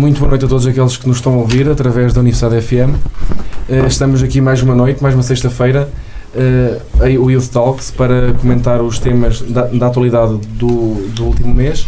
Muito 0.00 0.18
boa 0.18 0.30
noite 0.30 0.46
a 0.46 0.48
todos 0.48 0.66
aqueles 0.66 0.96
que 0.96 1.06
nos 1.06 1.18
estão 1.18 1.34
a 1.34 1.36
ouvir 1.36 1.68
através 1.68 2.14
da 2.14 2.20
Universidade 2.20 2.58
FM. 2.62 2.96
Uh, 3.68 3.86
estamos 3.86 4.22
aqui 4.22 4.40
mais 4.40 4.62
uma 4.62 4.74
noite, 4.74 5.02
mais 5.02 5.14
uma 5.14 5.22
sexta-feira, 5.22 5.90
uh, 6.34 7.22
o 7.22 7.30
Youth 7.30 7.48
Talks, 7.48 7.90
para 7.90 8.32
comentar 8.32 8.80
os 8.80 8.98
temas 8.98 9.42
da, 9.42 9.66
da 9.66 9.88
atualidade 9.88 10.38
do, 10.54 11.06
do, 11.10 11.26
último 11.26 11.54
mês. 11.54 11.86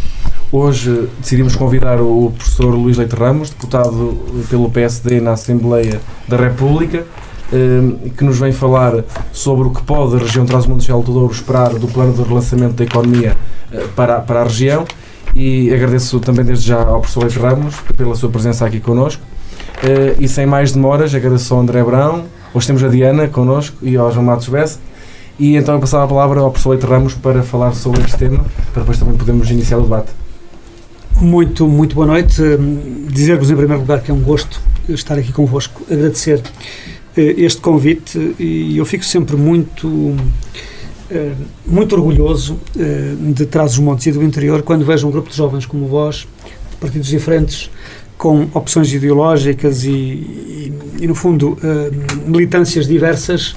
Hoje 0.51 1.09
decidimos 1.19 1.55
convidar 1.55 1.99
o 2.01 2.31
professor 2.37 2.75
Luís 2.75 2.97
Leite 2.97 3.15
Ramos, 3.15 3.49
deputado 3.49 4.15
pelo 4.47 4.69
PSD 4.69 5.19
na 5.19 5.31
Assembleia 5.31 5.99
da 6.27 6.37
República, 6.37 6.99
uh, 7.51 8.09
que 8.11 8.23
nos 8.23 8.37
vem 8.37 8.51
falar 8.51 9.03
sobre 9.31 9.67
o 9.67 9.71
que 9.71 9.81
pode 9.81 10.17
a 10.17 10.19
região 10.19 10.45
Transmundial 10.45 11.01
do 11.01 11.11
Douro 11.13 11.33
esperar 11.33 11.73
do 11.73 11.87
plano 11.87 12.13
de 12.13 12.21
relançamento 12.21 12.75
da 12.75 12.83
economia 12.83 13.35
para, 13.95 14.19
para 14.19 14.41
a 14.41 14.43
região 14.43 14.85
e 15.35 15.73
agradeço 15.73 16.19
também 16.19 16.45
desde 16.45 16.67
já 16.67 16.81
ao 16.81 16.99
professor 16.99 17.21
Leite 17.21 17.39
Ramos 17.39 17.75
pela 17.97 18.15
sua 18.15 18.29
presença 18.29 18.65
aqui 18.65 18.79
connosco. 18.79 19.21
Uh, 19.83 20.15
e 20.19 20.27
sem 20.27 20.45
mais 20.45 20.71
demoras, 20.71 21.13
agradeço 21.13 21.53
ao 21.53 21.59
André 21.59 21.83
Brown, 21.83 22.23
hoje 22.53 22.67
temos 22.67 22.83
a 22.83 22.87
Diana 22.87 23.27
connosco 23.27 23.77
e 23.81 23.95
ao 23.95 24.11
João 24.11 24.25
Matos 24.25 24.47
Bessa. 24.47 24.79
E 25.39 25.55
então 25.55 25.73
eu 25.73 25.81
passava 25.81 26.03
a 26.03 26.07
palavra 26.07 26.39
ao 26.39 26.51
professor 26.51 26.71
Leite 26.71 26.85
Ramos 26.85 27.15
para 27.15 27.41
falar 27.41 27.73
sobre 27.73 28.01
este 28.01 28.17
tema, 28.17 28.45
para 28.71 28.81
depois 28.81 28.99
também 28.99 29.15
podermos 29.15 29.49
iniciar 29.49 29.77
o 29.79 29.81
debate. 29.81 30.11
Muito, 31.19 31.67
muito 31.67 31.95
boa 31.95 32.07
noite. 32.07 32.41
Dizer-vos 33.09 33.49
em 33.49 33.55
primeiro 33.55 33.81
lugar 33.81 34.01
que 34.01 34.11
é 34.11 34.13
um 34.13 34.21
gosto 34.21 34.61
estar 34.89 35.17
aqui 35.17 35.31
convosco, 35.31 35.81
agradecer 35.89 36.41
eh, 37.15 37.35
este 37.37 37.61
convite 37.61 38.35
e 38.39 38.77
eu 38.77 38.85
fico 38.85 39.05
sempre 39.05 39.35
muito 39.35 40.15
muito 41.65 41.95
orgulhoso 41.95 42.59
eh, 42.77 43.13
de 43.19 43.45
Trás-os-Montes 43.45 44.07
e 44.07 44.11
do 44.11 44.23
interior 44.23 44.61
quando 44.61 44.85
vejo 44.85 45.07
um 45.07 45.11
grupo 45.11 45.29
de 45.29 45.35
jovens 45.35 45.65
como 45.65 45.87
vós, 45.87 46.27
de 46.71 46.77
partidos 46.79 47.07
diferentes, 47.07 47.69
com 48.17 48.47
opções 48.53 48.93
ideológicas 48.93 49.83
e, 49.83 49.91
e, 49.91 50.73
e 51.01 51.07
no 51.07 51.15
fundo, 51.15 51.57
eh, 51.63 51.91
militâncias 52.25 52.87
diversas, 52.87 53.55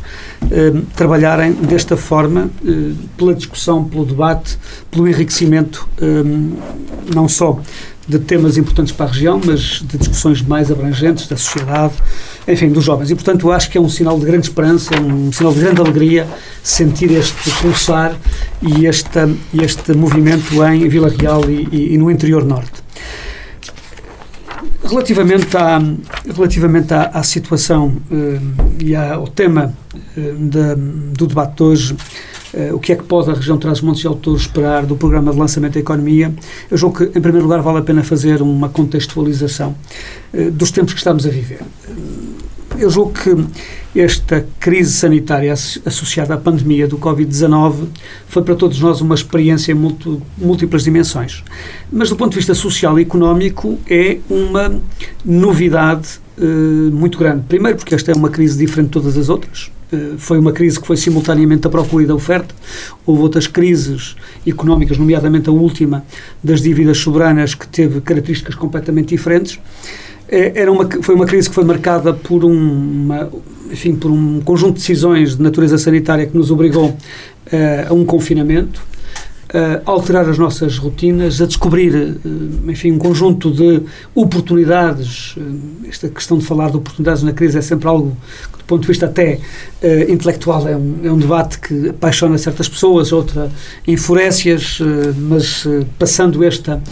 trabalharem 0.94 1.52
desta 1.52 1.96
forma, 1.96 2.50
pela 3.16 3.34
discussão, 3.34 3.84
pelo 3.84 4.04
debate, 4.04 4.56
pelo 4.90 5.08
enriquecimento, 5.08 5.88
não 7.12 7.28
só 7.28 7.60
de 8.08 8.18
temas 8.18 8.56
importantes 8.56 8.92
para 8.92 9.06
a 9.06 9.08
região, 9.08 9.40
mas 9.44 9.82
de 9.82 9.98
discussões 9.98 10.40
mais 10.42 10.70
abrangentes 10.70 11.26
da 11.26 11.36
sociedade, 11.36 11.94
enfim, 12.46 12.68
dos 12.70 12.84
jovens. 12.84 13.10
E, 13.10 13.14
portanto, 13.14 13.50
acho 13.50 13.68
que 13.70 13.76
é 13.76 13.80
um 13.80 13.88
sinal 13.88 14.18
de 14.18 14.26
grande 14.26 14.46
esperança, 14.46 14.94
é 14.94 15.00
um 15.00 15.32
sinal 15.32 15.52
de 15.52 15.60
grande 15.60 15.80
alegria 15.80 16.26
sentir 16.62 17.10
este 17.10 17.50
pulsar 17.60 18.14
e 18.62 18.86
este, 18.86 19.18
este 19.60 19.92
movimento 19.92 20.62
em 20.64 20.88
Vila 20.88 21.08
Real 21.08 21.48
e, 21.50 21.94
e, 21.94 21.98
no 21.98 22.10
interior 22.10 22.44
norte. 22.44 22.84
Relativamente 24.84 25.56
à, 25.56 25.82
relativamente 26.32 26.94
à, 26.94 27.10
à 27.12 27.22
situação 27.24 27.96
eh, 28.10 28.38
e 28.84 28.94
ao 28.94 29.26
tema 29.26 29.74
eh, 30.16 30.34
do 31.12 31.26
debate 31.26 31.56
de 31.56 31.62
hoje, 31.64 31.96
Uh, 32.54 32.74
o 32.74 32.78
que 32.78 32.92
é 32.92 32.96
que 32.96 33.04
pode 33.04 33.30
a 33.30 33.34
região 33.34 33.58
Trás-os-Montes 33.58 34.04
e 34.04 34.06
Alto 34.06 34.34
esperar 34.34 34.86
do 34.86 34.96
programa 34.96 35.32
de 35.32 35.38
lançamento 35.38 35.74
da 35.74 35.80
economia, 35.80 36.32
eu 36.70 36.76
julgo 36.76 36.98
que, 36.98 37.18
em 37.18 37.20
primeiro 37.20 37.42
lugar, 37.42 37.60
vale 37.60 37.78
a 37.78 37.82
pena 37.82 38.02
fazer 38.02 38.40
uma 38.42 38.68
contextualização 38.68 39.74
uh, 40.32 40.50
dos 40.50 40.70
tempos 40.70 40.92
que 40.92 40.98
estamos 40.98 41.26
a 41.26 41.30
viver. 41.30 41.60
Uh, 41.88 42.36
eu 42.78 42.90
julgo 42.90 43.12
que 43.12 43.98
esta 43.98 44.46
crise 44.60 44.92
sanitária 44.92 45.52
associada 45.52 46.34
à 46.34 46.36
pandemia 46.36 46.86
do 46.86 46.98
Covid-19 46.98 47.86
foi 48.28 48.42
para 48.42 48.54
todos 48.54 48.78
nós 48.80 49.00
uma 49.00 49.14
experiência 49.14 49.72
em 49.72 49.74
múltiplas 50.36 50.84
dimensões. 50.84 51.42
Mas, 51.90 52.10
do 52.10 52.16
ponto 52.16 52.32
de 52.32 52.36
vista 52.36 52.54
social 52.54 52.98
e 52.98 53.02
económico, 53.02 53.78
é 53.88 54.18
uma 54.28 54.78
novidade 55.24 56.20
muito 56.92 57.18
grande. 57.18 57.44
Primeiro, 57.48 57.78
porque 57.78 57.94
esta 57.94 58.12
é 58.12 58.14
uma 58.14 58.28
crise 58.28 58.58
diferente 58.58 58.88
de 58.88 58.92
todas 58.92 59.16
as 59.16 59.30
outras 59.30 59.70
eh, 59.70 59.75
foi 60.18 60.38
uma 60.38 60.52
crise 60.52 60.80
que 60.80 60.86
foi 60.86 60.96
simultaneamente 60.96 61.66
a 61.66 61.70
procura 61.70 62.04
e 62.04 62.06
da 62.06 62.14
oferta. 62.14 62.54
Houve 63.04 63.22
outras 63.22 63.46
crises 63.46 64.16
económicas, 64.46 64.98
nomeadamente 64.98 65.48
a 65.48 65.52
última 65.52 66.04
das 66.42 66.60
dívidas 66.60 66.98
soberanas, 66.98 67.54
que 67.54 67.66
teve 67.68 68.00
características 68.00 68.54
completamente 68.54 69.08
diferentes. 69.08 69.58
Eh, 70.28 70.52
era 70.54 70.72
uma, 70.72 70.88
foi 71.02 71.14
uma 71.14 71.26
crise 71.26 71.48
que 71.48 71.54
foi 71.54 71.64
marcada 71.64 72.12
por, 72.12 72.44
uma, 72.44 73.30
enfim, 73.70 73.94
por 73.94 74.10
um 74.10 74.40
conjunto 74.40 74.74
de 74.74 74.80
decisões 74.80 75.36
de 75.36 75.42
natureza 75.42 75.78
sanitária 75.78 76.26
que 76.26 76.36
nos 76.36 76.50
obrigou 76.50 76.88
uh, 76.88 76.96
a 77.88 77.94
um 77.94 78.04
confinamento, 78.04 78.82
a 79.56 79.90
alterar 79.90 80.28
as 80.28 80.38
nossas 80.38 80.78
rotinas, 80.78 81.40
a 81.40 81.46
descobrir, 81.46 82.18
enfim, 82.68 82.92
um 82.92 82.98
conjunto 82.98 83.50
de 83.50 83.82
oportunidades. 84.14 85.34
Esta 85.88 86.08
questão 86.08 86.38
de 86.38 86.44
falar 86.44 86.70
de 86.70 86.76
oportunidades 86.76 87.22
na 87.22 87.32
crise 87.32 87.58
é 87.58 87.62
sempre 87.62 87.88
algo 87.88 88.16
ponto 88.66 88.82
de 88.82 88.88
vista 88.88 89.06
até 89.06 89.38
uh, 89.82 90.12
intelectual, 90.12 90.66
é 90.68 90.76
um, 90.76 90.98
é 91.04 91.10
um 91.10 91.18
debate 91.18 91.58
que 91.60 91.90
apaixona 91.90 92.36
certas 92.36 92.68
pessoas, 92.68 93.12
outra 93.12 93.50
enfurece-as, 93.86 94.80
uh, 94.80 94.84
mas 95.16 95.64
uh, 95.64 95.86
passando 95.98 96.42
esta 96.44 96.82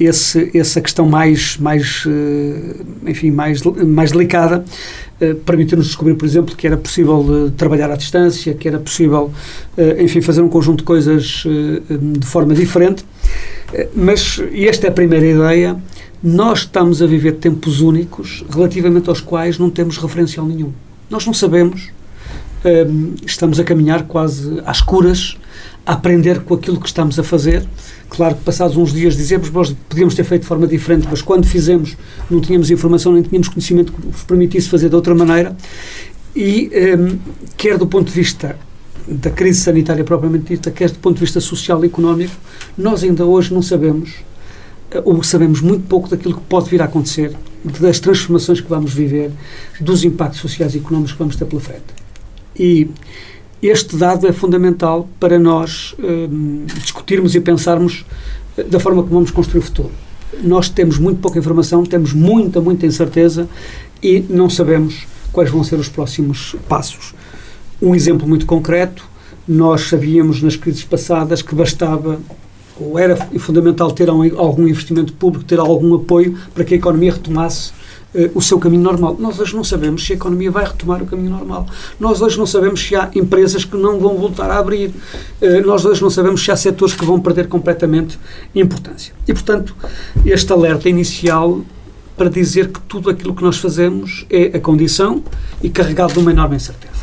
esse, 0.00 0.50
essa 0.56 0.80
questão 0.80 1.08
mais, 1.08 1.56
mais 1.58 2.04
enfim, 3.06 3.30
mais, 3.30 3.62
mais 3.62 4.12
delicada, 4.12 4.64
permitiu-nos 5.44 5.86
descobrir, 5.86 6.14
por 6.14 6.24
exemplo, 6.24 6.56
que 6.56 6.66
era 6.66 6.76
possível 6.76 7.52
trabalhar 7.56 7.90
à 7.90 7.96
distância, 7.96 8.54
que 8.54 8.68
era 8.68 8.78
possível, 8.78 9.30
enfim, 9.98 10.20
fazer 10.20 10.42
um 10.42 10.48
conjunto 10.48 10.78
de 10.78 10.84
coisas 10.84 11.44
de 11.90 12.26
forma 12.26 12.54
diferente. 12.54 13.04
Mas, 13.94 14.40
e 14.52 14.66
esta 14.66 14.86
é 14.86 14.90
a 14.90 14.92
primeira 14.92 15.26
ideia, 15.26 15.76
nós 16.22 16.60
estamos 16.60 17.02
a 17.02 17.06
viver 17.06 17.32
tempos 17.32 17.80
únicos 17.80 18.44
relativamente 18.50 19.08
aos 19.08 19.20
quais 19.20 19.58
não 19.58 19.70
temos 19.70 19.98
referencial 19.98 20.46
nenhum. 20.46 20.72
Nós 21.10 21.26
não 21.26 21.34
sabemos, 21.34 21.90
estamos 23.24 23.60
a 23.60 23.64
caminhar 23.64 24.04
quase 24.04 24.60
às 24.64 24.80
curas, 24.80 25.36
aprender 25.86 26.40
com 26.40 26.54
aquilo 26.54 26.80
que 26.80 26.88
estamos 26.88 27.16
a 27.18 27.22
fazer. 27.22 27.64
Claro 28.10 28.34
que 28.34 28.42
passados 28.42 28.76
uns 28.76 28.92
dias 28.92 29.16
dizemos, 29.16 29.50
nós 29.50 29.74
podíamos 29.88 30.14
ter 30.14 30.24
feito 30.24 30.42
de 30.42 30.48
forma 30.48 30.66
diferente, 30.66 31.06
mas 31.08 31.22
quando 31.22 31.46
fizemos 31.46 31.96
não 32.28 32.40
tínhamos 32.40 32.70
informação, 32.70 33.12
nem 33.12 33.22
tínhamos 33.22 33.48
conhecimento 33.48 33.92
que 33.92 34.06
nos 34.06 34.24
permitisse 34.24 34.68
fazer 34.68 34.88
de 34.88 34.96
outra 34.96 35.14
maneira. 35.14 35.56
E 36.34 36.70
um, 36.98 37.18
quer 37.56 37.78
do 37.78 37.86
ponto 37.86 38.08
de 38.08 38.12
vista 38.12 38.58
da 39.06 39.30
crise 39.30 39.60
sanitária 39.60 40.02
propriamente 40.02 40.54
dita, 40.54 40.70
quer 40.70 40.90
do 40.90 40.98
ponto 40.98 41.14
de 41.14 41.20
vista 41.20 41.40
social 41.40 41.82
e 41.84 41.86
económico, 41.86 42.34
nós 42.76 43.04
ainda 43.04 43.24
hoje 43.24 43.54
não 43.54 43.62
sabemos, 43.62 44.16
ou 45.04 45.22
sabemos 45.22 45.60
muito 45.60 45.86
pouco 45.86 46.08
daquilo 46.08 46.34
que 46.34 46.42
pode 46.42 46.68
vir 46.68 46.82
a 46.82 46.86
acontecer 46.86 47.32
das 47.80 48.00
transformações 48.00 48.60
que 48.60 48.68
vamos 48.68 48.92
viver, 48.92 49.30
dos 49.80 50.04
impactos 50.04 50.40
sociais 50.40 50.74
e 50.74 50.78
económicos 50.78 51.12
que 51.12 51.18
vamos 51.18 51.36
ter 51.36 51.44
pela 51.44 51.60
frente. 51.60 51.84
E 52.58 52.88
este 53.62 53.96
dado 53.96 54.26
é 54.26 54.32
fundamental 54.32 55.08
para 55.18 55.38
nós 55.38 55.94
hum, 55.98 56.66
discutirmos 56.82 57.34
e 57.34 57.40
pensarmos 57.40 58.04
eh, 58.56 58.62
da 58.62 58.78
forma 58.78 59.02
como 59.02 59.14
vamos 59.14 59.30
construir 59.30 59.60
o 59.60 59.62
futuro. 59.62 59.90
Nós 60.42 60.68
temos 60.68 60.98
muito 60.98 61.20
pouca 61.20 61.38
informação, 61.38 61.84
temos 61.84 62.12
muita, 62.12 62.60
muita 62.60 62.84
incerteza 62.84 63.48
e 64.02 64.20
não 64.28 64.50
sabemos 64.50 65.06
quais 65.32 65.50
vão 65.50 65.64
ser 65.64 65.76
os 65.76 65.88
próximos 65.88 66.54
passos. 66.68 67.14
Um 67.80 67.94
exemplo 67.94 68.28
muito 68.28 68.46
concreto, 68.46 69.04
nós 69.46 69.82
sabíamos 69.82 70.42
nas 70.42 70.56
crises 70.56 70.84
passadas 70.84 71.40
que 71.42 71.54
bastava 71.54 72.18
ou 72.78 72.98
era 72.98 73.16
fundamental 73.38 73.90
ter 73.90 74.08
algum 74.08 74.68
investimento 74.68 75.12
público, 75.14 75.44
ter 75.44 75.58
algum 75.58 75.94
apoio 75.94 76.36
para 76.54 76.64
que 76.64 76.74
a 76.74 76.76
economia 76.76 77.12
retomasse 77.12 77.72
uh, 78.14 78.30
o 78.34 78.42
seu 78.42 78.58
caminho 78.58 78.82
normal. 78.82 79.16
Nós 79.18 79.38
hoje 79.38 79.54
não 79.54 79.64
sabemos 79.64 80.04
se 80.04 80.12
a 80.12 80.16
economia 80.16 80.50
vai 80.50 80.64
retomar 80.64 81.02
o 81.02 81.06
caminho 81.06 81.30
normal. 81.30 81.66
Nós 81.98 82.20
hoje 82.20 82.38
não 82.38 82.46
sabemos 82.46 82.80
se 82.80 82.94
há 82.94 83.10
empresas 83.14 83.64
que 83.64 83.76
não 83.76 83.98
vão 83.98 84.16
voltar 84.16 84.50
a 84.50 84.58
abrir. 84.58 84.88
Uh, 85.40 85.66
nós 85.66 85.84
hoje 85.84 86.02
não 86.02 86.10
sabemos 86.10 86.44
se 86.44 86.50
há 86.50 86.56
setores 86.56 86.94
que 86.94 87.04
vão 87.04 87.20
perder 87.20 87.48
completamente 87.48 88.18
importância. 88.54 89.14
E, 89.26 89.32
portanto, 89.32 89.74
este 90.24 90.52
alerta 90.52 90.88
inicial 90.88 91.62
para 92.16 92.30
dizer 92.30 92.68
que 92.68 92.80
tudo 92.80 93.10
aquilo 93.10 93.34
que 93.34 93.42
nós 93.42 93.58
fazemos 93.58 94.24
é 94.30 94.56
a 94.56 94.60
condição 94.60 95.22
e 95.62 95.68
carregado 95.68 96.14
de 96.14 96.18
uma 96.18 96.30
enorme 96.30 96.56
incerteza. 96.56 96.96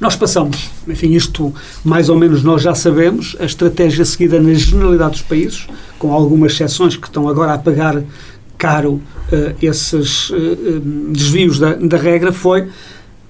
Nós 0.00 0.16
passamos, 0.16 0.70
enfim, 0.88 1.12
isto 1.12 1.52
mais 1.84 2.08
ou 2.08 2.16
menos 2.16 2.42
nós 2.42 2.62
já 2.62 2.74
sabemos, 2.74 3.36
a 3.38 3.44
estratégia 3.44 4.02
seguida 4.06 4.40
na 4.40 4.54
generalidade 4.54 5.10
dos 5.10 5.22
países, 5.22 5.66
com 5.98 6.14
algumas 6.14 6.52
exceções 6.52 6.96
que 6.96 7.06
estão 7.06 7.28
agora 7.28 7.52
a 7.52 7.58
pagar 7.58 8.02
caro 8.60 8.92
uh, 8.92 9.56
esses 9.62 10.28
uh, 10.30 10.80
desvios 11.08 11.58
da, 11.58 11.74
da 11.74 11.96
regra, 11.96 12.30
foi 12.30 12.68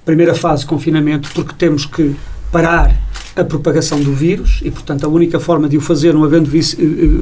primeira 0.05 0.35
fase 0.35 0.67
confinamento, 0.67 1.31
porque 1.33 1.55
temos 1.57 1.87
que 1.87 2.17
parar 2.51 2.93
a 3.37 3.45
propagação 3.45 4.01
do 4.03 4.13
vírus 4.13 4.61
e, 4.65 4.71
portanto, 4.73 5.05
a 5.05 5.09
única 5.09 5.39
forma 5.39 5.69
de 5.69 5.77
o 5.77 5.81
fazer, 5.81 6.13
não 6.13 6.25
havendo, 6.25 6.51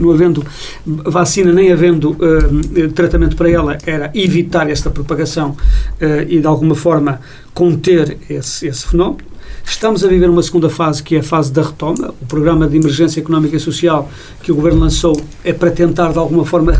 não 0.01 0.11
havendo 0.11 0.47
vacina 0.87 1.53
nem 1.53 1.71
havendo 1.71 2.13
uh, 2.13 2.89
tratamento 2.95 3.37
para 3.37 3.51
ela, 3.51 3.79
era 3.85 4.11
evitar 4.15 4.71
esta 4.71 4.89
propagação 4.89 5.51
uh, 5.51 6.23
e, 6.27 6.41
de 6.41 6.47
alguma 6.47 6.75
forma, 6.75 7.21
conter 7.53 8.17
esse, 8.31 8.67
esse 8.67 8.87
fenómeno. 8.87 9.29
Estamos 9.65 10.03
a 10.03 10.09
viver 10.09 10.31
uma 10.31 10.43
segunda 10.43 10.71
fase, 10.71 11.03
que 11.03 11.15
é 11.15 11.19
a 11.19 11.23
fase 11.23 11.53
da 11.53 11.63
retoma. 11.63 12.15
O 12.23 12.27
programa 12.27 12.67
de 12.67 12.79
emergência 12.79 13.21
económica 13.21 13.55
e 13.55 13.61
social 13.61 14.11
que 14.43 14.51
o 14.51 14.55
Governo 14.55 14.81
lançou 14.81 15.21
é 15.45 15.53
para 15.53 15.71
tentar, 15.71 16.13
de 16.13 16.19
alguma 16.19 16.47
forma, 16.47 16.73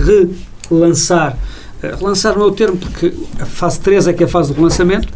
lançar, 0.71 1.39
relançar 1.83 2.37
não 2.37 2.45
é 2.45 2.47
o 2.47 2.53
termo, 2.53 2.77
porque 2.77 3.13
a 3.41 3.47
fase 3.47 3.81
3 3.81 4.09
é 4.09 4.13
que 4.13 4.23
é 4.23 4.27
a 4.27 4.29
fase 4.29 4.53
do 4.53 4.57
relançamento, 4.57 5.09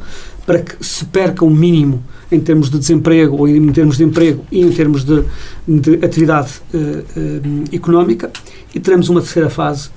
para 0.46 0.60
que 0.60 0.84
se 0.84 1.04
perca 1.04 1.44
o 1.44 1.50
mínimo 1.50 2.02
em 2.30 2.40
termos 2.40 2.70
de 2.70 2.78
desemprego, 2.78 3.36
ou 3.36 3.48
em 3.48 3.72
termos 3.72 3.96
de 3.96 4.04
emprego 4.04 4.44
e 4.50 4.60
em 4.60 4.72
termos 4.72 5.04
de, 5.04 5.22
de 5.68 6.04
atividade 6.04 6.50
uh, 6.72 6.78
uh, 6.78 7.74
económica, 7.74 8.30
e 8.74 8.80
teremos 8.80 9.08
uma 9.08 9.20
terceira 9.20 9.50
fase 9.50 9.90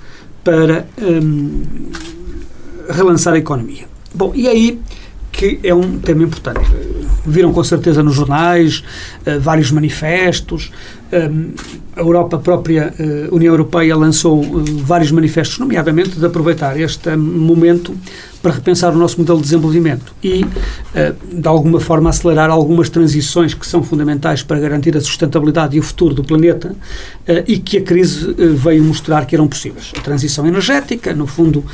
para 0.43 0.85
um, 1.01 1.63
relançar 2.89 3.33
a 3.33 3.37
economia. 3.37 3.85
Bom, 4.13 4.31
e 4.35 4.47
aí 4.47 4.79
que 5.31 5.59
é 5.63 5.73
um 5.73 5.99
tema 5.99 6.23
importante. 6.23 6.61
Viram 7.25 7.51
com 7.51 7.63
certeza 7.63 8.01
nos 8.01 8.15
jornais 8.15 8.83
uh, 9.25 9.39
vários 9.39 9.71
manifestos. 9.71 10.71
A 11.95 12.01
Europa, 12.01 12.35
a 12.35 12.39
própria 12.39 12.93
uh, 12.99 13.35
União 13.35 13.53
Europeia, 13.53 13.95
lançou 13.95 14.41
uh, 14.41 14.63
vários 14.83 15.11
manifestos, 15.11 15.59
nomeadamente 15.59 16.19
de 16.19 16.25
aproveitar 16.25 16.79
este 16.79 17.15
momento 17.15 17.95
para 18.41 18.53
repensar 18.53 18.93
o 18.93 18.97
nosso 18.97 19.17
modelo 19.17 19.39
de 19.39 19.45
desenvolvimento 19.45 20.13
e, 20.23 20.45
de 21.33 21.47
alguma 21.47 21.79
forma, 21.79 22.11
acelerar 22.11 22.51
algumas 22.51 22.91
transições 22.91 23.55
que 23.55 23.65
são 23.65 23.81
fundamentais 23.81 24.43
para 24.43 24.59
garantir 24.59 24.95
a 24.95 25.01
sustentabilidade 25.01 25.75
e 25.75 25.79
o 25.79 25.81
futuro 25.83 26.13
do 26.13 26.23
planeta 26.23 26.75
e 27.47 27.57
que 27.57 27.79
a 27.79 27.81
crise 27.81 28.35
veio 28.37 28.83
mostrar 28.83 29.25
que 29.25 29.33
eram 29.33 29.47
possíveis. 29.47 29.91
A 29.97 30.01
transição 30.01 30.45
energética, 30.45 31.11
no 31.11 31.25
fundo, 31.25 31.65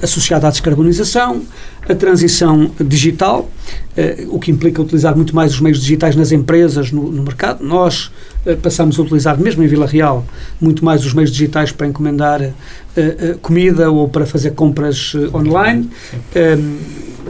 associada 0.00 0.48
à 0.48 0.50
descarbonização, 0.50 1.42
a 1.88 1.94
transição 1.94 2.70
digital, 2.80 3.50
eh, 3.96 4.26
o 4.28 4.38
que 4.38 4.50
implica 4.50 4.80
utilizar 4.80 5.14
muito 5.14 5.34
mais 5.34 5.52
os 5.52 5.60
meios 5.60 5.80
digitais 5.80 6.16
nas 6.16 6.32
empresas, 6.32 6.90
no, 6.90 7.10
no 7.10 7.22
mercado. 7.22 7.64
Nós 7.64 8.10
eh, 8.10 8.33
passamos 8.62 8.98
a 8.98 9.02
utilizar, 9.02 9.38
mesmo 9.38 9.62
em 9.62 9.66
Vila 9.66 9.86
Real, 9.86 10.24
muito 10.60 10.84
mais 10.84 11.04
os 11.04 11.12
meios 11.14 11.30
digitais 11.30 11.72
para 11.72 11.86
encomendar 11.86 12.42
eh, 12.42 13.36
comida 13.40 13.90
ou 13.90 14.08
para 14.08 14.26
fazer 14.26 14.52
compras 14.52 15.14
online. 15.34 15.90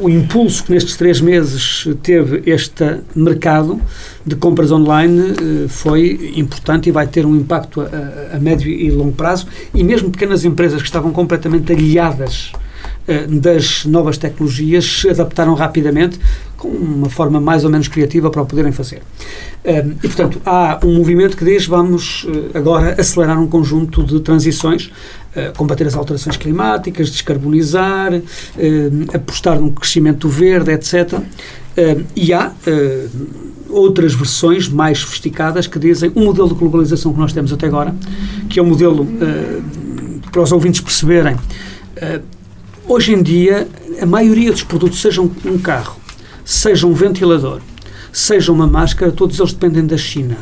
o 0.01 0.09
impulso 0.09 0.65
que 0.65 0.73
nestes 0.73 0.97
três 0.97 1.21
meses 1.21 1.89
teve 2.03 2.43
este 2.51 2.99
mercado 3.15 3.81
de 4.27 4.35
compras 4.35 4.73
online 4.73 5.69
foi 5.69 6.33
importante 6.37 6.89
e 6.89 6.93
vai 6.93 7.07
ter 7.07 7.25
um 7.25 7.37
impacto 7.37 7.81
a, 7.81 8.37
a 8.37 8.41
médio 8.41 8.69
e 8.69 8.91
longo 8.91 9.13
prazo. 9.13 9.47
E 9.73 9.85
mesmo 9.85 10.11
pequenas 10.11 10.45
empresas 10.45 10.81
que 10.83 10.89
estavam 10.89 11.13
completamente 11.13 11.73
aliadas 11.73 12.53
eh, 12.55 12.64
das 13.29 13.85
novas 13.85 14.17
tecnologias 14.17 15.01
se 15.01 15.11
adaptaram 15.11 15.55
rapidamente 15.55 16.19
com 16.57 16.69
uma 16.69 17.11
forma 17.11 17.39
mais 17.39 17.65
ou 17.65 17.71
menos 17.71 17.89
criativa 17.89 18.31
para 18.31 18.41
o 18.41 18.47
poderem 18.47 18.73
fazer. 18.73 19.03
Eh, 19.63 19.85
e, 20.03 20.09
portanto, 20.09 20.41
há 20.45 20.81
um 20.83 20.95
movimento 20.95 21.37
que 21.37 21.45
diz 21.45 21.67
vamos 21.67 22.27
eh, 22.27 22.59
agora 22.59 22.99
acelerar 22.99 23.39
um 23.39 23.47
conjunto 23.47 24.03
de 24.03 24.21
transições, 24.21 24.91
combater 25.57 25.85
as 25.85 25.97
alterações 25.97 26.37
climáticas, 26.37 27.11
descarbonizar, 27.11 28.13
apostar 29.13 29.59
num 29.59 29.73
crescimento 29.73 30.29
verde, 30.29 30.71
etc. 30.71 31.19
E 32.15 32.33
há 32.33 32.53
outras 33.69 34.15
versões 34.15 34.69
mais 34.69 35.01
sofisticadas 35.01 35.67
que 35.67 35.77
dizem 35.77 36.13
um 36.15 36.27
modelo 36.27 36.51
de 36.51 36.55
globalização 36.55 37.13
que 37.13 37.19
nós 37.19 37.33
temos 37.33 37.53
até 37.53 37.67
agora, 37.67 37.93
que 38.49 38.61
é 38.61 38.63
um 38.63 38.67
modelo, 38.67 39.09
para 40.31 40.41
os 40.41 40.53
ouvintes 40.53 40.81
perceberem, 40.81 41.37
Hoje 42.87 43.15
em 43.15 43.23
dia, 43.23 43.67
a 43.99 44.05
maioria 44.05 44.53
dos 44.53 44.63
produtos, 44.63 45.01
seja 45.01 45.23
um 45.23 45.59
carro, 45.59 45.99
seja 46.45 46.87
um 46.87 46.93
ventilador, 46.93 47.63
seja 48.13 48.53
uma 48.53 48.67
máscara, 48.67 49.11
todos 49.11 49.41
eles 49.41 49.55
dependem 49.55 49.87
da 49.87 49.97
China. 49.97 50.37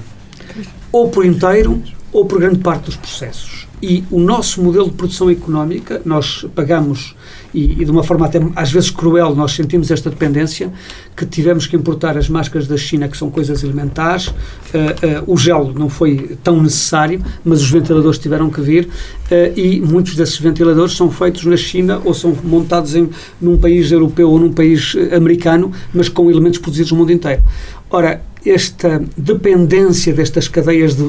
Ou 0.91 1.09
por 1.09 1.25
inteiro, 1.25 1.81
ou 2.13 2.27
por 2.27 2.41
grande 2.41 2.59
parte 2.59 2.87
dos 2.87 2.97
processos. 2.97 3.69
E 3.81 4.03
o 4.11 4.19
nosso 4.19 4.61
modelo 4.61 4.87
de 4.87 4.97
produção 4.97 5.31
económica, 5.31 6.03
nós 6.05 6.45
pagamos, 6.53 7.15
e, 7.55 7.83
e, 7.83 7.85
de 7.85 7.91
uma 7.91 8.03
forma 8.03 8.27
até 8.27 8.41
às 8.57 8.73
vezes 8.73 8.91
cruel, 8.91 9.35
nós 9.35 9.53
sentimos 9.53 9.91
esta 9.91 10.11
dependência, 10.11 10.73
que 11.17 11.27
tivemos 11.27 11.67
que 11.67 11.77
importar 11.77 12.17
as 12.17 12.29
máscaras 12.29 12.67
da 12.67 12.77
China, 12.77 13.09
que 13.09 13.17
são 13.17 13.31
coisas 13.31 13.63
elementares, 13.63 14.29
uh, 14.29 14.33
uh, 14.33 15.33
o 15.33 15.37
gel 15.37 15.73
não 15.77 15.89
foi 15.89 16.37
tão 16.43 16.63
necessário, 16.63 17.23
mas 17.45 17.61
os 17.61 17.71
ventiladores 17.71 18.19
tiveram 18.19 18.51
que 18.51 18.61
vir, 18.61 18.87
uh, 18.87 19.59
e 19.59 19.81
muitos 19.81 20.15
desses 20.15 20.39
ventiladores 20.39 20.97
são 20.97 21.11
feitos 21.11 21.45
na 21.45 21.57
China 21.57 22.01
ou 22.05 22.15
são 22.15 22.37
montados 22.43 22.95
em, 22.95 23.09
num 23.41 23.59
país 23.59 23.93
europeu 23.93 24.31
ou 24.31 24.39
num 24.39 24.53
país 24.53 24.97
americano, 25.15 25.71
mas 25.93 26.09
com 26.09 26.31
elementos 26.31 26.59
produzidos 26.59 26.93
no 26.93 26.99
mundo 26.99 27.13
inteiro. 27.13 27.43
Ora, 27.91 28.23
esta 28.45 29.03
dependência 29.17 30.13
destas 30.13 30.49
cadeias 30.49 30.97
de, 30.97 31.05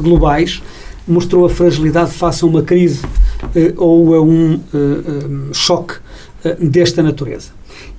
globais 0.00 0.62
mostrou 1.08 1.46
a 1.46 1.50
fragilidade 1.50 2.12
face 2.12 2.44
a 2.44 2.46
uma 2.46 2.62
crise 2.62 3.04
uh, 3.04 3.74
ou 3.76 4.14
a 4.14 4.22
um 4.22 4.54
uh, 4.54 4.58
um, 5.28 5.54
choque 5.54 5.94
desta 6.60 7.02
natureza. 7.02 7.50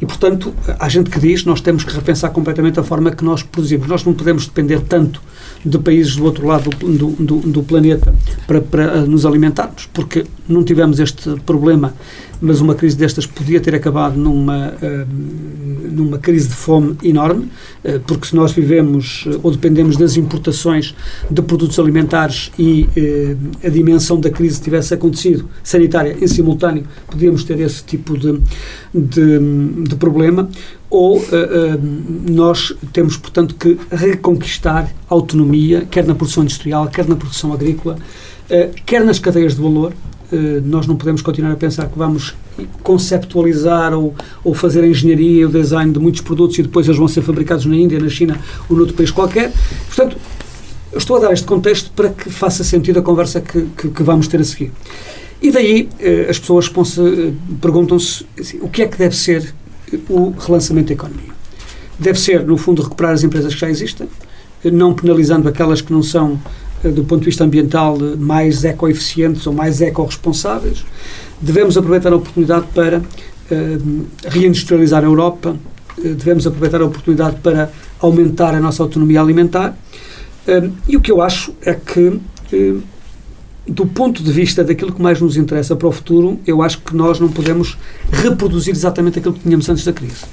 E, 0.02 0.06
portanto, 0.06 0.54
há 0.80 0.88
gente 0.88 1.10
que 1.10 1.20
diz 1.20 1.44
nós 1.44 1.60
temos 1.60 1.84
que 1.84 1.94
repensar 1.94 2.30
completamente 2.32 2.80
a 2.80 2.84
forma 2.84 3.12
que 3.12 3.24
nós 3.24 3.44
produzimos. 3.44 3.88
Nós 3.88 4.04
não 4.04 4.14
podemos 4.14 4.46
depender 4.46 4.80
tanto 4.82 5.22
de 5.64 5.78
países 5.78 6.16
do 6.16 6.24
outro 6.24 6.48
lado 6.48 6.70
do, 6.70 7.08
do, 7.12 7.36
do 7.40 7.64
planeta 7.64 8.14
para, 8.48 8.62
para 8.62 9.02
nos 9.02 9.26
alimentarmos, 9.26 9.90
porque 9.94 10.26
não 10.48 10.64
tivemos 10.64 11.00
este 11.00 11.36
problema 11.46 11.94
mas 12.42 12.62
uma 12.62 12.76
crise 12.76 12.96
destas 12.96 13.26
podia 13.26 13.60
ter 13.60 13.76
acabado 13.76 14.18
numa, 14.18 14.70
uh, 14.70 15.92
numa 15.92 16.18
crise 16.18 16.48
de 16.48 16.56
fome 16.56 16.98
enorme, 17.04 17.50
uh, 17.84 18.00
porque 18.08 18.28
se 18.28 18.36
nós 18.36 18.52
vivemos 18.52 19.26
uh, 19.26 19.40
ou 19.44 19.52
dependemos 19.52 19.98
das 19.98 20.18
importações 20.18 20.96
de 21.30 21.42
produtos 21.42 21.80
alimentares 21.80 22.52
e 22.58 22.88
a 23.64 23.70
dimensão 23.70 24.20
da 24.20 24.30
crise 24.30 24.62
tivesse 24.62 24.94
acontecido 24.94 25.48
sanitária 25.64 26.18
em 26.20 26.28
simultâneo, 26.28 26.86
podíamos 27.08 27.44
ter 27.44 27.60
esse 27.60 27.84
tipo 27.84 28.18
de, 28.18 28.40
de, 28.94 29.40
de 29.88 29.96
problema 29.96 30.50
ou 30.90 31.18
uh, 31.18 31.22
uh, 31.22 32.32
nós 32.32 32.74
temos, 32.92 33.16
portanto, 33.16 33.56
que 33.56 33.78
reconquistar 33.92 34.92
a 35.10 35.14
autonomia, 35.14 35.86
quer 35.90 36.06
na 36.06 36.16
produção 36.16 36.44
industrial, 36.44 36.88
quer 36.88 37.08
na 37.08 37.16
produção 37.16 37.54
agrícola, 37.54 37.96
uh, 37.96 38.74
quer 38.86 39.04
nas 39.04 39.20
cadeias 39.20 39.56
de 39.56 39.62
valor, 39.62 39.94
eh, 39.94 40.19
nós 40.64 40.86
não 40.86 40.96
podemos 40.96 41.22
continuar 41.22 41.54
a 41.54 41.56
pensar 41.56 41.88
que 41.88 41.98
vamos 41.98 42.36
conceptualizar 42.84 43.94
ou, 43.94 44.14
ou 44.44 44.54
fazer 44.54 44.84
a 44.84 44.88
engenharia 44.88 45.42
e 45.42 45.46
o 45.46 45.50
design 45.50 45.92
de 45.92 46.00
muitos 46.00 46.22
produtos 46.22 46.58
e 46.60 46.64
depois 46.64 46.86
eles 46.88 46.98
vão 46.98 47.08
ser 47.08 47.22
fabricados 47.22 47.66
na 47.66 47.76
Índia, 47.76 48.00
na 48.00 48.10
China 48.10 48.40
ou 48.70 48.78
noutro 48.78 48.96
país 48.96 49.12
qualquer. 49.12 49.52
Portanto, 49.88 50.18
estou 50.96 51.18
a 51.18 51.20
dar 51.20 51.34
este 51.34 51.46
contexto 51.46 51.92
para 51.92 52.10
que 52.10 52.30
faça 52.30 52.64
sentido 52.64 53.00
a 53.00 53.02
conversa 53.02 53.42
que, 53.42 53.62
que, 53.78 53.90
que 53.90 54.04
vamos 54.04 54.28
ter 54.28 54.40
a 54.40 54.44
seguir. 54.44 54.72
E 55.42 55.52
daí 55.52 55.90
eh, 56.00 56.28
as 56.30 56.38
pessoas 56.38 56.70
eh, 56.98 57.32
perguntam-se 57.62 58.26
assim, 58.38 58.60
o 58.62 58.70
que 58.70 58.82
é 58.82 58.88
que 58.88 58.98
deve 58.98 59.16
ser 59.16 59.54
o 60.10 60.32
relançamento 60.38 60.88
da 60.88 60.94
economia. 60.94 61.32
Deve 61.98 62.20
ser, 62.20 62.46
no 62.46 62.58
fundo, 62.58 62.82
recuperar 62.82 63.14
as 63.14 63.24
empresas 63.24 63.54
que 63.54 63.60
já 63.60 63.70
existem, 63.70 64.08
não 64.66 64.94
penalizando 64.94 65.48
aquelas 65.48 65.82
que 65.82 65.94
não 65.94 66.04
são 66.04 66.34
eh, 66.34 66.38
do 66.84 67.04
ponto 67.04 67.20
de 67.20 67.26
vista 67.26 67.44
ambiental, 67.44 67.98
mais 68.18 68.64
ecoeficientes 68.64 69.46
ou 69.46 69.54
mais 69.54 69.82
ecorresponsáveis. 69.82 70.86
Devemos 71.42 71.78
aproveitar 71.78 72.14
a 72.14 72.16
oportunidade 72.16 72.68
para 72.74 73.00
uh, 73.00 74.06
reindustrializar 74.26 75.04
a 75.04 75.08
Europa, 75.08 75.56
devemos 75.98 76.48
aproveitar 76.48 76.82
a 76.82 76.86
oportunidade 76.86 77.38
para 77.38 77.72
aumentar 78.00 78.56
a 78.56 78.60
nossa 78.60 78.82
autonomia 78.82 79.22
alimentar. 79.22 79.78
E 80.88 80.96
o 80.96 81.02
que 81.02 81.12
eu 81.12 81.22
acho 81.22 81.54
é 81.62 81.74
que, 81.74 82.20
do 83.68 83.86
ponto 83.86 84.24
de 84.24 84.32
vista 84.32 84.64
daquilo 84.64 84.94
que 84.94 85.02
mais 85.02 85.20
nos 85.22 85.38
interessa 85.38 85.76
para 85.76 85.88
o 85.88 85.92
futuro, 85.92 86.40
eu 86.48 86.62
acho 86.62 86.80
que 86.80 86.96
nós 86.96 87.20
não 87.20 87.30
podemos 87.30 87.78
reproduzir 88.12 88.74
exatamente 88.74 89.20
aquilo 89.20 89.34
que 89.34 89.42
tínhamos 89.42 89.68
antes 89.70 89.84
da 89.84 89.94
crise. 89.94 90.24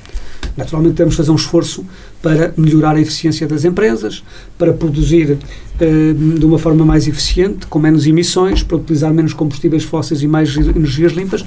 Naturalmente, 0.56 0.94
temos 0.94 1.12
de 1.12 1.18
fazer 1.18 1.30
um 1.30 1.36
esforço 1.36 1.84
para 2.22 2.52
melhorar 2.56 2.96
a 2.96 3.00
eficiência 3.00 3.46
das 3.46 3.64
empresas, 3.64 4.24
para 4.56 4.72
produzir 4.72 5.36
eh, 5.78 6.14
de 6.14 6.44
uma 6.44 6.58
forma 6.58 6.84
mais 6.84 7.06
eficiente, 7.06 7.66
com 7.66 7.78
menos 7.78 8.06
emissões, 8.06 8.62
para 8.62 8.76
utilizar 8.76 9.12
menos 9.12 9.34
combustíveis 9.34 9.84
fósseis 9.84 10.22
e 10.22 10.26
mais 10.26 10.56
energias 10.56 11.12
limpas, 11.12 11.44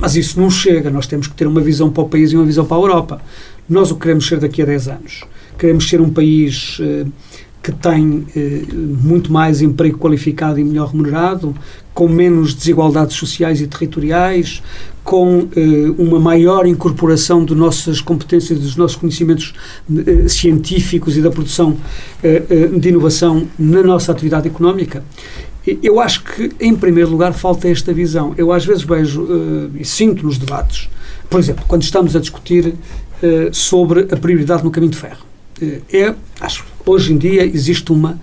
mas 0.00 0.16
isso 0.16 0.40
não 0.40 0.50
chega. 0.50 0.90
Nós 0.90 1.06
temos 1.06 1.28
que 1.28 1.34
ter 1.34 1.46
uma 1.46 1.60
visão 1.60 1.90
para 1.90 2.02
o 2.02 2.08
país 2.08 2.32
e 2.32 2.36
uma 2.36 2.44
visão 2.44 2.64
para 2.64 2.76
a 2.76 2.80
Europa. 2.80 3.22
Nós 3.68 3.90
o 3.90 3.96
queremos 3.96 4.26
ser 4.26 4.40
daqui 4.40 4.62
a 4.62 4.64
10 4.64 4.88
anos. 4.88 5.24
Queremos 5.56 5.88
ser 5.88 6.00
um 6.00 6.10
país 6.10 6.78
eh, 6.80 7.06
que 7.68 7.72
tem 7.72 8.26
eh, 8.34 8.62
muito 8.72 9.30
mais 9.30 9.60
emprego 9.60 9.98
qualificado 9.98 10.58
e 10.58 10.64
melhor 10.64 10.88
remunerado, 10.88 11.54
com 11.92 12.08
menos 12.08 12.54
desigualdades 12.54 13.14
sociais 13.14 13.60
e 13.60 13.66
territoriais, 13.66 14.62
com 15.04 15.48
eh, 15.54 15.92
uma 15.98 16.18
maior 16.18 16.66
incorporação 16.66 17.44
de 17.44 17.54
nossas 17.54 18.00
competências, 18.00 18.58
dos 18.58 18.74
nossos 18.74 18.96
conhecimentos 18.96 19.52
eh, 19.94 20.28
científicos 20.28 21.14
e 21.18 21.20
da 21.20 21.30
produção 21.30 21.76
eh, 22.22 22.42
eh, 22.48 22.66
de 22.68 22.88
inovação 22.88 23.46
na 23.58 23.82
nossa 23.82 24.12
atividade 24.12 24.48
económica. 24.48 25.04
Eu 25.82 26.00
acho 26.00 26.24
que, 26.24 26.50
em 26.58 26.74
primeiro 26.74 27.10
lugar, 27.10 27.34
falta 27.34 27.68
esta 27.68 27.92
visão. 27.92 28.32
Eu, 28.38 28.50
às 28.50 28.64
vezes, 28.64 28.82
vejo 28.82 29.28
eh, 29.30 29.80
e 29.80 29.84
sinto 29.84 30.24
nos 30.24 30.38
debates, 30.38 30.88
por 31.28 31.38
exemplo, 31.38 31.66
quando 31.68 31.82
estamos 31.82 32.16
a 32.16 32.20
discutir 32.20 32.74
sobre 33.50 34.06
a 34.12 34.16
prioridade 34.16 34.62
no 34.62 34.70
caminho 34.70 34.92
de 34.92 34.98
ferro. 34.98 35.26
é, 35.92 36.14
acho 36.40 36.64
hoje 36.90 37.12
em 37.12 37.18
dia 37.18 37.44
existe 37.44 37.92
uma 37.92 38.18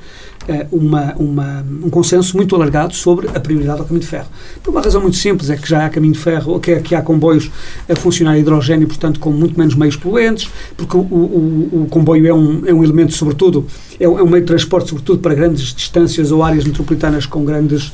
uma, 0.72 1.14
uma, 1.18 1.66
um 1.84 1.90
consenso 1.90 2.38
muito 2.38 2.56
alargado 2.56 2.94
sobre 2.94 3.28
a 3.34 3.40
prioridade 3.40 3.80
ao 3.80 3.86
caminho 3.86 4.02
de 4.02 4.08
ferro. 4.08 4.28
Por 4.62 4.72
uma 4.72 4.82
razão 4.82 5.02
muito 5.02 5.18
simples, 5.18 5.50
é 5.50 5.58
que 5.58 5.68
já 5.68 5.86
há 5.86 5.90
caminho 5.90 6.14
de 6.14 6.20
ferro, 6.20 6.60
que, 6.60 6.76
que 6.82 6.96
há 6.96 7.02
comboios 7.02 7.50
a 7.90 7.96
funcionar 7.96 8.32
a 8.32 8.38
hidrogênio, 8.38 8.88
portanto, 8.88 9.20
com 9.20 9.32
muito 9.32 9.58
menos 9.58 9.76
meios 9.76 9.96
poluentes, 9.96 10.50
porque 10.78 10.96
o, 10.96 11.00
o, 11.00 11.84
o 11.84 11.88
comboio 11.90 12.28
é 12.28 12.34
um, 12.34 12.62
é 12.66 12.74
um 12.74 12.84
elemento, 12.84 13.14
sobretudo, 13.14 13.66
é 14.00 14.08
um, 14.08 14.20
é 14.20 14.24
um 14.24 14.28
meio 14.28 14.42
de 14.42 14.48
transporte, 14.48 14.90
sobretudo 14.90 15.20
para 15.20 15.34
grandes 15.34 15.74
distâncias 15.74 16.32
ou 16.32 16.44
áreas 16.44 16.64
metropolitanas 16.64 17.26
com 17.26 17.44
grandes 17.44 17.92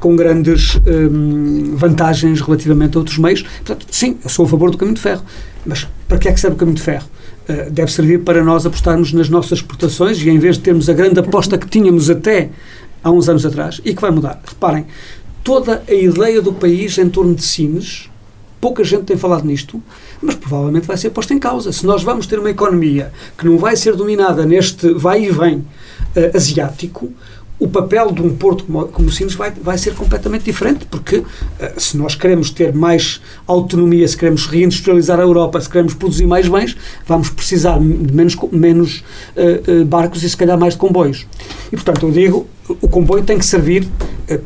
com 0.00 0.16
grandes 0.16 0.76
hum, 0.86 1.74
vantagens 1.76 2.40
relativamente 2.40 2.96
a 2.96 3.00
outros 3.00 3.18
meios. 3.18 3.42
Portanto, 3.42 3.86
sim, 3.90 4.18
eu 4.22 4.30
sou 4.30 4.46
a 4.46 4.48
favor 4.48 4.70
do 4.70 4.76
caminho 4.76 4.96
de 4.96 5.02
ferro. 5.02 5.22
Mas 5.64 5.86
para 6.08 6.18
que 6.18 6.28
é 6.28 6.32
que 6.32 6.40
serve 6.40 6.56
o 6.56 6.58
caminho 6.58 6.76
de 6.76 6.82
ferro? 6.82 7.08
Uh, 7.48 7.70
deve 7.70 7.92
servir 7.92 8.20
para 8.20 8.42
nós 8.42 8.64
apostarmos 8.64 9.12
nas 9.12 9.28
nossas 9.28 9.58
exportações 9.58 10.18
e 10.20 10.30
em 10.30 10.38
vez 10.38 10.56
de 10.56 10.62
termos 10.62 10.88
a 10.88 10.92
grande 10.92 11.20
aposta 11.20 11.58
que 11.58 11.68
tínhamos 11.68 12.08
até 12.08 12.50
há 13.02 13.10
uns 13.10 13.28
anos 13.28 13.44
atrás 13.44 13.80
e 13.84 13.94
que 13.94 14.00
vai 14.00 14.10
mudar. 14.10 14.40
Reparem, 14.46 14.86
toda 15.42 15.82
a 15.86 15.92
ideia 15.92 16.40
do 16.40 16.52
país 16.52 16.96
em 16.96 17.08
torno 17.08 17.34
de 17.34 17.42
Sines, 17.42 18.08
pouca 18.60 18.82
gente 18.82 19.04
tem 19.04 19.16
falado 19.16 19.44
nisto, 19.44 19.82
mas 20.22 20.34
provavelmente 20.36 20.86
vai 20.86 20.96
ser 20.96 21.10
posta 21.10 21.34
em 21.34 21.38
causa. 21.38 21.70
Se 21.70 21.84
nós 21.84 22.02
vamos 22.02 22.26
ter 22.26 22.38
uma 22.38 22.48
economia 22.48 23.12
que 23.36 23.44
não 23.44 23.58
vai 23.58 23.76
ser 23.76 23.94
dominada 23.94 24.46
neste 24.46 24.94
vai 24.94 25.24
e 25.24 25.30
vem 25.30 25.56
uh, 25.56 25.66
asiático, 26.34 27.12
o 27.64 27.68
papel 27.68 28.12
de 28.12 28.20
um 28.20 28.36
porto 28.36 28.64
como, 28.64 28.86
como 28.88 29.08
o 29.08 29.10
Sines 29.10 29.34
vai, 29.34 29.50
vai 29.50 29.78
ser 29.78 29.94
completamente 29.94 30.44
diferente, 30.44 30.84
porque 30.84 31.16
uh, 31.16 31.24
se 31.78 31.96
nós 31.96 32.14
queremos 32.14 32.50
ter 32.50 32.74
mais 32.74 33.22
autonomia, 33.46 34.06
se 34.06 34.16
queremos 34.16 34.46
reindustrializar 34.46 35.18
a 35.18 35.22
Europa, 35.22 35.58
se 35.60 35.70
queremos 35.70 35.94
produzir 35.94 36.26
mais 36.26 36.46
bens, 36.46 36.76
vamos 37.06 37.30
precisar 37.30 37.78
de 37.78 38.12
menos, 38.12 38.36
menos 38.52 39.02
uh, 39.34 39.80
uh, 39.80 39.84
barcos 39.86 40.22
e 40.22 40.28
se 40.28 40.36
calhar 40.36 40.58
mais 40.58 40.74
de 40.74 40.78
comboios. 40.78 41.26
E, 41.72 41.76
portanto, 41.76 42.06
eu 42.06 42.12
digo, 42.12 42.46
o 42.68 42.88
comboio 42.88 43.24
tem 43.24 43.38
que 43.38 43.46
servir 43.46 43.88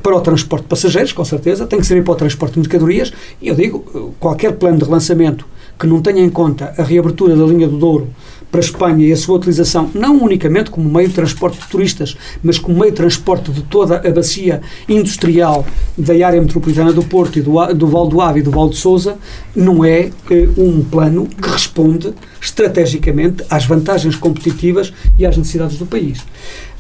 para 0.03 0.17
o 0.17 0.21
transporte 0.21 0.63
de 0.63 0.69
passageiros, 0.69 1.13
com 1.13 1.25
certeza, 1.25 1.67
tem 1.67 1.81
que 1.81 1.87
servir 1.87 2.05
para 2.05 2.13
o 2.13 2.17
transporte 2.17 2.55
de 2.55 2.61
mercadorias, 2.61 3.13
e 3.43 3.49
eu 3.49 3.55
digo, 3.55 4.15
qualquer 4.19 4.53
plano 4.53 4.79
de 4.79 4.85
relançamento 4.85 5.45
que 5.79 5.87
não 5.87 6.03
tenha 6.03 6.23
em 6.23 6.31
conta 6.31 6.75
a 6.77 6.83
reabertura 6.83 7.37
da 7.37 7.45
linha 7.45 7.69
do 7.69 7.79
Douro 7.79 8.09
para 8.51 8.61
a 8.61 8.65
Espanha 8.65 9.07
e 9.07 9.13
a 9.13 9.17
sua 9.17 9.37
utilização 9.37 9.91
não 9.95 10.23
unicamente 10.23 10.71
como 10.71 10.89
meio 10.89 11.09
de 11.09 11.15
transporte 11.15 11.61
de 11.61 11.69
turistas, 11.69 12.17
mas 12.43 12.59
como 12.59 12.79
meio 12.79 12.91
de 12.91 12.97
transporte 12.97 13.51
de 13.51 13.63
toda 13.63 13.97
a 13.97 14.11
bacia 14.11 14.61
industrial 14.89 15.67
da 15.97 16.15
área 16.27 16.41
metropolitana 16.41 16.93
do 16.93 17.03
Porto 17.03 17.39
e 17.39 17.43
do, 17.43 17.75
do 17.75 17.87
Val 17.87 18.07
do 18.07 18.21
Ave 18.21 18.41
e 18.41 18.43
do 18.43 18.51
Val 18.51 18.69
de 18.69 18.77
Sousa, 18.77 19.19
não 19.55 19.85
é 19.85 20.11
eh, 20.31 20.49
um 20.57 20.83
plano 20.83 21.27
que 21.27 21.49
responde 21.49 22.15
estrategicamente 22.41 23.45
às 23.51 23.65
vantagens 23.65 24.17
competitivas 24.17 24.93
e 25.19 25.27
às 25.27 25.37
necessidades 25.37 25.77
do 25.77 25.87
país. 25.87 26.25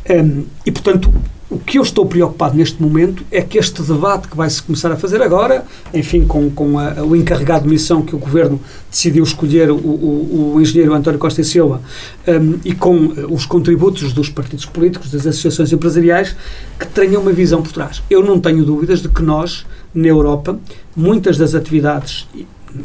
Um, 0.08 0.44
e, 0.64 0.70
portanto, 0.70 1.12
o 1.50 1.58
que 1.58 1.78
eu 1.78 1.82
estou 1.82 2.04
preocupado 2.04 2.54
neste 2.54 2.80
momento 2.80 3.24
é 3.30 3.40
que 3.40 3.56
este 3.58 3.82
debate 3.82 4.28
que 4.28 4.36
vai-se 4.36 4.62
começar 4.62 4.92
a 4.92 4.96
fazer 4.96 5.22
agora, 5.22 5.64
enfim, 5.94 6.26
com, 6.26 6.50
com 6.50 6.78
a, 6.78 7.02
o 7.02 7.16
encarregado 7.16 7.64
de 7.64 7.70
missão 7.70 8.02
que 8.02 8.14
o 8.14 8.18
Governo 8.18 8.60
decidiu 8.90 9.24
escolher, 9.24 9.70
o, 9.70 9.76
o, 9.76 10.52
o 10.56 10.60
engenheiro 10.60 10.92
António 10.92 11.18
Costa 11.18 11.40
e 11.40 11.44
Silva, 11.44 11.80
um, 12.26 12.58
e 12.64 12.74
com 12.74 13.14
os 13.30 13.46
contributos 13.46 14.12
dos 14.12 14.28
partidos 14.28 14.66
políticos, 14.66 15.10
das 15.10 15.26
associações 15.26 15.72
empresariais, 15.72 16.36
que 16.78 16.86
tenham 16.86 17.22
uma 17.22 17.32
visão 17.32 17.62
por 17.62 17.72
trás. 17.72 18.02
Eu 18.10 18.22
não 18.22 18.38
tenho 18.38 18.62
dúvidas 18.64 19.00
de 19.00 19.08
que 19.08 19.22
nós, 19.22 19.64
na 19.94 20.06
Europa, 20.06 20.58
muitas 20.94 21.38
das 21.38 21.54
atividades 21.54 22.26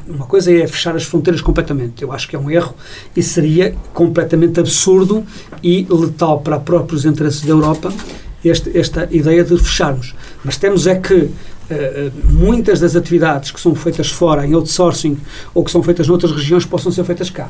uma 0.08 0.26
coisa 0.26 0.50
é 0.50 0.66
fechar 0.66 0.96
as 0.96 1.04
fronteiras 1.04 1.42
completamente. 1.42 2.02
Eu 2.02 2.14
acho 2.14 2.30
que 2.30 2.38
é 2.38 2.40
um 2.40 2.50
erro 2.50 2.74
e 3.14 3.22
seria 3.22 3.76
completamente 3.94 4.58
absurdo 4.58 5.26
e 5.62 5.86
letal 5.90 6.40
para 6.40 6.58
os 6.58 6.64
próprios 6.64 7.04
interesses 7.04 7.42
da 7.42 7.50
Europa 7.50 7.92
este, 8.44 8.78
esta 8.78 9.08
ideia 9.12 9.44
de 9.44 9.58
fecharmos. 9.58 10.14
Mas 10.44 10.58
temos 10.58 10.88
é 10.88 10.96
que 10.96 11.14
uh, 11.16 11.32
muitas 12.30 12.80
das 12.80 12.96
atividades 12.96 13.52
que 13.52 13.60
são 13.60 13.74
feitas 13.76 14.10
fora, 14.10 14.46
em 14.46 14.54
outsourcing, 14.54 15.18
ou 15.54 15.64
que 15.64 15.72
são 15.72 15.82
feitas 15.82 16.08
noutras 16.08 16.32
regiões, 16.32 16.66
possam 16.66 16.92
ser 16.92 17.04
feitas 17.04 17.30
cá. 17.30 17.50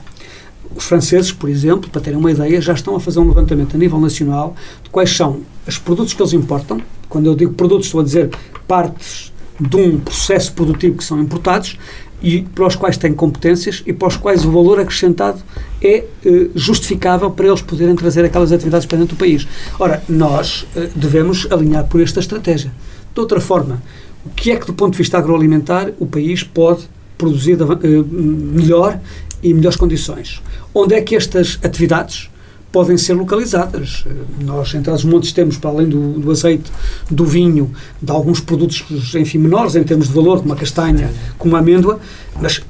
Os 0.76 0.86
franceses, 0.86 1.32
por 1.32 1.50
exemplo, 1.50 1.90
para 1.90 2.02
terem 2.02 2.18
uma 2.18 2.32
ideia, 2.32 2.60
já 2.60 2.74
estão 2.74 2.96
a 2.96 3.00
fazer 3.00 3.20
um 3.20 3.28
levantamento 3.28 3.76
a 3.76 3.78
nível 3.78 4.00
nacional 4.00 4.56
de 4.84 4.90
quais 4.90 5.16
são 5.16 5.42
os 5.68 5.78
produtos 5.78 6.14
que 6.14 6.22
eles 6.22 6.34
importam. 6.34 6.82
Quando 7.10 7.28
eu 7.28 7.36
digo 7.36 7.54
produtos, 7.54 7.88
estou 7.88 8.02
a 8.02 8.04
dizer 8.04 8.32
partes 8.68 9.32
de 9.60 9.76
um 9.76 10.00
processo 10.00 10.52
produtivo 10.54 10.98
que 10.98 11.04
são 11.04 11.22
importados 11.22 11.78
e 12.24 12.42
para 12.42 12.66
os 12.66 12.76
quais 12.76 12.96
têm 12.96 13.14
competências 13.14 13.84
e 13.86 13.92
para 13.92 14.08
os 14.08 14.16
quais 14.16 14.46
o 14.46 14.52
valor 14.52 14.80
acrescentado 14.80 15.42
é 15.82 16.06
eh, 16.26 16.48
justificável 16.56 17.30
para 17.30 17.48
eles 17.48 17.62
poderem 17.62 17.96
trazer 17.96 18.24
aquelas 18.24 18.54
atividades 18.54 18.88
para 18.88 18.98
dentro 18.98 19.16
do 19.16 19.20
país. 19.20 19.46
Ora, 19.78 20.02
nós 20.08 20.66
eh, 20.74 20.90
devemos 20.96 21.46
alinhar 21.52 21.86
por 21.86 22.00
esta 22.00 22.22
estratégia. 22.22 22.72
De 23.14 23.20
outra 23.20 23.42
forma, 23.42 23.84
o 24.26 24.30
que 24.30 24.52
é 24.52 24.56
que, 24.56 24.66
do 24.66 24.74
ponto 24.74 24.94
de 24.94 25.00
vista 25.00 25.18
agroalimentar, 25.18 25.92
o 26.00 26.06
país 26.06 26.44
pode 26.44 26.84
produzir 27.18 27.58
eh, 27.62 27.88
melhor 28.10 29.00
e 29.44 29.52
em 29.52 29.54
melhores 29.54 29.78
condições? 29.78 30.42
Onde 30.74 30.96
é 30.96 31.02
que 31.02 31.18
estas 31.18 31.60
atividades 31.62 32.30
podem 32.74 32.98
ser 32.98 33.14
localizadas. 33.14 34.04
Nós, 34.44 34.74
entre 34.74 34.92
os 34.92 35.06
montes, 35.06 35.32
temos, 35.32 35.58
para 35.58 35.70
além 35.70 35.88
do, 35.88 36.20
do, 36.20 36.32
azeite, 36.32 36.72
do 37.10 37.24
vinho, 37.24 37.72
de 38.02 38.12
alguns 38.12 38.40
produtos, 38.42 38.84
enfim, 39.14 39.38
menores 39.38 39.76
em 39.76 39.84
termos 39.84 40.08
de 40.08 40.14
valor, 40.14 40.40
como 40.40 40.54
a 40.54 40.56
castanha, 40.56 41.14
como 41.38 41.56
a 41.56 41.60
amêndoa, 41.60 42.00
mas 42.42 42.62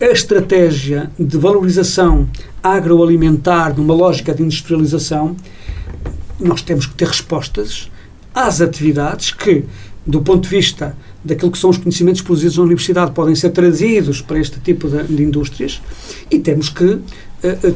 a 0.00 0.06
estratégia 0.06 1.10
de 1.18 1.36
valorização 1.36 2.26
agroalimentar, 2.62 3.76
numa 3.76 3.92
lógica 3.92 4.34
de 4.34 4.42
industrialização, 4.42 5.36
nós 6.40 6.62
temos 6.62 6.86
que 6.86 6.94
ter 6.94 7.06
respostas 7.06 7.90
às 8.34 8.62
atividades 8.62 9.30
que, 9.30 9.66
do 10.06 10.22
ponto 10.22 10.44
de 10.44 10.56
vista 10.56 10.96
daquilo 11.22 11.50
que 11.50 11.58
são 11.58 11.68
os 11.68 11.76
conhecimentos 11.76 12.22
produzidos 12.22 12.56
na 12.56 12.62
universidade, 12.62 13.12
podem 13.12 13.34
ser 13.34 13.50
trazidos 13.50 14.22
para 14.22 14.38
este 14.38 14.58
tipo 14.60 14.88
de, 14.88 15.02
de 15.02 15.22
indústrias 15.22 15.82
e 16.30 16.38
temos 16.38 16.70
que 16.70 16.98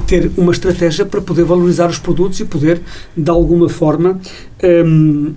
ter 0.06 0.30
uma 0.36 0.52
estratégia 0.52 1.06
para 1.06 1.20
poder 1.20 1.44
valorizar 1.44 1.88
os 1.88 1.98
produtos 1.98 2.38
e 2.40 2.44
poder, 2.44 2.82
de 3.16 3.30
alguma 3.30 3.68
forma, 3.68 4.20
um, 4.62 5.34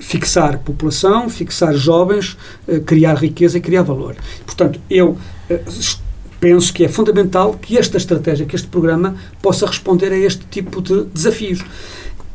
fixar 0.00 0.58
população, 0.58 1.28
fixar 1.28 1.74
jovens, 1.74 2.36
uh, 2.66 2.80
criar 2.80 3.14
riqueza 3.14 3.58
e 3.58 3.60
criar 3.60 3.82
valor. 3.82 4.16
Portanto, 4.44 4.80
eu 4.88 5.10
uh, 5.50 5.98
penso 6.40 6.72
que 6.72 6.84
é 6.84 6.88
fundamental 6.88 7.54
que 7.60 7.76
esta 7.76 7.98
estratégia, 7.98 8.46
que 8.46 8.56
este 8.56 8.68
programa, 8.68 9.14
possa 9.42 9.66
responder 9.66 10.10
a 10.12 10.16
este 10.16 10.44
tipo 10.46 10.80
de 10.80 11.04
desafios. 11.04 11.62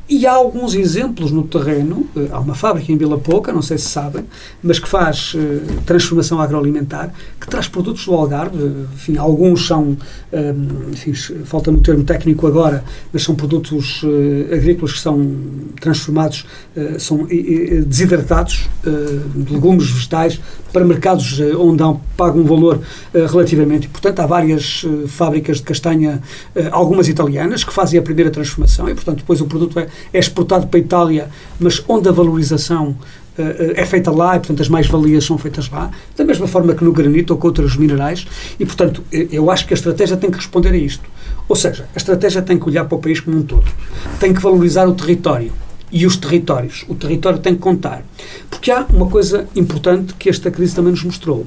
E 0.07 0.27
há 0.27 0.33
alguns 0.33 0.75
exemplos 0.75 1.31
no 1.31 1.43
terreno. 1.43 2.05
Eh, 2.15 2.27
há 2.31 2.39
uma 2.39 2.53
fábrica 2.53 2.91
em 2.91 2.97
Vila 2.97 3.17
Pouca, 3.17 3.51
não 3.51 3.63
sei 3.63 3.79
se 3.79 3.85
sabem, 3.85 4.23
mas 4.61 4.77
que 4.77 4.87
faz 4.87 5.33
uh, 5.33 5.81
transformação 5.83 6.39
agroalimentar, 6.39 7.11
que 7.41 7.47
traz 7.47 7.67
produtos 7.67 8.05
do 8.05 8.13
Algarve. 8.13 8.85
Enfim, 8.93 9.17
alguns 9.17 9.65
são, 9.65 9.97
um, 10.31 10.91
enfim, 10.91 11.11
falta-me 11.45 11.79
o 11.79 11.81
termo 11.81 12.03
técnico 12.03 12.45
agora, 12.45 12.83
mas 13.11 13.23
são 13.23 13.33
produtos 13.33 14.03
uh, 14.03 14.53
agrícolas 14.53 14.93
que 14.93 14.99
são 14.99 15.27
transformados, 15.81 16.45
uh, 16.77 16.99
são 16.99 17.25
desidratados, 17.87 18.69
de 19.35 19.53
legumes 19.53 19.89
vegetais, 19.89 20.39
para 20.71 20.85
mercados 20.85 21.39
onde 21.57 21.81
há, 21.81 21.95
pagam 22.15 22.41
um 22.41 22.45
valor 22.45 22.79
relativamente 23.13 23.87
importante. 23.87 24.21
Há 24.21 24.25
várias 24.25 24.85
fábricas 25.07 25.57
de 25.57 25.63
castanha, 25.63 26.21
algumas 26.71 27.07
italianas, 27.07 27.63
que 27.63 27.73
fazem 27.73 27.99
a 27.99 28.03
primeira 28.03 28.29
transformação 28.29 28.87
e, 28.89 28.93
portanto, 28.93 29.19
depois 29.19 29.41
o 29.41 29.45
produto 29.45 29.79
é 29.79 29.87
é 30.13 30.19
exportado 30.19 30.67
para 30.67 30.79
a 30.79 30.81
Itália, 30.81 31.29
mas 31.59 31.83
onde 31.87 32.07
a 32.09 32.11
valorização 32.11 32.89
uh, 32.89 33.73
é 33.75 33.85
feita 33.85 34.11
lá 34.11 34.35
e, 34.35 34.39
portanto, 34.39 34.61
as 34.61 34.69
mais-valias 34.69 35.23
são 35.23 35.37
feitas 35.37 35.69
lá, 35.69 35.91
da 36.15 36.23
mesma 36.23 36.47
forma 36.47 36.73
que 36.73 36.83
no 36.83 36.91
granito 36.91 37.33
ou 37.33 37.39
com 37.39 37.47
outros 37.47 37.75
minerais, 37.75 38.27
e, 38.59 38.65
portanto, 38.65 39.03
eu 39.11 39.49
acho 39.51 39.67
que 39.67 39.73
a 39.73 39.77
estratégia 39.77 40.17
tem 40.17 40.29
que 40.29 40.37
responder 40.37 40.69
a 40.69 40.77
isto. 40.77 41.03
Ou 41.47 41.55
seja, 41.55 41.87
a 41.93 41.97
estratégia 41.97 42.41
tem 42.41 42.57
que 42.57 42.67
olhar 42.67 42.85
para 42.85 42.97
o 42.97 42.99
país 42.99 43.19
como 43.19 43.37
um 43.37 43.43
todo, 43.43 43.65
tem 44.19 44.33
que 44.33 44.41
valorizar 44.41 44.87
o 44.87 44.93
território 44.93 45.51
e 45.91 46.05
os 46.05 46.17
territórios. 46.17 46.83
O 46.89 46.95
território 46.95 47.39
tem 47.39 47.55
que 47.55 47.61
contar. 47.61 48.03
Porque 48.49 48.71
há 48.71 48.85
uma 48.89 49.07
coisa 49.07 49.47
importante 49.55 50.13
que 50.15 50.29
esta 50.29 50.51
crise 50.51 50.75
também 50.75 50.91
nos 50.91 51.03
mostrou. 51.03 51.45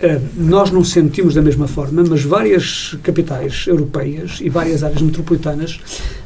Eh, 0.00 0.20
nós 0.36 0.70
não 0.70 0.82
sentimos 0.82 1.34
da 1.34 1.42
mesma 1.42 1.68
forma, 1.68 2.02
mas 2.08 2.22
várias 2.22 2.96
capitais 3.02 3.64
europeias 3.66 4.38
e 4.40 4.48
várias 4.48 4.82
áreas 4.82 5.00
metropolitanas 5.00 5.80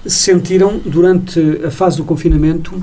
sentiram 0.07 0.81
durante 0.85 1.39
a 1.65 1.71
fase 1.71 1.99
do 1.99 2.05
confinamento 2.05 2.83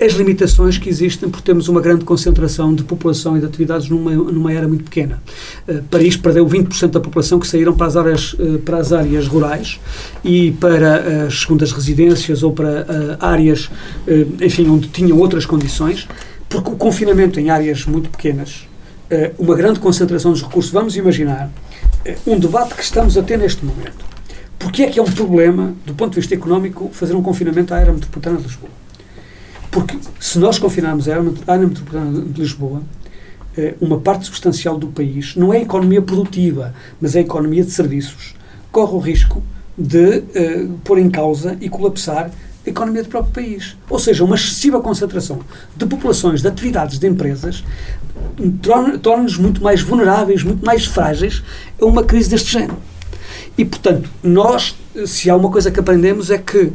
as 0.00 0.14
limitações 0.14 0.78
que 0.78 0.88
existem 0.88 1.28
por 1.28 1.42
termos 1.42 1.68
uma 1.68 1.80
grande 1.80 2.06
concentração 2.06 2.74
de 2.74 2.82
população 2.82 3.36
e 3.36 3.40
de 3.40 3.46
atividades 3.46 3.88
numa, 3.90 4.10
numa 4.10 4.50
era 4.50 4.66
muito 4.66 4.84
pequena. 4.84 5.22
Uh, 5.68 5.82
Paris 5.90 6.16
perdeu 6.16 6.46
20% 6.46 6.88
da 6.88 7.00
população 7.00 7.38
que 7.38 7.46
saíram 7.46 7.74
para 7.74 7.86
as 7.86 7.96
áreas, 7.96 8.32
uh, 8.32 8.58
para 8.64 8.78
as 8.78 8.94
áreas 8.94 9.28
rurais 9.28 9.78
e 10.24 10.52
para 10.52 11.26
as 11.26 11.40
segundas 11.40 11.70
residências 11.70 12.42
ou 12.42 12.50
para 12.52 12.80
uh, 12.80 13.24
áreas, 13.24 13.70
enfim, 14.40 14.68
onde 14.70 14.88
tinham 14.88 15.18
outras 15.18 15.44
condições, 15.44 16.08
porque 16.48 16.70
o 16.70 16.76
confinamento 16.76 17.38
em 17.38 17.50
áreas 17.50 17.84
muito 17.84 18.08
pequenas 18.08 18.69
uma 19.38 19.54
grande 19.54 19.80
concentração 19.80 20.30
dos 20.32 20.42
recursos. 20.42 20.70
Vamos 20.70 20.96
imaginar 20.96 21.50
eh, 22.04 22.16
um 22.26 22.38
debate 22.38 22.74
que 22.74 22.82
estamos 22.82 23.16
a 23.16 23.22
ter 23.22 23.38
neste 23.38 23.64
momento. 23.64 24.04
Porque 24.58 24.82
é 24.82 24.90
que 24.90 24.98
é 24.98 25.02
um 25.02 25.10
problema, 25.10 25.74
do 25.86 25.94
ponto 25.94 26.12
de 26.12 26.20
vista 26.20 26.34
económico, 26.34 26.90
fazer 26.92 27.14
um 27.14 27.22
confinamento 27.22 27.72
à 27.72 27.78
área 27.78 27.92
metropolitana 27.92 28.36
de 28.36 28.44
Lisboa? 28.44 28.70
Porque 29.70 29.98
se 30.18 30.38
nós 30.38 30.58
confinarmos 30.58 31.08
a 31.08 31.12
área 31.12 31.66
metropolitana 31.66 32.22
de 32.22 32.40
Lisboa, 32.40 32.82
eh, 33.56 33.74
uma 33.80 33.98
parte 33.98 34.26
substancial 34.26 34.78
do 34.78 34.88
país 34.88 35.34
não 35.34 35.52
é 35.52 35.60
economia 35.60 36.02
produtiva, 36.02 36.74
mas 37.00 37.16
é 37.16 37.20
economia 37.20 37.64
de 37.64 37.70
serviços. 37.70 38.34
Corre 38.70 38.94
o 38.94 38.98
risco 38.98 39.42
de 39.76 40.18
uh, 40.18 40.78
pôr 40.84 40.98
em 40.98 41.10
causa 41.10 41.56
e 41.60 41.68
colapsar 41.68 42.30
a 42.66 42.68
economia 42.68 43.02
do 43.02 43.08
próprio 43.08 43.32
país. 43.32 43.76
Ou 43.88 43.98
seja, 43.98 44.24
uma 44.24 44.36
excessiva 44.36 44.80
concentração 44.80 45.40
de 45.74 45.86
populações, 45.86 46.42
de 46.42 46.48
atividades, 46.48 46.98
de 46.98 47.06
empresas, 47.06 47.64
torna-nos 49.02 49.36
muito 49.36 49.62
mais 49.62 49.82
vulneráveis, 49.82 50.42
muito 50.42 50.64
mais 50.64 50.86
frágeis 50.86 51.42
a 51.80 51.84
uma 51.84 52.02
crise 52.02 52.30
deste 52.30 52.52
género. 52.52 52.76
E, 53.56 53.64
portanto, 53.64 54.08
nós, 54.22 54.74
se 55.06 55.28
há 55.28 55.36
uma 55.36 55.50
coisa 55.50 55.70
que 55.70 55.80
aprendemos 55.80 56.30
é 56.30 56.38
que 56.38 56.72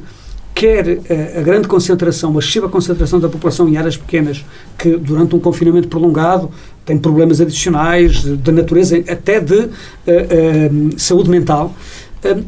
quer 0.53 0.87
a, 0.87 1.13
eh, 1.13 1.39
a 1.39 1.41
grande 1.41 1.67
concentração, 1.67 2.33
a 2.35 2.39
excessiva 2.39 2.69
concentração 2.69 3.19
da 3.19 3.27
população 3.27 3.67
em 3.67 3.75
áreas 3.75 3.97
pequenas, 3.97 4.43
que 4.77 4.95
durante 4.95 5.35
um 5.35 5.39
confinamento 5.39 5.89
prolongado 5.89 6.49
tem 6.85 6.97
problemas 6.97 7.41
adicionais 7.41 8.21
de 8.21 8.51
natureza, 8.51 8.97
até 9.09 9.39
de 9.39 9.55
uh, 9.55 9.65
uh, 9.65 10.99
saúde 10.99 11.29
mental, 11.29 11.75
uh, 12.23 12.45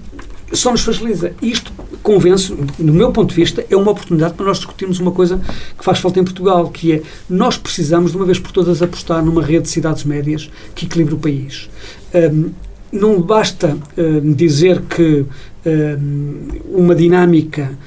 só 0.54 0.72
nos 0.72 0.82
fragiliza. 0.82 1.34
Isto, 1.42 1.72
convence, 2.02 2.54
no 2.80 2.94
meu 2.94 3.12
ponto 3.12 3.30
de 3.30 3.36
vista, 3.36 3.66
é 3.70 3.76
uma 3.76 3.92
oportunidade 3.92 4.34
para 4.34 4.46
nós 4.46 4.58
discutirmos 4.58 5.00
uma 5.00 5.12
coisa 5.12 5.40
que 5.78 5.84
faz 5.84 6.00
falta 6.00 6.20
em 6.20 6.24
Portugal, 6.24 6.70
que 6.70 6.94
é 6.94 7.02
nós 7.30 7.58
precisamos, 7.58 8.12
de 8.12 8.18
uma 8.18 8.26
vez 8.26 8.40
por 8.40 8.52
todas, 8.52 8.82
apostar 8.82 9.24
numa 9.24 9.44
rede 9.44 9.64
de 9.64 9.70
cidades 9.70 10.04
médias 10.04 10.50
que 10.74 10.86
equilibre 10.86 11.16
o 11.16 11.18
país. 11.18 11.70
Um, 12.14 12.52
não 12.92 13.22
basta 13.22 13.78
um, 13.98 14.34
dizer 14.34 14.82
que 14.84 15.26
um, 15.66 16.48
uma 16.72 16.96
dinâmica 16.96 17.78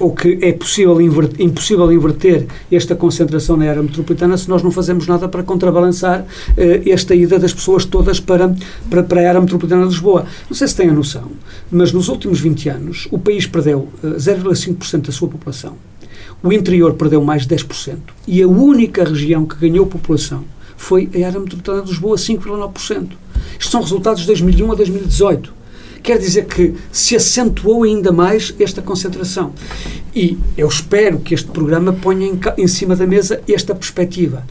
ou 0.00 0.12
que 0.12 0.38
é 0.42 0.52
possível 0.52 1.00
inverter, 1.00 1.44
impossível 1.44 1.90
inverter 1.92 2.46
esta 2.70 2.94
concentração 2.94 3.56
na 3.56 3.68
área 3.68 3.82
metropolitana 3.82 4.36
se 4.36 4.48
nós 4.48 4.62
não 4.62 4.70
fazemos 4.70 5.06
nada 5.06 5.28
para 5.28 5.42
contrabalançar 5.42 6.24
esta 6.86 7.14
ida 7.14 7.38
das 7.38 7.52
pessoas 7.52 7.84
todas 7.84 8.20
para, 8.20 8.54
para, 8.90 9.02
para 9.02 9.20
a 9.22 9.28
área 9.28 9.40
metropolitana 9.40 9.82
de 9.82 9.90
Lisboa. 9.90 10.26
Não 10.48 10.56
sei 10.56 10.68
se 10.68 10.76
têm 10.76 10.88
a 10.88 10.92
noção, 10.92 11.30
mas 11.70 11.92
nos 11.92 12.08
últimos 12.08 12.40
20 12.40 12.68
anos 12.68 13.08
o 13.10 13.18
país 13.18 13.46
perdeu 13.46 13.88
0,5% 14.04 15.06
da 15.06 15.12
sua 15.12 15.28
população. 15.28 15.74
O 16.42 16.52
interior 16.52 16.94
perdeu 16.94 17.22
mais 17.22 17.46
de 17.46 17.54
10%. 17.56 17.96
E 18.26 18.42
a 18.42 18.48
única 18.48 19.04
região 19.04 19.46
que 19.46 19.56
ganhou 19.56 19.86
população 19.86 20.44
foi 20.76 21.08
a 21.14 21.26
área 21.26 21.40
metropolitana 21.40 21.82
de 21.82 21.88
Lisboa, 21.88 22.16
5,9%. 22.16 23.08
Isto 23.58 23.70
são 23.70 23.80
resultados 23.80 24.20
de 24.20 24.26
2001 24.28 24.72
a 24.72 24.74
2018. 24.74 25.54
Quer 26.06 26.20
dizer 26.20 26.44
que 26.44 26.72
se 26.92 27.16
acentuou 27.16 27.82
ainda 27.82 28.12
mais 28.12 28.54
esta 28.60 28.80
concentração. 28.80 29.52
E 30.14 30.38
eu 30.56 30.68
espero 30.68 31.18
que 31.18 31.34
este 31.34 31.50
programa 31.50 31.92
ponha 31.92 32.28
em, 32.28 32.38
em 32.58 32.68
cima 32.68 32.94
da 32.94 33.04
mesa 33.04 33.42
esta 33.48 33.74
perspectiva. 33.74 34.46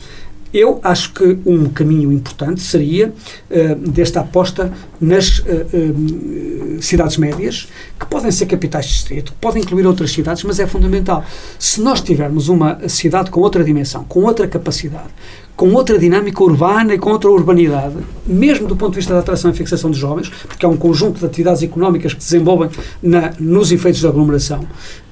Eu 0.54 0.82
acho 0.84 1.14
que 1.14 1.38
um 1.46 1.70
caminho 1.70 2.12
importante 2.12 2.62
seria 2.62 3.08
uh, 3.08 3.76
desta 3.90 4.20
aposta 4.20 4.74
nas 5.00 5.40
uh, 5.40 5.44
uh, 5.46 6.82
cidades 6.82 7.16
médias, 7.16 7.70
que 7.98 8.06
podem 8.06 8.32
ser 8.32 8.48
capitais 8.48 8.88
de 8.88 8.92
distrito, 8.92 9.34
podem 9.40 9.62
incluir 9.64 9.88
outras 9.88 10.12
cidades, 10.12 10.44
mas 10.44 10.60
é 10.60 10.68
fundamental. 10.68 11.24
Se 11.58 11.80
nós 11.82 12.02
tivermos 12.02 12.50
uma 12.50 12.88
cidade 12.90 13.32
com 13.32 13.40
outra 13.40 13.64
dimensão, 13.64 14.04
com 14.04 14.24
outra 14.24 14.46
capacidade, 14.46 15.10
com 15.56 15.74
outra 15.74 15.98
dinâmica 15.98 16.44
urbana 16.44 16.94
e 16.94 16.98
com 16.98 17.12
outra 17.12 17.30
urbanidade, 17.30 17.96
mesmo 18.26 18.68
do 18.68 18.76
ponto 18.76 18.92
de 18.92 18.98
vista 18.98 19.14
da 19.14 19.22
atração 19.22 19.50
e 19.52 19.54
fixação 19.54 19.90
de 19.90 19.98
jovens, 19.98 20.30
porque 20.48 20.66
há 20.66 20.70
um 20.70 20.76
conjunto 20.76 21.20
de 21.20 21.26
atividades 21.26 21.64
económicas 21.64 22.14
que 22.14 22.20
desenvolvem 22.20 22.70
na, 23.02 23.34
nos 23.40 23.72
efeitos 23.72 24.02
da 24.02 24.10
aglomeração, 24.10 24.66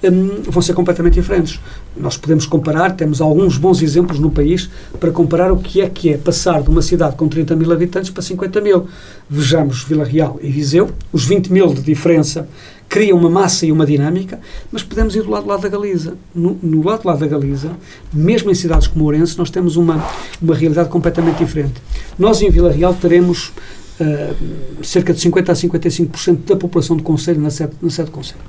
um, 0.03 0.41
vão 0.49 0.61
ser 0.61 0.73
completamente 0.73 1.13
diferentes. 1.13 1.59
Nós 1.95 2.17
podemos 2.17 2.45
comparar, 2.45 2.91
temos 2.91 3.21
alguns 3.21 3.57
bons 3.57 3.81
exemplos 3.81 4.19
no 4.19 4.29
país 4.29 4.69
para 4.99 5.11
comparar 5.11 5.51
o 5.51 5.57
que 5.57 5.81
é 5.81 5.89
que 5.89 6.11
é 6.11 6.17
passar 6.17 6.61
de 6.61 6.69
uma 6.69 6.81
cidade 6.81 7.15
com 7.15 7.27
30 7.27 7.55
mil 7.55 7.71
habitantes 7.71 8.09
para 8.09 8.21
50 8.21 8.59
mil. 8.59 8.87
Vejamos 9.29 9.83
Vila 9.83 10.03
Real 10.03 10.37
e 10.41 10.49
Viseu, 10.49 10.89
os 11.13 11.25
20 11.25 11.53
mil 11.53 11.73
de 11.73 11.81
diferença 11.81 12.49
cria 12.89 13.15
uma 13.15 13.29
massa 13.29 13.65
e 13.65 13.71
uma 13.71 13.85
dinâmica, 13.85 14.39
mas 14.71 14.83
podemos 14.83 15.15
ir 15.15 15.23
do 15.23 15.31
lado, 15.31 15.47
lado 15.47 15.61
da 15.61 15.69
Galiza. 15.69 16.15
No, 16.33 16.57
no 16.61 16.83
lado, 16.83 17.07
lado 17.07 17.19
da 17.19 17.27
Galiza, 17.27 17.71
mesmo 18.11 18.51
em 18.51 18.55
cidades 18.55 18.87
como 18.87 19.05
Ourense, 19.05 19.37
nós 19.37 19.49
temos 19.49 19.75
uma, 19.75 20.05
uma 20.41 20.55
realidade 20.55 20.89
completamente 20.89 21.37
diferente. 21.37 21.81
Nós 22.17 22.41
em 22.41 22.49
Vila 22.49 22.71
Real 22.71 22.93
teremos 22.93 23.51
uh, 23.99 24.83
cerca 24.83 25.13
de 25.13 25.19
50% 25.19 25.49
a 25.49 25.53
55% 25.53 26.37
da 26.47 26.55
população 26.55 26.95
do 26.95 27.03
Conselho 27.03 27.41
na 27.41 27.49
sede, 27.49 27.73
na 27.81 27.89
sede 27.89 28.09
do 28.09 28.11
Conselho. 28.11 28.41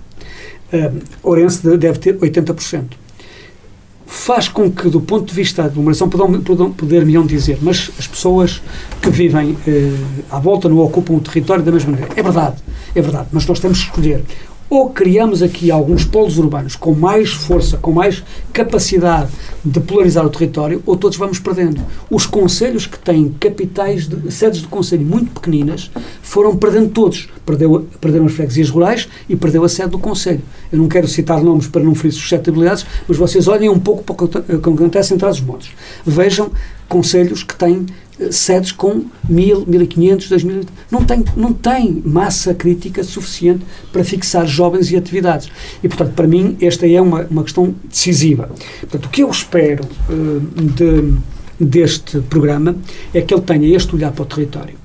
Uh, 0.73 1.01
Ourense 1.23 1.66
deve 1.77 1.99
ter 1.99 2.18
80% 2.18 3.04
faz 4.07 4.49
com 4.49 4.71
que, 4.71 4.88
do 4.88 5.01
ponto 5.01 5.27
de 5.27 5.35
vista 5.35 5.62
da 5.62 5.69
aglomeração, 5.69 6.09
poder-me 6.09 7.27
dizer, 7.27 7.59
mas 7.62 7.90
as 7.99 8.07
pessoas 8.07 8.62
que 9.01 9.11
vivem 9.11 9.57
eh, 9.67 9.93
à 10.31 10.38
volta 10.38 10.69
não 10.69 10.79
ocupam 10.79 11.14
o 11.14 11.21
território 11.21 11.62
da 11.62 11.73
mesma 11.73 11.93
maneira. 11.93 12.12
É 12.17 12.23
verdade, 12.23 12.57
é 12.95 13.03
verdade, 13.03 13.29
mas 13.33 13.47
nós 13.47 13.59
temos 13.61 13.79
que 13.79 13.87
escolher 13.87 14.25
ou 14.77 14.91
criamos 14.91 15.43
aqui 15.43 15.71
alguns 15.71 16.05
polos 16.05 16.39
urbanos 16.39 16.77
com 16.77 16.93
mais 16.93 17.31
força, 17.31 17.77
com 17.77 17.93
mais 17.93 18.23
capacidade 18.53 19.31
de 19.65 19.81
polarizar 19.81 20.25
o 20.27 20.31
território, 20.31 20.83
ou 20.85 20.97
todos 20.97 21.17
vamos 21.17 21.39
perdendo. 21.39 21.81
Os 22.11 22.27
conselhos 22.27 22.87
que 22.87 22.99
têm 22.99 23.35
capitais, 23.41 24.07
de, 24.07 24.33
sedes 24.33 24.61
de 24.61 24.67
conselho 24.67 25.05
muito 25.05 25.31
pequeninas, 25.31 25.91
foram 26.23 26.57
perdendo 26.57 26.91
todos. 26.91 27.29
Perdeu, 27.47 27.87
perderam 28.01 28.27
as 28.27 28.33
freguesias 28.33 28.71
rurais 28.71 29.09
e 29.29 29.37
perdeu 29.37 29.65
a 29.65 29.69
sede 29.69 29.91
do 29.91 29.99
conselho. 29.99 30.43
Eu 30.73 30.79
não 30.79 30.89
quero 30.89 31.07
citar 31.07 31.43
nomes 31.43 31.67
para 31.67 31.83
não 31.83 31.95
ferir 31.95 32.13
suscetibilidades, 32.13 32.85
mas 33.07 33.17
vocês 33.17 33.47
olhem 33.49 33.69
um 33.69 33.79
pouco 33.79 34.03
para 34.03 34.25
o 34.25 34.29
que 34.61 34.69
acontece 34.69 35.15
em 35.15 35.19
Trás-os-Montes. 35.19 35.71
Vejam 36.05 36.51
conselhos 36.89 37.43
que 37.43 37.55
têm 37.55 37.87
sedes 38.31 38.72
com 38.72 39.05
mil, 39.29 39.64
mil 39.66 39.83
e 39.83 39.87
quinhentos, 39.87 40.29
dois 40.29 40.44
mil, 40.44 40.62
não 40.90 41.05
tem, 41.05 41.24
não 41.37 41.53
tem 41.53 42.03
massa 42.05 42.55
crítica 42.55 43.03
suficiente 43.03 43.64
para 43.92 44.05
fixar 44.05 44.46
jovens 44.46 44.90
e 44.90 44.96
atividades. 44.96 45.50
E, 45.83 45.88
portanto, 45.88 46.12
para 46.14 46.27
mim, 46.27 46.57
esta 46.61 46.87
é 46.87 47.00
uma, 47.00 47.22
uma 47.31 47.42
questão 47.42 47.74
decisiva. 47.88 48.50
Portanto, 48.81 49.07
o 49.07 49.09
que 49.09 49.22
eu 49.22 49.31
espero 49.31 49.85
uh, 50.09 50.40
de, 50.62 51.14
deste 51.59 52.20
programa 52.20 52.77
é 53.12 53.20
que 53.20 53.35
ele 53.35 53.42
tenha 53.42 53.77
este 53.77 53.94
olhar 53.94 54.12
para 54.12 54.22
o 54.22 54.27
território 54.27 54.84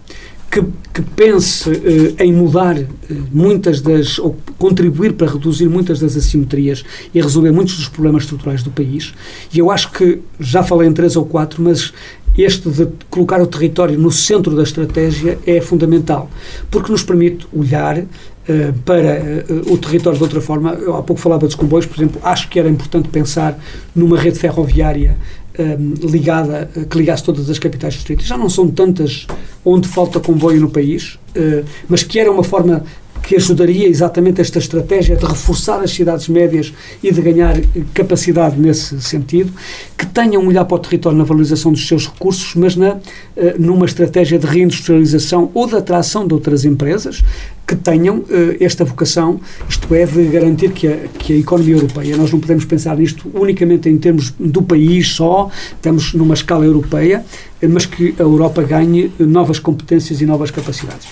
que, 0.49 0.63
que 0.93 1.01
pense 1.15 1.69
eh, 1.69 2.23
em 2.23 2.33
mudar 2.33 2.77
eh, 2.77 2.87
muitas 3.31 3.81
das, 3.81 4.17
ou 4.17 4.35
contribuir 4.57 5.13
para 5.13 5.31
reduzir 5.31 5.67
muitas 5.69 5.99
das 5.99 6.17
assimetrias 6.17 6.83
e 7.13 7.21
resolver 7.21 7.51
muitos 7.51 7.77
dos 7.77 7.87
problemas 7.87 8.23
estruturais 8.23 8.63
do 8.63 8.71
país. 8.71 9.13
E 9.53 9.59
eu 9.59 9.69
acho 9.69 9.91
que, 9.91 10.19
já 10.39 10.63
falei 10.63 10.89
em 10.89 10.93
três 10.93 11.15
ou 11.15 11.25
quatro, 11.25 11.61
mas 11.61 11.93
este 12.37 12.69
de 12.69 12.87
colocar 13.09 13.41
o 13.41 13.47
território 13.47 13.97
no 13.97 14.11
centro 14.11 14.55
da 14.55 14.63
estratégia 14.63 15.37
é 15.45 15.61
fundamental, 15.61 16.29
porque 16.71 16.91
nos 16.91 17.03
permite 17.03 17.47
olhar 17.53 18.03
Uh, 18.49 18.73
para 18.83 19.45
o 19.71 19.77
território 19.77 20.17
de 20.17 20.23
outra 20.23 20.41
forma. 20.41 20.71
Eu 20.73 20.95
há 20.95 21.03
pouco 21.03 21.21
falava 21.21 21.45
dos 21.45 21.53
comboios, 21.53 21.85
por 21.85 21.97
exemplo, 21.97 22.19
acho 22.23 22.49
que 22.49 22.57
era 22.57 22.67
importante 22.67 23.07
pensar 23.07 23.59
numa 23.95 24.17
rede 24.17 24.39
ferroviária 24.39 25.15
um, 25.57 26.07
ligada, 26.07 26.69
que 26.89 26.97
ligasse 26.97 27.23
todas 27.23 27.49
as 27.49 27.57
capitais 27.57 27.93
distritos. 27.93 28.25
Já 28.25 28.37
não 28.37 28.49
são 28.49 28.69
tantas 28.69 29.25
onde 29.63 29.87
falta 29.87 30.19
comboio 30.19 30.61
no 30.61 30.69
país, 30.69 31.17
uh, 31.35 31.65
mas 31.87 32.03
que 32.03 32.19
era 32.19 32.31
uma 32.31 32.43
forma 32.43 32.83
que 33.29 33.35
ajudaria 33.35 33.87
exatamente 33.87 34.41
esta 34.41 34.57
estratégia 34.57 35.15
de 35.15 35.23
reforçar 35.23 35.79
as 35.83 35.91
cidades 35.91 36.27
médias 36.27 36.73
e 37.03 37.11
de 37.11 37.21
ganhar 37.21 37.61
capacidade 37.93 38.59
nesse 38.59 38.99
sentido, 39.01 39.53
que 39.95 40.07
tenham 40.07 40.41
um 40.41 40.47
olhar 40.47 40.65
para 40.65 40.73
o 40.73 40.79
território 40.79 41.15
na 41.15 41.23
valorização 41.23 41.71
dos 41.71 41.87
seus 41.87 42.07
recursos, 42.07 42.55
mas 42.55 42.75
na, 42.75 42.97
eh, 43.37 43.53
numa 43.59 43.85
estratégia 43.85 44.39
de 44.39 44.47
reindustrialização 44.47 45.51
ou 45.53 45.67
de 45.67 45.75
atração 45.75 46.25
de 46.25 46.33
outras 46.33 46.65
empresas 46.65 47.23
que 47.67 47.75
tenham 47.75 48.17
uh, 48.17 48.25
esta 48.59 48.83
vocação, 48.83 49.39
isto 49.69 49.93
é, 49.93 50.03
de 50.03 50.23
garantir 50.23 50.71
que 50.71 50.87
a, 50.87 50.97
que 51.19 51.33
a 51.33 51.37
economia 51.37 51.75
europeia, 51.75 52.17
nós 52.17 52.31
não 52.31 52.39
podemos 52.39 52.65
pensar 52.65 52.97
nisto 52.97 53.29
unicamente 53.31 53.87
em 53.87 53.95
termos 53.99 54.33
do 54.39 54.63
país 54.63 55.09
só, 55.09 55.51
estamos 55.75 56.15
numa 56.15 56.33
escala 56.33 56.65
europeia, 56.65 57.23
mas 57.69 57.85
que 57.85 58.15
a 58.17 58.23
Europa 58.23 58.63
ganhe 58.63 59.11
novas 59.19 59.59
competências 59.59 60.19
e 60.19 60.25
novas 60.25 60.49
capacidades. 60.49 61.07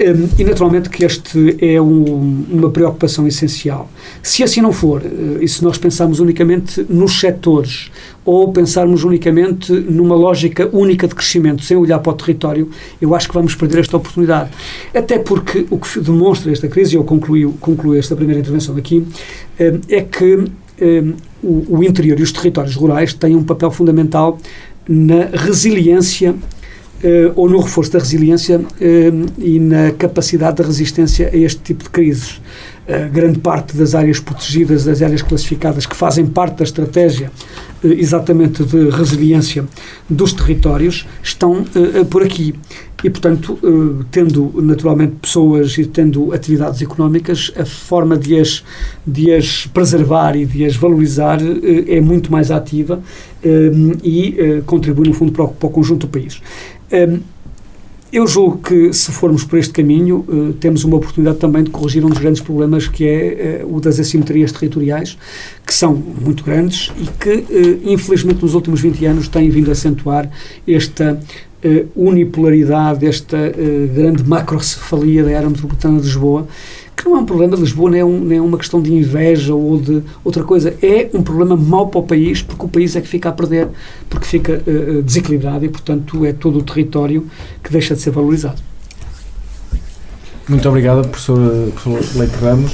Um, 0.00 0.28
e 0.36 0.42
naturalmente 0.42 0.90
que 0.90 1.04
este 1.04 1.56
é 1.64 1.80
um, 1.80 2.44
uma 2.50 2.68
preocupação 2.68 3.28
essencial. 3.28 3.88
Se 4.20 4.42
assim 4.42 4.60
não 4.60 4.72
for, 4.72 5.00
uh, 5.02 5.40
e 5.40 5.46
se 5.46 5.62
nós 5.62 5.78
pensarmos 5.78 6.18
unicamente 6.18 6.84
nos 6.88 7.20
setores 7.20 7.92
ou 8.24 8.52
pensarmos 8.52 9.04
unicamente 9.04 9.72
numa 9.72 10.16
lógica 10.16 10.68
única 10.72 11.06
de 11.06 11.14
crescimento, 11.14 11.62
sem 11.62 11.76
olhar 11.76 12.00
para 12.00 12.10
o 12.10 12.14
território, 12.16 12.68
eu 13.00 13.14
acho 13.14 13.28
que 13.28 13.34
vamos 13.34 13.54
perder 13.54 13.80
esta 13.80 13.96
oportunidade. 13.96 14.50
Até 14.92 15.16
porque 15.16 15.64
o 15.70 15.78
que 15.78 16.00
demonstra 16.00 16.50
esta 16.50 16.66
crise, 16.66 16.96
e 16.96 16.98
eu 16.98 17.04
concluí 17.04 17.96
esta 17.96 18.16
primeira 18.16 18.40
intervenção 18.40 18.76
aqui, 18.76 18.98
uh, 18.98 19.80
é 19.88 20.00
que 20.00 20.34
um, 20.82 21.14
o, 21.40 21.78
o 21.78 21.84
interior 21.84 22.18
e 22.18 22.22
os 22.24 22.32
territórios 22.32 22.74
rurais 22.74 23.14
têm 23.14 23.36
um 23.36 23.44
papel 23.44 23.70
fundamental 23.70 24.40
na 24.88 25.26
resiliência 25.32 26.34
ou 27.34 27.48
no 27.48 27.60
reforço 27.60 27.92
da 27.92 27.98
resiliência 27.98 28.60
e 29.38 29.58
na 29.58 29.90
capacidade 29.92 30.56
de 30.56 30.62
resistência 30.62 31.30
a 31.32 31.36
este 31.36 31.60
tipo 31.60 31.84
de 31.84 31.90
crises. 31.90 32.40
grande 33.12 33.38
parte 33.38 33.76
das 33.76 33.94
áreas 33.94 34.20
protegidas, 34.20 34.84
das 34.84 35.02
áreas 35.02 35.22
classificadas, 35.22 35.86
que 35.86 35.96
fazem 35.96 36.26
parte 36.26 36.58
da 36.58 36.64
estratégia 36.64 37.30
exatamente 37.82 38.64
de 38.64 38.88
resiliência 38.88 39.64
dos 40.08 40.32
territórios, 40.32 41.06
estão 41.22 41.64
por 42.10 42.22
aqui. 42.22 42.54
E, 43.04 43.10
portanto, 43.10 43.58
eh, 43.62 44.04
tendo 44.10 44.50
naturalmente 44.62 45.16
pessoas 45.20 45.76
e 45.76 45.84
tendo 45.84 46.32
atividades 46.32 46.80
económicas, 46.80 47.52
a 47.54 47.66
forma 47.66 48.16
de 48.16 48.40
as, 48.40 48.64
de 49.06 49.30
as 49.30 49.66
preservar 49.66 50.34
e 50.34 50.46
de 50.46 50.64
as 50.64 50.74
valorizar 50.74 51.38
eh, 51.42 51.96
é 51.96 52.00
muito 52.00 52.32
mais 52.32 52.50
ativa 52.50 53.02
eh, 53.44 53.70
e 54.02 54.62
contribui, 54.64 55.06
no 55.06 55.12
fundo, 55.12 55.32
para 55.32 55.44
o, 55.44 55.48
para 55.48 55.66
o 55.66 55.70
conjunto 55.70 56.06
do 56.06 56.10
país. 56.10 56.40
Eu 58.12 58.28
julgo 58.28 58.58
que, 58.58 58.92
se 58.92 59.10
formos 59.10 59.42
por 59.42 59.58
este 59.58 59.72
caminho, 59.72 60.54
temos 60.60 60.84
uma 60.84 60.96
oportunidade 60.96 61.38
também 61.38 61.64
de 61.64 61.70
corrigir 61.70 62.04
um 62.04 62.08
dos 62.08 62.18
grandes 62.18 62.40
problemas 62.40 62.86
que 62.86 63.04
é 63.04 63.64
o 63.68 63.80
das 63.80 63.98
assimetrias 63.98 64.52
territoriais, 64.52 65.18
que 65.66 65.74
são 65.74 65.94
muito 65.94 66.44
grandes 66.44 66.92
e 66.96 67.06
que, 67.18 67.80
infelizmente, 67.84 68.40
nos 68.42 68.54
últimos 68.54 68.80
20 68.80 69.04
anos 69.06 69.26
têm 69.26 69.50
vindo 69.50 69.68
a 69.68 69.72
acentuar 69.72 70.30
esta 70.66 71.20
uh, 71.64 71.88
unipolaridade, 71.96 73.06
esta 73.06 73.36
uh, 73.36 73.94
grande 73.94 74.24
macrocefalia 74.24 75.24
da 75.24 75.36
área 75.36 75.48
metropolitana 75.48 75.98
de 75.98 76.06
Lisboa, 76.06 76.46
que 76.96 77.04
não 77.04 77.16
é 77.16 77.20
um 77.20 77.26
problema 77.26 77.56
de 77.56 77.62
Lisboa, 77.62 77.90
nem 77.90 78.00
é, 78.00 78.04
um, 78.04 78.20
nem 78.20 78.38
é 78.38 78.40
uma 78.40 78.56
questão 78.56 78.80
de 78.80 78.92
inveja 78.92 79.54
ou 79.54 79.80
de 79.80 80.02
outra 80.22 80.44
coisa, 80.44 80.74
é 80.82 81.10
um 81.12 81.22
problema 81.22 81.56
mau 81.56 81.88
para 81.88 82.00
o 82.00 82.02
país, 82.02 82.42
porque 82.42 82.64
o 82.64 82.68
país 82.68 82.94
é 82.94 83.00
que 83.00 83.08
fica 83.08 83.28
a 83.28 83.32
perder, 83.32 83.68
porque 84.08 84.26
fica 84.26 84.62
uh, 84.66 85.02
desequilibrado 85.02 85.64
e, 85.64 85.68
portanto, 85.68 86.24
é 86.24 86.32
todo 86.32 86.58
o 86.58 86.62
território 86.62 87.26
que 87.62 87.72
deixa 87.72 87.94
de 87.94 88.00
ser 88.00 88.10
valorizado. 88.10 88.60
Muito 90.48 90.68
obrigado, 90.68 91.08
professor, 91.08 91.72
professor 91.72 92.18
Leite 92.18 92.36
Ramos. 92.36 92.72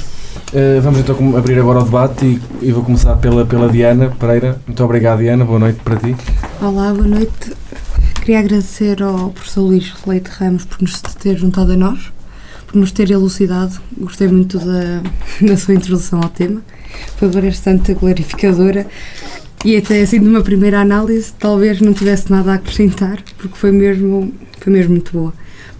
Uh, 0.53 0.81
vamos 0.81 0.99
então 0.99 1.37
abrir 1.37 1.57
agora 1.59 1.79
o 1.79 1.83
debate 1.83 2.25
e, 2.25 2.67
e, 2.67 2.71
vou 2.71 2.83
começar 2.83 3.15
pela, 3.15 3.45
pela 3.45 3.69
Diana 3.69 4.13
Pereira. 4.19 4.59
Muito 4.67 4.83
obrigado, 4.83 5.19
Diana. 5.19 5.45
Boa 5.45 5.59
noite 5.59 5.79
para 5.83 5.95
ti. 5.95 6.15
Olá, 6.61 6.93
boa 6.93 7.07
noite. 7.07 7.53
Queria 8.21 8.37
agradecer 8.37 9.01
ao 9.01 9.31
professor 9.31 9.63
Luís 9.63 9.91
Leite 10.05 10.29
Ramos 10.29 10.63
por 10.63 10.79
nos 10.79 11.01
ter 11.01 11.35
juntado 11.35 11.71
a 11.71 11.75
nós, 11.75 12.13
por 12.67 12.77
nos 12.77 12.91
ter 12.91 13.09
elucidado. 13.09 13.81
Gostei 13.97 14.27
muito 14.27 14.59
da, 14.59 15.01
da 15.41 15.57
sua 15.57 15.73
introdução 15.73 16.21
ao 16.21 16.29
tema. 16.29 16.61
Foi 17.17 17.29
bastante 17.29 17.95
clarificadora 17.95 18.85
e 19.65 19.75
até 19.75 20.03
assim 20.03 20.19
de 20.19 20.27
uma 20.27 20.43
primeira 20.43 20.79
análise 20.79 21.33
talvez 21.33 21.81
não 21.81 21.93
tivesse 21.93 22.29
nada 22.29 22.51
a 22.51 22.55
acrescentar 22.55 23.23
porque 23.39 23.57
foi 23.57 23.71
mesmo, 23.71 24.31
foi 24.59 24.71
mesmo 24.71 24.91
muito 24.91 25.11
boa. 25.11 25.33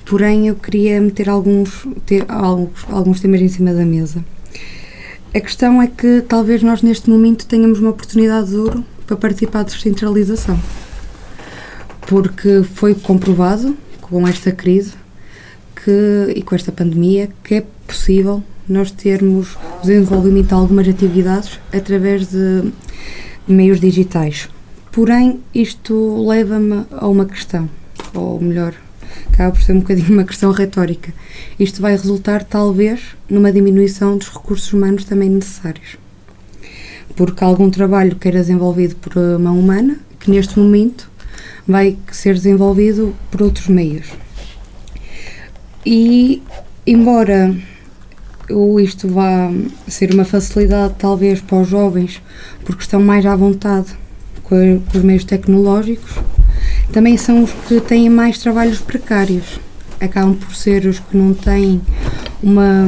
Porém 0.04 0.48
eu 0.48 0.56
queria 0.56 1.00
meter 1.00 1.30
alguns, 1.30 1.86
ter, 2.08 2.26
alguns, 2.28 2.72
alguns 2.90 3.20
temas 3.20 3.40
em 3.40 3.50
cima 3.50 3.72
da 3.72 3.86
mesa. 3.86 4.26
A 5.32 5.40
questão 5.40 5.80
é 5.80 5.86
que 5.86 6.24
talvez 6.28 6.64
nós 6.64 6.82
neste 6.82 7.08
momento 7.08 7.46
tenhamos 7.46 7.78
uma 7.78 7.92
oportunidade 7.92 8.50
de 8.50 8.56
ouro 8.56 8.84
para 9.06 9.16
participar 9.16 9.64
de 9.64 9.76
descentralização 9.76 10.60
porque 12.08 12.64
foi 12.64 12.94
comprovado 12.96 13.76
com 14.02 14.28
esta 14.28 14.52
crise 14.52 14.94
que, 15.76 16.34
e 16.36 16.42
com 16.42 16.56
esta 16.56 16.72
pandemia 16.72 17.30
que 17.44 17.56
é 17.56 17.66
possível 17.88 18.44
nós 18.68 18.92
termos 18.92 19.56
o 19.56 19.82
desenvolvimento 19.82 20.48
de 20.48 20.54
algumas 20.54 20.88
atividades 20.88 21.60
através 21.74 22.28
de 22.28 22.72
meios 23.48 23.80
digitais. 23.80 24.48
Porém, 24.92 25.40
isto 25.54 26.26
leva-me 26.28 26.86
a 26.92 27.08
uma 27.08 27.26
questão, 27.26 27.70
ou 28.14 28.40
melhor, 28.40 28.74
acaba 29.32 29.52
por 29.52 29.62
ser 29.62 29.74
um 29.74 29.80
bocadinho 29.80 30.14
uma 30.14 30.24
questão 30.24 30.52
retórica. 30.52 31.14
Isto 31.60 31.82
vai 31.82 31.94
resultar, 31.94 32.44
talvez, 32.44 33.16
numa 33.30 33.52
diminuição 33.52 34.18
dos 34.18 34.30
recursos 34.30 34.72
humanos 34.72 35.04
também 35.04 35.30
necessários. 35.30 35.98
Porque 37.16 37.44
algum 37.44 37.70
trabalho 37.70 38.16
que 38.16 38.28
era 38.28 38.40
desenvolvido 38.40 38.96
por 38.96 39.18
uma 39.18 39.52
humana, 39.52 39.98
que 40.20 40.32
neste 40.32 40.58
momento 40.60 41.10
vai 41.68 41.98
ser 42.12 42.36
desenvolvido 42.36 43.16
por 43.30 43.42
outros 43.42 43.68
meios. 43.68 44.08
E, 45.86 46.42
embora 46.86 47.56
isto 48.82 49.08
vá 49.08 49.52
ser 49.88 50.14
uma 50.14 50.26
facilidade, 50.26 50.96
talvez, 50.98 51.40
para 51.40 51.62
os 51.62 51.68
jovens, 51.68 52.22
porque 52.66 52.82
estão 52.82 53.02
mais 53.02 53.26
à 53.26 53.36
vontade 53.36 53.88
com, 54.44 54.82
os 54.94 55.04
meios 55.04 55.24
tecnológicos, 55.24 56.16
também 56.92 57.16
são 57.18 57.44
os 57.44 57.52
que 57.68 57.80
têm 57.80 58.10
mais 58.10 58.38
trabalhos 58.40 58.80
precários. 58.80 59.60
Acabam 60.00 60.36
por 60.36 60.54
ser 60.56 60.86
os 60.86 61.00
que 61.00 61.16
não 61.16 61.34
têm 61.34 61.82
uma, 62.44 62.86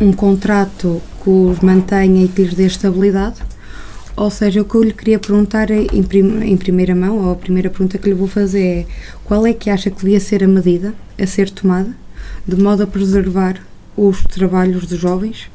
um 0.00 0.12
contrato 0.12 1.02
que 1.22 1.30
os 1.30 1.60
mantenha 1.60 2.24
e 2.24 2.28
que 2.28 2.42
lhes 2.42 2.54
dê 2.54 2.66
estabilidade 2.66 3.49
ou 4.16 4.30
seja, 4.30 4.60
o 4.60 4.64
que 4.64 4.74
eu 4.74 4.82
lhe 4.82 4.92
queria 4.92 5.18
perguntar 5.18 5.70
em, 5.70 6.02
prim 6.02 6.42
em 6.42 6.56
primeira 6.56 6.94
mão, 6.94 7.18
ou 7.18 7.32
a 7.32 7.36
primeira 7.36 7.70
pergunta 7.70 7.98
que 7.98 8.08
lhe 8.08 8.14
vou 8.14 8.28
fazer 8.28 8.62
é 8.62 8.86
qual 9.24 9.46
é 9.46 9.52
que 9.52 9.70
acha 9.70 9.90
que 9.90 10.00
devia 10.00 10.20
ser 10.20 10.44
a 10.44 10.48
medida 10.48 10.94
a 11.18 11.26
ser 11.26 11.50
tomada 11.50 11.94
de 12.46 12.56
modo 12.56 12.82
a 12.82 12.86
preservar 12.86 13.60
os 13.96 14.22
trabalhos 14.24 14.86
dos 14.86 14.98
jovens 14.98 15.50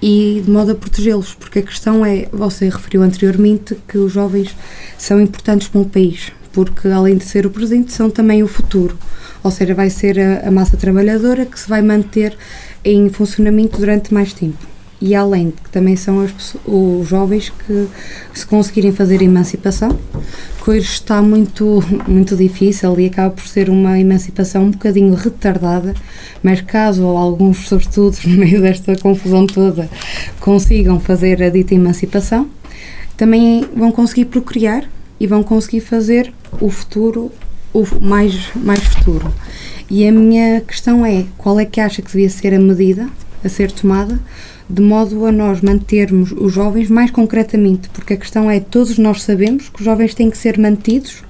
e 0.00 0.42
de 0.44 0.50
modo 0.50 0.72
a 0.72 0.74
protegê-los, 0.74 1.34
porque 1.34 1.58
a 1.58 1.62
questão 1.62 2.04
é, 2.04 2.28
você 2.32 2.66
referiu 2.68 3.02
anteriormente 3.02 3.76
que 3.88 3.98
os 3.98 4.12
jovens 4.12 4.54
são 4.96 5.20
importantes 5.20 5.68
para 5.68 5.80
o 5.80 5.84
país, 5.84 6.32
porque 6.52 6.86
além 6.88 7.16
de 7.16 7.24
ser 7.24 7.46
o 7.46 7.50
presente, 7.50 7.92
são 7.92 8.08
também 8.08 8.42
o 8.42 8.48
futuro, 8.48 8.96
ou 9.42 9.50
seja, 9.50 9.74
vai 9.74 9.90
ser 9.90 10.20
a, 10.20 10.48
a 10.48 10.50
massa 10.50 10.76
trabalhadora 10.76 11.44
que 11.44 11.58
se 11.58 11.68
vai 11.68 11.82
manter 11.82 12.36
em 12.84 13.08
funcionamento 13.08 13.78
durante 13.78 14.14
mais 14.14 14.32
tempo 14.32 14.77
e 15.00 15.14
além 15.14 15.46
de 15.50 15.52
que 15.52 15.70
também 15.70 15.96
são 15.96 16.20
as, 16.20 16.56
os 16.66 17.06
jovens 17.06 17.50
que 17.50 17.88
se 18.34 18.46
conseguirem 18.46 18.92
fazer 18.92 19.22
emancipação, 19.22 19.96
hoje 20.68 20.80
está 20.80 21.22
muito, 21.22 21.82
muito 22.06 22.36
difícil 22.36 23.00
e 23.00 23.06
acaba 23.06 23.30
por 23.30 23.46
ser 23.46 23.70
uma 23.70 23.98
emancipação 23.98 24.64
um 24.64 24.70
bocadinho 24.70 25.14
retardada, 25.14 25.94
mas 26.42 26.60
caso 26.60 27.04
alguns 27.04 27.66
sobretudo 27.66 28.18
no 28.26 28.36
meio 28.36 28.60
desta 28.60 28.94
confusão 28.96 29.46
toda 29.46 29.88
consigam 30.40 31.00
fazer 31.00 31.42
a 31.42 31.48
dita 31.48 31.74
emancipação, 31.74 32.50
também 33.16 33.66
vão 33.74 33.90
conseguir 33.90 34.26
procriar 34.26 34.84
e 35.18 35.26
vão 35.26 35.42
conseguir 35.42 35.80
fazer 35.80 36.32
o 36.60 36.68
futuro 36.68 37.32
o 37.72 37.84
mais, 38.00 38.50
mais 38.54 38.80
futuro. 38.80 39.32
E 39.90 40.06
a 40.06 40.12
minha 40.12 40.60
questão 40.60 41.04
é, 41.04 41.24
qual 41.38 41.58
é 41.58 41.64
que 41.64 41.80
acha 41.80 42.02
que 42.02 42.10
devia 42.10 42.28
ser 42.28 42.52
a 42.52 42.58
medida 42.58 43.08
a 43.42 43.48
ser 43.48 43.72
tomada 43.72 44.20
de 44.68 44.82
modo 44.82 45.24
a 45.24 45.32
nós 45.32 45.60
mantermos 45.60 46.32
os 46.32 46.52
jovens 46.52 46.90
mais 46.90 47.10
concretamente, 47.10 47.88
porque 47.88 48.14
a 48.14 48.16
questão 48.16 48.50
é: 48.50 48.60
todos 48.60 48.98
nós 48.98 49.22
sabemos 49.22 49.68
que 49.68 49.80
os 49.80 49.84
jovens 49.84 50.14
têm 50.14 50.30
que 50.30 50.36
ser 50.36 50.58
mantidos 50.58 51.22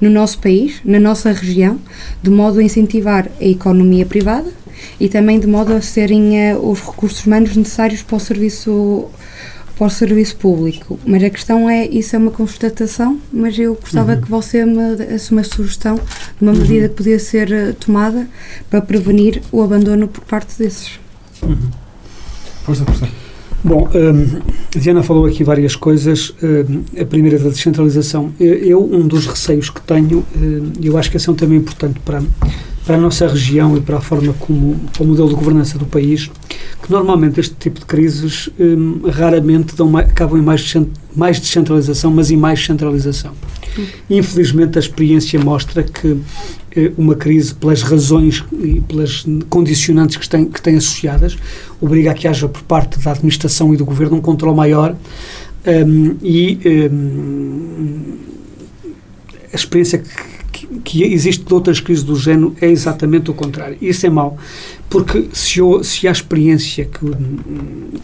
no 0.00 0.10
nosso 0.10 0.38
país, 0.38 0.80
na 0.84 1.00
nossa 1.00 1.32
região, 1.32 1.78
de 2.22 2.30
modo 2.30 2.58
a 2.58 2.62
incentivar 2.62 3.28
a 3.40 3.44
economia 3.44 4.06
privada 4.06 4.50
e 4.98 5.08
também 5.08 5.40
de 5.40 5.46
modo 5.46 5.72
a 5.72 5.80
serem 5.80 6.52
uh, 6.52 6.70
os 6.70 6.80
recursos 6.80 7.24
humanos 7.24 7.56
necessários 7.56 8.02
para 8.02 8.16
o 8.16 8.20
serviço 8.20 9.08
para 9.76 9.88
o 9.88 9.90
serviço 9.90 10.36
público. 10.36 11.00
Mas 11.04 11.24
a 11.24 11.30
questão 11.30 11.68
é, 11.68 11.84
isso 11.86 12.14
é 12.14 12.18
uma 12.20 12.30
constatação, 12.30 13.20
mas 13.32 13.58
eu 13.58 13.74
gostava 13.74 14.14
uhum. 14.14 14.20
que 14.20 14.30
você 14.30 14.64
me 14.64 14.94
desse 14.94 15.32
uma 15.32 15.42
sugestão 15.42 15.96
de 15.96 16.02
uma 16.42 16.52
uhum. 16.52 16.58
medida 16.58 16.88
que 16.88 16.94
podia 16.94 17.18
ser 17.18 17.48
uh, 17.50 17.74
tomada 17.74 18.28
para 18.70 18.80
prevenir 18.80 19.42
o 19.50 19.62
abandono 19.62 20.06
por 20.06 20.22
parte 20.24 20.56
desses. 20.56 21.00
Uhum. 21.42 21.83
Força, 22.64 22.84
força. 22.84 23.08
Bom, 23.62 23.88
um, 23.94 24.40
a 24.76 24.78
Diana 24.78 25.02
falou 25.02 25.24
aqui 25.26 25.42
várias 25.44 25.76
coisas. 25.76 26.34
Um, 26.42 27.00
a 27.00 27.04
primeira 27.04 27.38
da 27.38 27.48
descentralização. 27.48 28.32
Eu, 28.38 28.82
um 28.82 29.06
dos 29.06 29.26
receios 29.26 29.70
que 29.70 29.80
tenho, 29.82 30.24
hum, 30.36 30.72
e 30.80 30.86
eu 30.86 30.98
acho 30.98 31.10
que 31.10 31.16
esse 31.16 31.28
é 31.28 31.32
um 31.32 31.34
tema 31.34 31.54
importante 31.54 31.98
para, 32.00 32.22
para 32.84 32.96
a 32.96 32.98
nossa 32.98 33.26
região 33.26 33.76
e 33.76 33.80
para 33.80 33.98
a 33.98 34.00
forma 34.00 34.34
como, 34.34 34.78
o 34.98 35.04
modelo 35.04 35.28
de 35.28 35.34
governança 35.34 35.78
do 35.78 35.86
país, 35.86 36.30
que 36.82 36.90
normalmente 36.90 37.40
este 37.40 37.54
tipo 37.54 37.80
de 37.80 37.86
crises 37.86 38.50
um, 38.60 39.08
raramente 39.08 39.74
dão 39.74 39.96
acabam 39.96 40.38
em 40.38 40.42
mais, 40.42 40.74
mais 41.16 41.40
descentralização, 41.40 42.10
mas 42.10 42.30
em 42.30 42.36
mais 42.36 42.64
centralização. 42.64 43.32
Infelizmente, 44.08 44.78
a 44.78 44.80
experiência 44.80 45.38
mostra 45.40 45.82
que 45.82 46.16
eh, 46.76 46.92
uma 46.96 47.14
crise, 47.14 47.54
pelas 47.54 47.82
razões 47.82 48.44
e 48.52 48.80
pelas 48.80 49.24
condicionantes 49.48 50.16
que 50.16 50.28
tem, 50.28 50.44
que 50.46 50.60
tem 50.60 50.76
associadas, 50.76 51.36
obriga 51.80 52.10
a 52.10 52.14
que 52.14 52.28
haja 52.28 52.48
por 52.48 52.62
parte 52.62 52.98
da 52.98 53.12
administração 53.12 53.74
e 53.74 53.76
do 53.76 53.84
governo 53.84 54.16
um 54.16 54.20
controle 54.20 54.56
maior 54.56 54.96
um, 55.66 56.16
e 56.22 56.58
um, 56.92 58.16
a 59.52 59.56
experiência 59.56 60.02
que, 60.52 60.66
que, 60.84 61.04
existe 61.04 61.44
de 61.44 61.54
outras 61.54 61.80
crises 61.80 62.04
do 62.04 62.16
género 62.16 62.54
é 62.60 62.68
exatamente 62.68 63.30
o 63.30 63.34
contrário. 63.34 63.76
Isso 63.80 64.06
é 64.06 64.10
mau, 64.10 64.36
porque 64.88 65.28
se, 65.32 65.60
se 65.82 66.06
há 66.06 66.12
experiência 66.12 66.84
que, 66.84 67.00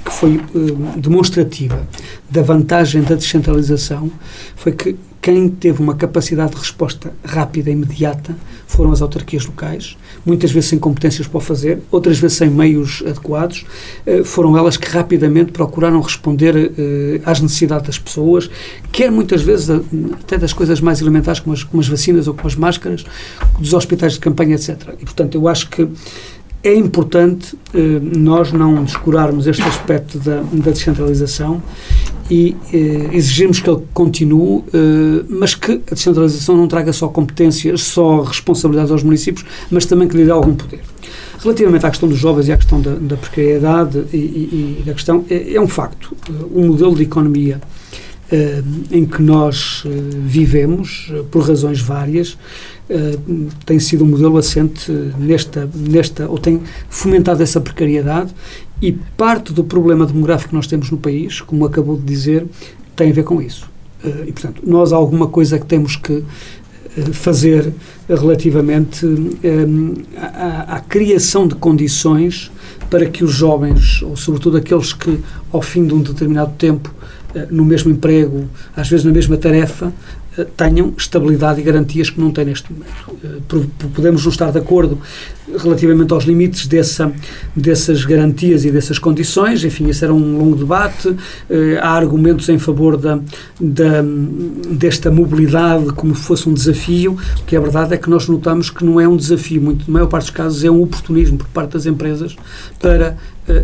que 0.05 0.13
foi 0.13 0.41
um, 0.55 1.01
demonstrativa 1.01 1.87
da 2.29 2.43
vantagem 2.43 3.03
da 3.03 3.15
descentralização, 3.15 4.11
foi 4.57 4.73
que 4.73 4.97
quem 5.23 5.49
teve 5.51 5.83
uma 5.83 5.95
capacidade 5.95 6.53
de 6.53 6.57
resposta 6.57 7.13
rápida 7.23 7.69
e 7.69 7.75
imediata 7.75 8.35
foram 8.67 8.91
as 8.91 9.03
autarquias 9.03 9.45
locais, 9.45 9.99
muitas 10.25 10.51
vezes 10.51 10.71
sem 10.71 10.79
competências 10.79 11.27
para 11.27 11.37
o 11.37 11.41
fazer, 11.41 11.81
outras 11.91 12.19
vezes 12.19 12.39
sem 12.39 12.49
meios 12.49 13.03
adequados. 13.07 13.67
Eh, 14.07 14.25
foram 14.25 14.57
elas 14.57 14.79
que 14.79 14.89
rapidamente 14.89 15.53
procuraram 15.53 16.01
responder 16.01 16.57
eh, 16.57 17.21
às 17.25 17.41
necessidades 17.41 17.87
das 17.87 17.99
pessoas, 17.99 18.49
quer 18.91 19.11
muitas 19.11 19.43
vezes 19.43 19.69
até 19.69 20.39
das 20.39 20.55
coisas 20.55 20.81
mais 20.81 21.03
elementares, 21.03 21.41
como 21.41 21.53
as, 21.53 21.63
como 21.65 21.83
as 21.83 21.89
vacinas 21.89 22.27
ou 22.27 22.33
como 22.33 22.47
as 22.47 22.55
máscaras, 22.55 23.05
dos 23.59 23.75
hospitais 23.75 24.15
de 24.15 24.21
campanha, 24.21 24.55
etc. 24.55 24.95
E, 24.99 25.05
portanto, 25.05 25.35
eu 25.35 25.49
acho 25.49 25.69
que 25.69 25.87
é 26.63 26.75
importante 26.75 27.57
eh, 27.73 28.01
nós 28.01 28.53
não 28.53 28.85
descurarmos 28.85 29.47
este 29.47 29.63
aspecto 29.63 30.19
da, 30.19 30.43
da 30.43 30.71
descentralização 30.71 31.63
e 32.31 32.55
eh, 32.73 33.11
exigirmos 33.13 33.61
que 33.61 33.71
ele 33.71 33.83
continue, 33.95 34.63
eh, 34.73 35.25
mas 35.29 35.55
que 35.55 35.81
a 35.91 35.95
descentralização 35.95 36.57
não 36.57 36.69
traga 36.69 36.93
só 36.93 37.09
competências, 37.09 37.83
só 37.83 38.21
responsabilidades 38.21 38.93
aos 38.93 39.03
municípios, 39.03 39.45
mas 39.71 39.87
também 39.87 40.07
que 40.07 40.17
lhe 40.17 40.25
dê 40.25 40.31
algum 40.31 40.55
poder. 40.55 40.81
Relativamente 41.39 41.87
à 41.87 41.91
questão 41.91 42.09
dos 42.09 42.19
jovens 42.19 42.49
e 42.49 42.53
à 42.53 42.57
questão 42.57 42.81
da, 42.81 42.95
da 42.95 43.17
precariedade 43.17 44.05
e, 44.13 44.17
e, 44.17 44.77
e, 44.81 44.83
da 44.85 44.93
questão, 44.93 45.25
é, 45.31 45.55
é 45.55 45.61
um 45.61 45.69
facto. 45.69 46.15
O 46.53 46.61
modelo 46.67 46.95
de 46.95 47.05
economia 47.05 47.59
eh, 48.33 48.63
em 48.93 49.05
que 49.05 49.21
nós 49.21 49.83
eh, 49.85 49.89
vivemos, 49.89 51.11
eh, 51.11 51.25
por 51.33 51.43
razões 51.43 51.81
várias, 51.81 52.39
tem 53.65 53.79
sido 53.79 54.05
um 54.05 54.09
modelo 54.09 54.37
assente 54.37 54.91
nesta, 55.19 55.69
nesta, 55.75 56.29
ou 56.29 56.39
tem 56.39 56.61
fomentado 56.89 57.43
essa 57.43 57.61
precariedade 57.61 58.35
e 58.83 58.93
parte 59.17 59.53
do 59.53 59.63
problema 59.63 60.07
demográfico 60.07 60.51
que 60.51 60.57
nós 60.57 60.67
temos 60.67 60.91
no 60.91 60.99
país, 60.99 61.41
como 61.41 61.65
acabou 61.65 61.97
de 61.97 62.05
dizer, 62.05 62.47
tem 62.97 63.11
a 63.11 63.13
ver 63.13 63.25
com 63.25 63.41
isso. 63.41 63.71
E, 64.27 64.33
portanto, 64.33 64.63
nós 64.67 64.93
há 64.93 64.97
alguma 64.97 65.29
coisa 65.29 65.59
que 65.59 65.67
temos 65.67 65.95
que 65.95 66.25
fazer 67.13 67.73
relativamente 68.09 69.07
à, 70.17 70.77
à, 70.77 70.81
criação 70.81 71.47
de 71.47 71.55
condições 71.55 72.51
para 72.89 73.07
que 73.07 73.23
os 73.23 73.33
jovens, 73.33 74.03
ou 74.03 74.17
sobretudo 74.17 74.57
aqueles 74.57 74.93
que 74.93 75.21
ao 75.53 75.63
fim 75.63 75.87
de 75.87 75.95
um 75.95 76.01
determinado 76.01 76.53
tempo 76.59 76.93
eh, 77.35 77.47
no 77.51 77.65
mesmo 77.65 77.93
emprego, 77.93 78.49
às 78.75 78.89
vezes 78.89 79.05
na 79.05 79.13
mesma 79.13 79.37
tarefa, 79.37 79.87
eh, 79.87 79.93
tenham 80.57 80.95
estabilidade 80.97 81.61
e 81.61 81.65
garantias 81.65 82.09
que 82.09 82.21
não 82.21 82.31
têm 82.31 82.45
neste 82.45 82.73
momento. 82.73 83.17
Eh, 83.25 83.89
podemos 83.95 84.23
não 84.23 84.31
estar 84.31 84.51
de 84.53 84.59
acordo 84.59 84.99
relativamente 85.59 86.13
aos 86.13 86.25
limites 86.25 86.69
dessa, 86.69 87.13
dessas 87.55 88.05
garantias 88.05 88.65
e 88.65 88.71
dessas 88.71 88.99
condições, 88.99 89.65
enfim, 89.65 89.89
esse 89.89 90.05
era 90.05 90.15
um 90.15 90.39
longo 90.39 90.57
debate. 90.57 91.15
Há 91.83 91.91
argumentos 91.91 92.49
em 92.49 92.59
favor 92.59 92.97
da, 92.97 93.19
da, 93.61 94.03
desta 94.71 95.11
mobilidade 95.11 95.93
como 95.95 96.15
se 96.15 96.23
fosse 96.23 96.49
um 96.49 96.55
desafio, 96.55 97.19
o 97.41 97.45
que 97.45 97.57
é 97.57 97.61
verdade 97.61 97.95
é 97.95 97.97
que 97.97 98.09
nós 98.09 98.29
notamos 98.29 98.71
que 98.71 98.85
não 98.85 99.01
é 99.01 99.09
um 99.09 99.17
desafio, 99.17 99.61
muito, 99.61 99.85
na 99.89 99.95
maior 99.95 100.07
parte 100.07 100.27
dos 100.27 100.31
casos 100.31 100.63
é 100.63 100.71
um 100.71 100.83
oportunismo 100.83 101.39
por 101.39 101.49
parte 101.49 101.73
das 101.73 101.87
empresas 101.87 102.37
para 102.79 103.17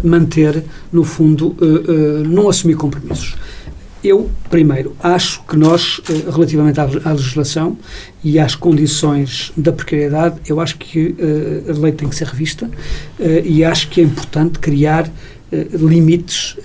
manter, 0.03 0.65
no 0.93 1.05
fundo, 1.05 1.55
não 2.29 2.49
assumir 2.49 2.75
compromissos. 2.75 3.37
Eu, 4.07 4.31
primeiro, 4.49 4.95
acho 5.03 5.43
que 5.43 5.57
nós, 5.57 6.01
eh, 6.09 6.31
relativamente 6.31 6.79
à, 6.79 7.13
legislação 7.13 7.77
e 8.23 8.39
às 8.39 8.55
condições 8.55 9.53
da 9.57 9.73
precariedade, 9.73 10.37
eu 10.47 10.61
acho 10.61 10.79
que 10.79 11.09
uh, 11.09 11.73
a 11.73 11.79
lei 11.81 11.91
tem 11.91 12.09
que 12.09 12.15
ser 12.15 12.29
revista 12.29 12.67
uh, 12.67 13.23
e 13.45 13.65
acho 13.65 13.89
que 13.89 14.01
é 14.01 14.05
importante 14.05 14.61
criar 14.61 15.11
limites 15.73 16.57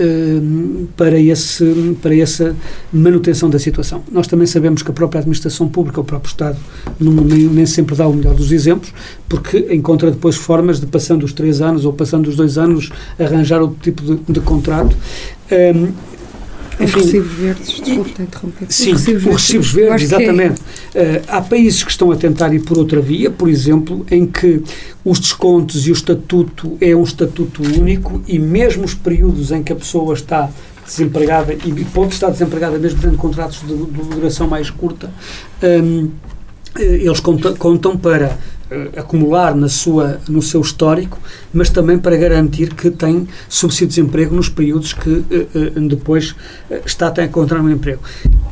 para, 0.97 1.19
esse, 1.19 1.95
para 2.01 2.15
essa 2.15 2.55
manutenção 2.91 3.47
da 3.47 3.59
situação. 3.59 4.03
Nós 4.11 4.25
também 4.25 4.47
sabemos 4.47 4.81
que 4.81 4.89
a 4.89 4.93
própria 4.93 5.19
administração 5.19 5.69
pública, 5.69 6.01
o 6.01 6.03
próprio 6.03 6.29
Estado, 6.29 6.57
nem, 6.99 7.63
sempre 7.67 7.95
dá 7.95 8.07
o 8.07 8.13
melhor 8.13 8.33
dos 8.33 8.51
exemplos, 8.51 8.91
porque 9.29 9.67
encontra 9.69 10.09
depois 10.09 10.35
formas 10.35 10.79
de, 10.79 10.87
passando 10.87 11.23
os 11.23 11.31
três 11.31 11.61
anos 11.61 11.85
ou 11.85 11.93
passando 11.93 12.27
os 12.27 12.35
dois 12.35 12.57
anos, 12.57 12.89
arranjar 13.19 13.61
outro 13.61 13.77
tipo 13.79 14.01
de, 14.01 14.33
de 14.33 14.39
contrato. 14.39 14.97
Enfim, 16.79 16.99
os 16.99 17.05
recibos 17.05 17.33
verdes, 17.33 17.67
desculpe 17.81 18.21
interromper. 18.21 18.67
Sim, 18.69 18.93
os 18.93 19.01
recibos, 19.01 19.25
os 19.25 19.31
recibos 19.33 19.71
verdes, 19.71 20.03
exatamente. 20.03 20.61
É. 20.93 21.01
Uh, 21.01 21.23
há 21.27 21.41
países 21.41 21.83
que 21.83 21.91
estão 21.91 22.11
a 22.11 22.15
tentar 22.15 22.53
ir 22.53 22.61
por 22.61 22.77
outra 22.77 23.01
via, 23.01 23.29
por 23.29 23.49
exemplo, 23.49 24.05
em 24.09 24.25
que 24.25 24.61
os 25.03 25.19
descontos 25.19 25.87
e 25.87 25.91
o 25.91 25.93
estatuto 25.93 26.77
é 26.79 26.95
um 26.95 27.03
estatuto 27.03 27.61
único 27.61 28.21
e 28.27 28.39
mesmo 28.39 28.83
os 28.83 28.93
períodos 28.93 29.51
em 29.51 29.61
que 29.61 29.73
a 29.73 29.75
pessoa 29.75 30.13
está 30.13 30.49
desempregada 30.85 31.53
e 31.53 31.85
pode 31.85 32.13
estar 32.13 32.29
desempregada 32.29 32.77
mesmo 32.77 32.99
tendo 33.01 33.17
contratos 33.17 33.61
de, 33.61 33.75
de 33.75 34.09
duração 34.09 34.47
mais 34.47 34.69
curta, 34.69 35.11
um, 35.61 35.65
ehm, 35.65 36.07
eh, 36.77 37.05
eles 37.05 37.19
contam, 37.19 37.55
contam 37.55 37.97
para 37.97 38.37
acumular 38.95 39.55
na 39.55 39.67
sua, 39.67 40.19
no 40.29 40.41
seu 40.41 40.61
histórico, 40.61 41.19
mas 41.53 41.69
também 41.69 41.97
para 41.97 42.15
garantir 42.15 42.73
que 42.73 42.89
tem 42.89 43.27
subsídio 43.49 43.87
de 43.87 43.95
desemprego 43.95 44.35
nos 44.35 44.47
períodos 44.47 44.93
que 44.93 45.09
uh, 45.09 45.25
uh, 45.77 45.87
depois 45.87 46.33
está 46.85 47.07
até 47.07 47.23
a 47.23 47.25
encontrar 47.25 47.61
um 47.61 47.69
emprego. 47.69 48.01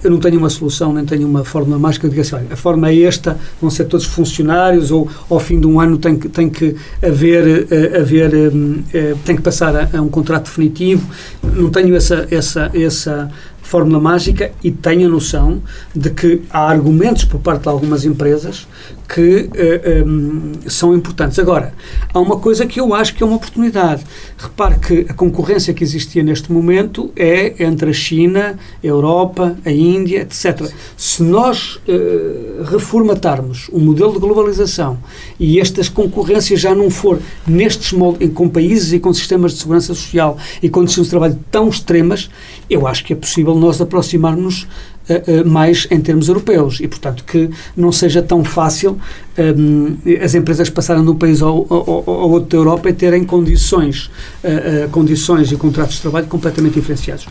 Eu 0.03 0.11
não 0.11 0.19
tenho 0.19 0.37
uma 0.37 0.49
solução, 0.49 0.93
nem 0.93 1.05
tenho 1.05 1.27
uma 1.27 1.43
fórmula 1.45 1.79
mágica 1.79 2.07
de 2.09 2.15
dizer 2.15 2.35
assim, 2.35 2.45
olha, 2.45 2.53
a 2.53 2.57
forma 2.57 2.89
é 2.89 3.01
esta, 3.01 3.37
vão 3.61 3.69
ser 3.69 3.85
todos 3.85 4.05
funcionários 4.05 4.91
ou 4.91 5.09
ao 5.29 5.39
fim 5.39 5.59
de 5.59 5.67
um 5.67 5.79
ano 5.79 5.97
tem 5.97 6.17
que, 6.17 6.29
tem 6.29 6.49
que 6.49 6.75
haver, 7.01 7.67
haver 7.97 8.33
um, 8.53 8.83
tem 9.25 9.35
que 9.35 9.41
passar 9.41 9.75
a, 9.75 9.97
a, 9.97 10.01
um 10.01 10.09
contrato 10.09 10.45
definitivo. 10.45 11.05
Não 11.43 11.69
tenho 11.69 11.95
essa, 11.95 12.27
essa, 12.31 12.71
essa 12.73 13.31
fórmula 13.69 13.99
mágica 13.99 14.51
e 14.63 14.71
tenho 14.71 15.07
a 15.07 15.11
noção 15.11 15.61
de 15.95 16.09
que 16.09 16.41
há 16.49 16.67
argumentos 16.67 17.23
por 17.23 17.39
parte 17.39 17.61
de 17.61 17.69
algumas 17.69 18.03
empresas 18.03 18.67
que 19.07 19.21
uh, 19.21 19.51
eh, 19.55 20.03
um, 20.05 20.53
ehm, 20.63 20.69
são 20.69 20.93
importantes. 20.93 21.39
Agora, 21.39 21.73
há 22.13 22.19
uma 22.19 22.37
coisa 22.37 22.67
que 22.67 22.79
eu 22.79 22.93
acho 22.93 23.15
que 23.15 23.23
é 23.23 23.25
uma 23.25 23.37
oportunidade. 23.37 24.03
Repare 24.37 24.75
que 24.77 25.05
a 25.09 25.13
concorrência 25.15 25.73
que 25.73 25.83
existia 25.83 26.21
neste 26.21 26.51
momento 26.51 27.11
é 27.15 27.63
entre 27.63 27.89
a 27.89 27.93
China, 27.93 28.59
a 28.83 28.85
Europa, 28.85 29.57
a 29.65 29.71
Índia, 29.71 30.21
etc. 30.21 30.71
Se 30.95 31.23
nós 31.23 31.77
uh, 31.87 32.63
reformatarmos 32.65 33.67
o 33.71 33.79
modelo 33.79 34.13
de 34.13 34.19
globalização 34.19 34.99
e 35.39 35.59
estas 35.59 35.89
concorrências 35.89 36.59
já 36.59 36.75
não 36.75 36.91
for 36.91 37.19
nestes 37.47 37.93
moldes, 37.93 38.31
com 38.33 38.47
países 38.47 38.93
e 38.93 38.99
com 38.99 39.11
sistemas 39.11 39.53
de 39.53 39.59
segurança 39.59 39.87
social 39.87 40.37
e 40.61 40.69
condições 40.69 41.05
de 41.05 41.09
trabalho 41.09 41.39
tão 41.49 41.67
extremas, 41.67 42.29
eu 42.69 42.85
acho 42.85 43.03
que 43.03 43.13
é 43.13 43.15
possível 43.15 43.55
nós 43.59 43.81
aproximarmos 43.81 44.67
uh, 45.09 45.47
mais 45.47 45.87
em 45.91 45.99
termos 45.99 46.27
europeus 46.27 46.79
e, 46.79 46.87
portanto, 46.87 47.23
que 47.23 47.49
não 47.75 47.91
seja 47.91 48.21
tão 48.21 48.43
fácil 48.43 48.97
um, 49.37 49.97
as 50.23 50.35
empresas 50.35 50.69
passarem 50.69 51.03
de 51.03 51.09
um 51.09 51.15
país 51.15 51.41
ao, 51.41 51.65
ao, 51.69 52.03
ao, 52.07 52.29
outro 52.29 52.49
da 52.49 52.57
Europa 52.57 52.89
e 52.89 52.93
terem 52.93 53.23
condições, 53.23 54.09
uh, 54.43 54.89
condições 54.91 55.51
e 55.51 55.55
contratos 55.55 55.95
de 55.95 56.01
trabalho 56.01 56.27
completamente 56.27 56.73
diferenciados. 56.73 57.27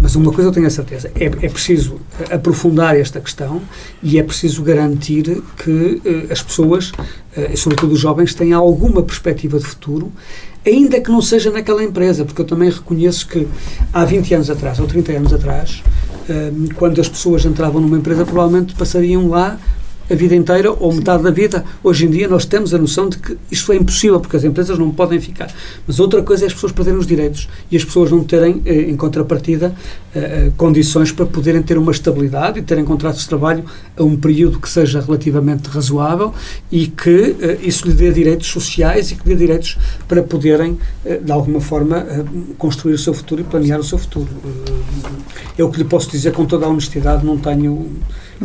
mas 0.00 0.16
uma 0.16 0.32
coisa 0.32 0.48
eu 0.48 0.52
tenho 0.52 0.66
a 0.66 0.70
certeza, 0.70 1.10
é, 1.14 1.26
é 1.26 1.48
preciso 1.48 2.00
aprofundar 2.30 2.96
esta 2.96 3.20
questão 3.20 3.62
e 4.02 4.18
é 4.18 4.22
preciso 4.22 4.62
garantir 4.62 5.42
que 5.62 6.02
as 6.28 6.42
pessoas, 6.42 6.90
sobretudo 7.54 7.92
os 7.92 8.00
jovens, 8.00 8.34
tenham 8.34 8.60
alguma 8.60 9.02
perspectiva 9.02 9.58
de 9.58 9.64
futuro 9.64 10.10
ainda 10.66 11.00
que 11.00 11.10
não 11.10 11.22
seja 11.22 11.50
naquela 11.50 11.82
empresa, 11.82 12.24
porque 12.24 12.42
eu 12.42 12.46
também 12.46 12.70
reconheço 12.70 13.26
que 13.26 13.46
há 13.92 14.04
20 14.04 14.34
anos 14.34 14.50
atrás, 14.50 14.78
ou 14.78 14.86
30 14.86 15.12
anos 15.12 15.32
atrás, 15.32 15.82
quando 16.76 17.00
as 17.00 17.08
pessoas 17.08 17.44
entravam 17.44 17.80
numa 17.80 17.96
empresa, 17.96 18.24
provavelmente 18.24 18.74
passariam 18.74 19.28
lá 19.28 19.58
a 20.10 20.14
vida 20.14 20.34
inteira 20.34 20.72
ou 20.72 20.92
metade 20.92 21.22
da 21.22 21.30
vida. 21.30 21.64
Hoje 21.82 22.04
em 22.04 22.10
dia 22.10 22.26
nós 22.26 22.44
temos 22.44 22.74
a 22.74 22.78
noção 22.78 23.08
de 23.08 23.18
que 23.18 23.38
isto 23.50 23.72
é 23.72 23.76
impossível, 23.76 24.18
porque 24.18 24.36
as 24.36 24.44
empresas 24.44 24.76
não 24.76 24.90
podem 24.90 25.20
ficar. 25.20 25.52
Mas 25.86 26.00
outra 26.00 26.20
coisa 26.22 26.44
é 26.44 26.46
as 26.48 26.52
pessoas 26.52 26.72
perderem 26.72 26.98
os 26.98 27.06
direitos 27.06 27.48
e 27.70 27.76
as 27.76 27.84
pessoas 27.84 28.10
não 28.10 28.24
terem, 28.24 28.60
eh, 28.64 28.90
em 28.90 28.96
contrapartida, 28.96 29.74
eh, 30.14 30.18
eh, 30.18 30.52
condições 30.56 31.12
para 31.12 31.24
poderem 31.26 31.62
ter 31.62 31.78
uma 31.78 31.92
estabilidade 31.92 32.58
e 32.58 32.62
terem 32.62 32.84
contratos 32.84 33.20
de 33.20 33.28
trabalho 33.28 33.64
a 33.96 34.02
um 34.02 34.16
período 34.16 34.58
que 34.58 34.68
seja 34.68 35.00
relativamente 35.00 35.68
razoável 35.68 36.34
e 36.72 36.88
que 36.88 37.36
isso 37.62 37.86
lhe 37.86 37.94
dê 37.94 38.10
direitos 38.10 38.48
sociais 38.48 39.12
e 39.12 39.14
que 39.14 39.28
lhe 39.28 39.34
dê 39.34 39.46
direitos 39.46 39.78
para 40.08 40.22
poderem, 40.22 40.78
de 41.22 41.30
alguma 41.30 41.60
forma, 41.60 42.04
construir 42.58 42.94
o 42.94 42.98
seu 42.98 43.14
futuro 43.14 43.42
e 43.42 43.44
planear 43.44 43.78
o 43.78 43.84
seu 43.84 43.98
futuro. 43.98 44.28
O 45.58 45.68
que 45.68 45.78
lhe 45.78 45.84
posso 45.84 46.10
dizer 46.10 46.32
com 46.32 46.44
toda 46.44 46.66
a 46.66 46.68
honestidade, 46.68 47.24
não 47.24 47.38
tenho 47.38 47.86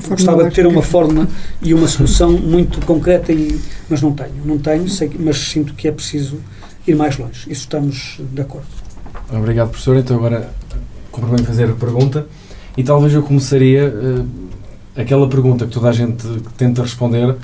Gostava 0.10 0.44
de 0.50 0.54
ter 0.54 0.68
uma 0.68 0.82
forma 0.82 1.28
e 1.62 1.74
uma 1.74 1.88
solução 1.88 2.32
muito 2.32 2.86
concreta, 2.86 3.32
e, 3.32 3.60
mas 3.90 4.02
não 4.02 4.12
tenho. 4.12 4.44
Não 4.44 4.58
tenho, 4.58 4.88
sei, 4.90 5.10
mas 5.20 5.38
sinto 5.38 5.74
que 5.74 5.88
é 5.88 5.92
preciso 5.92 6.40
ir 6.88 6.96
mais 6.96 7.18
longe. 7.18 7.50
Isso 7.50 7.62
estamos 7.62 8.20
de 8.20 8.42
acordo. 8.42 8.68
Obrigado, 9.32 9.70
professor. 9.70 9.98
Então 9.98 10.18
agora 10.18 10.50
cumpro 11.12 11.44
fazer 11.46 11.70
a 11.70 11.74
pergunta 11.74 12.28
e 12.78 12.84
talvez 12.84 13.14
eu 13.14 13.24
começaria 13.24 13.88
uh, 13.88 14.28
aquela 14.98 15.28
pergunta 15.30 15.66
que 15.66 15.72
toda 15.72 15.90
a 15.90 15.94
gente 15.94 16.26
tenta 16.58 16.82
responder 16.82 17.30
uh, 17.30 17.38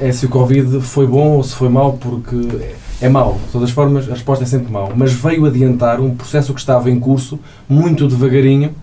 é 0.00 0.12
se 0.12 0.26
o 0.26 0.28
Covid 0.28 0.80
foi 0.80 1.06
bom 1.06 1.32
ou 1.32 1.42
se 1.42 1.54
foi 1.54 1.68
mau, 1.68 1.94
porque 1.94 2.36
é 3.00 3.08
mau. 3.08 3.34
De 3.34 3.52
todas 3.52 3.68
as 3.68 3.74
formas, 3.74 4.08
a 4.08 4.12
resposta 4.12 4.44
é 4.44 4.46
sempre 4.46 4.72
mau. 4.72 4.92
Mas 4.94 5.12
veio 5.12 5.44
adiantar 5.46 6.00
um 6.00 6.14
processo 6.14 6.54
que 6.54 6.60
estava 6.60 6.90
em 6.90 6.98
curso, 6.98 7.38
muito 7.68 8.06
devagarinho, 8.06 8.74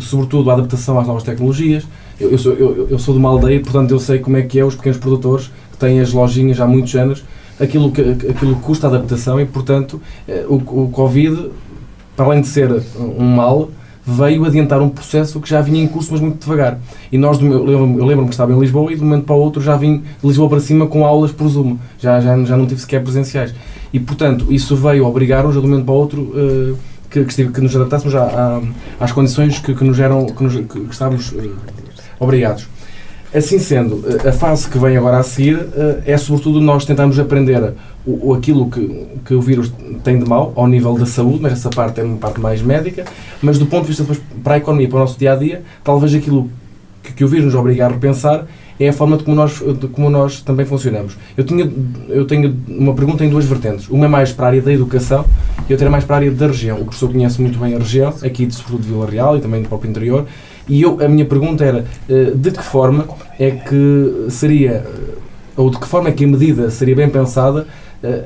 sobretudo 0.00 0.50
a 0.50 0.54
adaptação 0.54 0.98
às 0.98 1.06
novas 1.06 1.22
tecnologias. 1.22 1.84
Eu, 2.20 2.30
eu, 2.30 2.38
sou, 2.38 2.52
eu, 2.52 2.88
eu 2.90 2.98
sou 2.98 3.14
de 3.14 3.20
uma 3.20 3.28
aldeia, 3.28 3.60
portanto 3.60 3.90
eu 3.90 3.98
sei 3.98 4.18
como 4.18 4.36
é 4.36 4.42
que 4.42 4.58
é 4.58 4.64
os 4.64 4.74
pequenos 4.74 4.98
produtores 4.98 5.50
que 5.72 5.78
têm 5.78 6.00
as 6.00 6.12
lojinhas 6.12 6.60
há 6.60 6.66
muitos 6.66 6.94
anos, 6.94 7.24
aquilo 7.58 7.90
que, 7.90 8.00
aquilo 8.00 8.56
custa 8.56 8.86
a 8.86 8.90
adaptação 8.90 9.40
e, 9.40 9.46
portanto, 9.46 10.00
o, 10.48 10.56
o 10.84 10.88
Covid, 10.90 11.50
para 12.16 12.26
além 12.26 12.40
de 12.40 12.48
ser 12.48 12.70
um 12.98 13.24
mal, 13.24 13.70
veio 14.04 14.44
adiantar 14.44 14.82
um 14.82 14.88
processo 14.88 15.40
que 15.40 15.48
já 15.48 15.60
vinha 15.60 15.82
em 15.82 15.86
curso, 15.86 16.10
mas 16.12 16.20
muito 16.20 16.40
devagar. 16.40 16.78
E 17.10 17.16
nós, 17.16 17.40
eu 17.40 17.64
lembro-me 17.64 18.04
lembro 18.04 18.24
que 18.26 18.32
estava 18.32 18.52
em 18.52 18.58
Lisboa 18.58 18.92
e 18.92 18.96
de 18.96 19.02
um 19.02 19.04
momento 19.04 19.24
para 19.24 19.36
o 19.36 19.38
outro 19.38 19.62
já 19.62 19.76
vim 19.76 19.98
de 19.98 20.26
Lisboa 20.26 20.48
para 20.48 20.60
cima 20.60 20.86
com 20.86 21.06
aulas 21.06 21.30
por 21.30 21.48
Zoom. 21.48 21.78
Já, 21.98 22.20
já, 22.20 22.42
já 22.44 22.56
não 22.56 22.66
tive 22.66 22.80
sequer 22.80 23.02
presenciais. 23.02 23.54
E, 23.92 24.00
portanto, 24.00 24.46
isso 24.50 24.74
veio 24.74 25.06
obrigar-nos, 25.06 25.52
de 25.52 25.58
um 25.60 25.62
momento 25.62 25.84
para 25.84 25.94
o 25.94 25.96
outro, 25.96 26.20
uh, 26.20 26.76
que, 27.12 27.24
que, 27.24 27.48
que, 27.48 27.60
nos 27.60 27.76
adaptássemos 27.76 28.14
à, 28.14 28.22
à, 28.22 28.62
às 29.04 29.12
condições 29.12 29.58
que, 29.58 29.74
que 29.74 29.84
nos 29.84 29.98
eram, 30.00 30.26
que, 30.26 30.42
nos, 30.42 30.54
que 30.54 30.78
estávamos 30.90 31.30
uh, 31.32 31.54
obrigados. 32.18 32.66
Assim 33.34 33.58
sendo, 33.58 34.04
eh, 34.06 34.28
a 34.28 34.32
fase 34.32 34.68
que 34.68 34.78
vem 34.78 34.94
agora 34.94 35.16
a 35.16 35.22
seguir 35.22 35.58
é 36.04 36.18
sobretudo 36.18 36.60
nós 36.60 36.84
tentarmos 36.84 37.18
aprender 37.18 37.72
o, 38.04 38.34
aquilo 38.34 38.68
que, 38.68 39.06
que 39.24 39.34
o 39.34 39.40
vírus 39.40 39.72
tem 40.04 40.18
de 40.18 40.28
mal 40.28 40.52
ao 40.54 40.66
nível 40.66 40.92
da 40.98 41.06
saúde, 41.06 41.38
mas 41.40 41.54
essa 41.54 41.70
parte 41.70 42.00
é 42.00 42.04
uma 42.04 42.18
parte 42.18 42.40
mais 42.40 42.60
médica, 42.60 43.06
mas 43.40 43.58
do 43.58 43.64
ponto 43.64 43.82
de 43.82 43.88
vista 43.88 44.02
depois 44.02 44.20
para 44.44 44.54
a 44.54 44.56
economia, 44.58 44.86
para 44.86 44.96
o 44.96 45.00
nosso 45.00 45.18
dia 45.18 45.32
a 45.32 45.36
dia, 45.36 45.62
talvez 45.82 46.14
aquilo 46.14 46.50
que, 47.02 47.14
que 47.14 47.24
o 47.24 47.28
vírus 47.28 47.46
nos 47.46 47.54
obriga 47.54 47.86
a 47.86 47.88
repensar 47.88 48.46
é 48.78 48.88
a 48.88 48.92
forma 48.92 49.16
de 49.16 49.24
como 49.24 49.36
nós, 49.36 49.60
de 49.60 49.88
como 49.88 50.10
nós 50.10 50.40
também 50.40 50.66
funcionamos. 50.66 51.16
Eu, 51.36 51.44
tinha, 51.44 51.70
eu 52.08 52.24
tenho 52.26 52.56
uma 52.68 52.94
pergunta 52.94 53.24
em 53.24 53.28
duas 53.28 53.44
vertentes. 53.44 53.88
Uma 53.88 54.06
é 54.06 54.08
mais 54.08 54.32
para 54.32 54.46
a 54.46 54.48
área 54.48 54.62
da 54.62 54.72
educação 54.72 55.24
e 55.68 55.72
outra 55.72 55.86
é 55.86 55.90
mais 55.90 56.04
para 56.04 56.16
a 56.16 56.18
área 56.18 56.30
da 56.30 56.46
região. 56.46 56.78
O 56.78 56.84
professor 56.84 57.10
conhece 57.10 57.40
muito 57.40 57.58
bem 57.58 57.74
a 57.74 57.78
região, 57.78 58.14
aqui 58.22 58.46
de 58.46 58.54
sobretudo 58.54 58.82
de 58.82 58.88
Vila 58.88 59.06
Real 59.08 59.36
e 59.36 59.40
também 59.40 59.62
do 59.62 59.68
próprio 59.68 59.90
interior, 59.90 60.26
e 60.68 60.82
eu, 60.82 60.98
a 61.04 61.08
minha 61.08 61.24
pergunta 61.24 61.64
era 61.64 61.84
eh, 62.08 62.32
de 62.34 62.50
que 62.50 62.62
forma 62.62 63.06
é 63.38 63.50
que 63.50 64.26
seria, 64.30 64.84
ou 65.56 65.70
de 65.70 65.78
que 65.78 65.86
forma 65.86 66.08
é 66.08 66.12
que 66.12 66.24
a 66.24 66.28
medida 66.28 66.70
seria 66.70 66.94
bem 66.94 67.08
pensada 67.08 67.66
eh, 68.02 68.24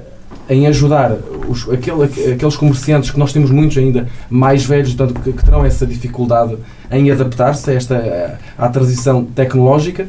em 0.48 0.66
ajudar 0.66 1.16
os, 1.48 1.68
aquele, 1.68 2.04
aqueles 2.32 2.56
comerciantes 2.56 3.10
que 3.10 3.18
nós 3.18 3.32
temos 3.32 3.50
muitos 3.50 3.76
ainda 3.78 4.06
mais 4.28 4.64
velhos, 4.64 4.94
portanto, 4.94 5.20
que, 5.22 5.32
que 5.32 5.44
terão 5.44 5.64
essa 5.64 5.86
dificuldade 5.86 6.56
em 6.90 7.10
adaptar-se 7.10 7.70
a 7.70 7.74
esta 7.74 8.38
à 8.56 8.68
transição 8.68 9.24
tecnológica. 9.24 10.06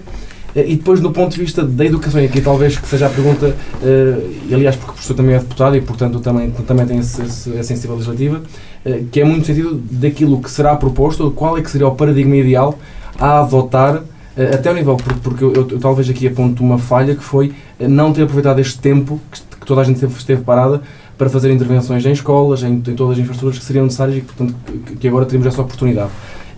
Eh, 0.57 0.71
e 0.71 0.75
depois, 0.75 0.99
do 0.99 1.11
ponto 1.11 1.33
de 1.33 1.39
vista 1.39 1.63
da 1.63 1.85
educação, 1.85 2.19
e 2.19 2.25
aqui 2.25 2.41
talvez 2.41 2.77
que 2.77 2.87
seja 2.87 3.05
a 3.05 3.09
pergunta, 3.09 3.47
uh, 3.47 4.29
e 4.49 4.53
aliás, 4.53 4.75
porque 4.75 4.91
o 4.91 4.93
professor 4.95 5.13
também 5.13 5.35
é 5.35 5.39
deputado 5.39 5.77
e, 5.77 5.81
portanto, 5.81 6.19
também, 6.19 6.51
também 6.51 6.85
tem 6.85 6.97
esse, 6.97 7.21
esse, 7.21 7.87
a 7.87 7.91
legislativa, 7.91 8.41
uh, 8.85 9.05
que 9.11 9.21
é 9.21 9.23
muito 9.23 9.45
sentido 9.45 9.79
daquilo 9.91 10.41
que 10.41 10.49
será 10.51 10.75
proposto, 10.75 11.31
qual 11.31 11.57
é 11.57 11.61
que 11.61 11.71
seria 11.71 11.87
o 11.87 11.95
paradigma 11.95 12.35
ideal 12.35 12.77
a 13.19 13.39
adotar 13.39 14.03
eh, 14.37 14.53
até 14.53 14.69
o 14.69 14.73
nível, 14.73 14.95
porque, 15.23 15.43
eu, 15.43 15.51
eu, 15.51 15.67
eu, 15.67 15.79
talvez 15.79 16.07
aqui 16.07 16.27
aponto 16.27 16.63
uma 16.63 16.77
falha 16.77 17.15
que 17.15 17.23
foi 17.23 17.51
eh, 17.79 17.87
não 17.87 18.13
ter 18.13 18.21
aproveitado 18.21 18.59
este 18.59 18.77
tempo 18.77 19.19
que, 19.31 19.41
que 19.41 19.65
toda 19.65 19.81
a 19.81 19.83
gente 19.83 19.95
esteve, 19.95 20.13
esteve, 20.13 20.43
parada 20.43 20.81
para 21.17 21.27
fazer 21.27 21.51
intervenções 21.51 22.05
em 22.05 22.11
escolas, 22.11 22.61
em, 22.61 22.73
em, 22.73 22.81
todas 22.81 23.13
as 23.13 23.19
infraestruturas 23.19 23.57
que 23.57 23.65
seriam 23.65 23.85
necessárias 23.85 24.17
e 24.17 24.21
portanto, 24.21 24.53
que, 24.85 24.95
que 24.97 25.07
agora 25.07 25.25
teríamos 25.25 25.47
essa 25.47 25.61
oportunidade. 25.61 26.11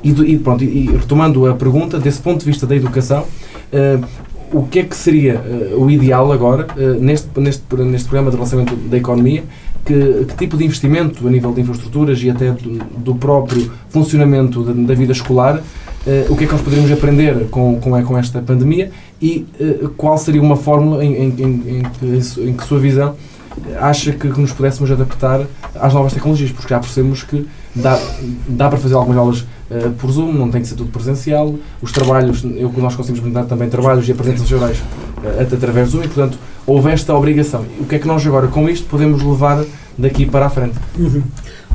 E, 0.03 0.09
e 0.09 0.37
pronto, 0.37 0.63
e, 0.63 0.67
e, 0.67 0.85
retomando 0.87 1.49
a 1.49 1.55
pergunta, 1.55 1.97
desse 1.97 2.21
ponto 2.21 2.39
de 2.39 2.45
vista 2.45 2.67
da 2.67 2.75
educação, 2.75 3.25
o 4.51 4.63
que 4.63 4.79
é 4.79 4.83
que 4.83 4.95
seria 4.95 5.39
uh, 5.39 5.83
o 5.83 5.89
ideal 5.89 6.31
agora, 6.31 6.67
uh, 6.75 6.99
neste, 6.99 7.27
neste, 7.39 7.63
neste 7.75 8.07
programa 8.07 8.31
de 8.31 8.37
lançamento 8.37 8.75
da 8.75 8.97
economia, 8.97 9.43
que, 9.85 10.25
que, 10.27 10.35
tipo 10.35 10.57
de 10.57 10.65
investimento 10.65 11.27
a 11.27 11.31
nível 11.31 11.53
de 11.53 11.61
infraestruturas 11.61 12.21
e 12.21 12.29
até 12.29 12.51
do, 12.51 12.79
do 12.97 13.15
próprio 13.15 13.71
funcionamento 13.89 14.63
da, 14.63 14.73
da 14.73 14.93
vida 14.93 15.11
escolar 15.13 15.61
o 16.29 16.35
que 16.35 16.45
é 16.45 16.47
que 16.47 16.53
nós 16.53 16.61
poderíamos 16.61 16.91
aprender 16.91 17.49
com, 17.49 17.79
com, 17.79 18.03
com 18.03 18.17
esta 18.17 18.41
pandemia? 18.41 18.89
E 19.21 19.45
qual 19.97 20.17
seria 20.17 20.41
uma 20.41 20.55
fórmula 20.55 21.03
em, 21.03 21.13
em, 21.13 21.29
em, 21.37 21.83
em, 22.47 22.53
que 22.53 22.63
sua 22.63 22.79
visão 22.79 23.15
acha 23.79 24.13
que, 24.13 24.31
que 24.31 24.39
nos 24.39 24.51
pudéssemos 24.51 24.89
adaptar 24.89 25.45
às 25.75 25.93
novas 25.93 26.13
tecnologias, 26.13 26.51
porque 26.51 26.69
já 26.69 26.79
percebemos 26.79 27.23
que 27.23 27.45
dá, 27.75 27.99
dá 28.47 28.69
para 28.69 28.79
fazer 28.79 28.95
algumas 28.95 29.17
aulas 29.17 29.45
uh, 29.71 29.91
por 29.91 30.11
Zoom, 30.11 30.33
não 30.33 30.49
tem 30.49 30.61
que 30.61 30.67
ser 30.67 30.75
tudo 30.75 30.91
presencial, 30.91 31.55
os 31.81 31.91
trabalhos, 31.91 32.43
eu, 32.43 32.71
nós 32.77 32.95
conseguimos 32.95 33.21
brindar 33.21 33.45
também 33.45 33.69
trabalhos 33.69 34.07
e 34.07 34.11
apresentações 34.11 34.49
gerais 34.49 34.77
uh, 34.77 35.53
através 35.53 35.91
do 35.91 35.97
Zoom 35.97 36.03
e, 36.03 36.07
portanto, 36.07 36.37
houve 36.65 36.91
esta 36.91 37.13
obrigação. 37.15 37.65
O 37.79 37.85
que 37.85 37.95
é 37.95 37.99
que 37.99 38.07
nós 38.07 38.25
agora, 38.25 38.47
com 38.47 38.69
isto, 38.69 38.87
podemos 38.87 39.23
levar 39.23 39.63
daqui 39.97 40.25
para 40.25 40.45
a 40.45 40.49
frente? 40.49 40.75
Uhum. 40.97 41.23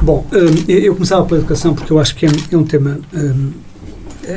Bom, 0.02 0.26
um, 0.32 0.70
eu 0.70 0.94
começava 0.94 1.24
pela 1.24 1.40
educação 1.40 1.74
porque 1.74 1.92
eu 1.92 1.98
acho 1.98 2.14
que 2.14 2.26
é, 2.26 2.30
é 2.50 2.56
um 2.56 2.64
tema 2.64 2.98
um, 3.12 3.52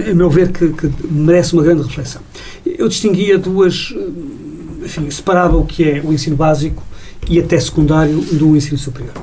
a 0.10 0.14
meu 0.14 0.30
ver, 0.30 0.52
que, 0.52 0.70
que, 0.70 0.92
merece 1.10 1.54
uma 1.54 1.64
grande 1.64 1.84
reflexão. 1.84 2.22
Eu 2.66 2.88
distinguia 2.88 3.38
duas, 3.38 3.94
enfim, 4.84 5.10
separava 5.10 5.58
o 5.58 5.66
que 5.66 5.84
é 5.84 6.02
o 6.04 6.14
ensino 6.14 6.36
básico 6.36 6.84
e 7.30 7.40
até 7.40 7.60
secundário 7.60 8.20
do 8.34 8.56
ensino 8.56 8.78
superior. 8.78 9.14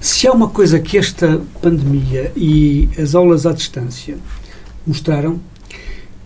Se 0.00 0.26
há 0.26 0.32
uma 0.32 0.48
coisa 0.48 0.78
que 0.78 0.96
esta 0.96 1.40
pandemia 1.60 2.32
e 2.34 2.88
as 2.98 3.14
aulas 3.14 3.46
à 3.46 3.52
distância 3.52 4.16
mostraram, 4.86 5.40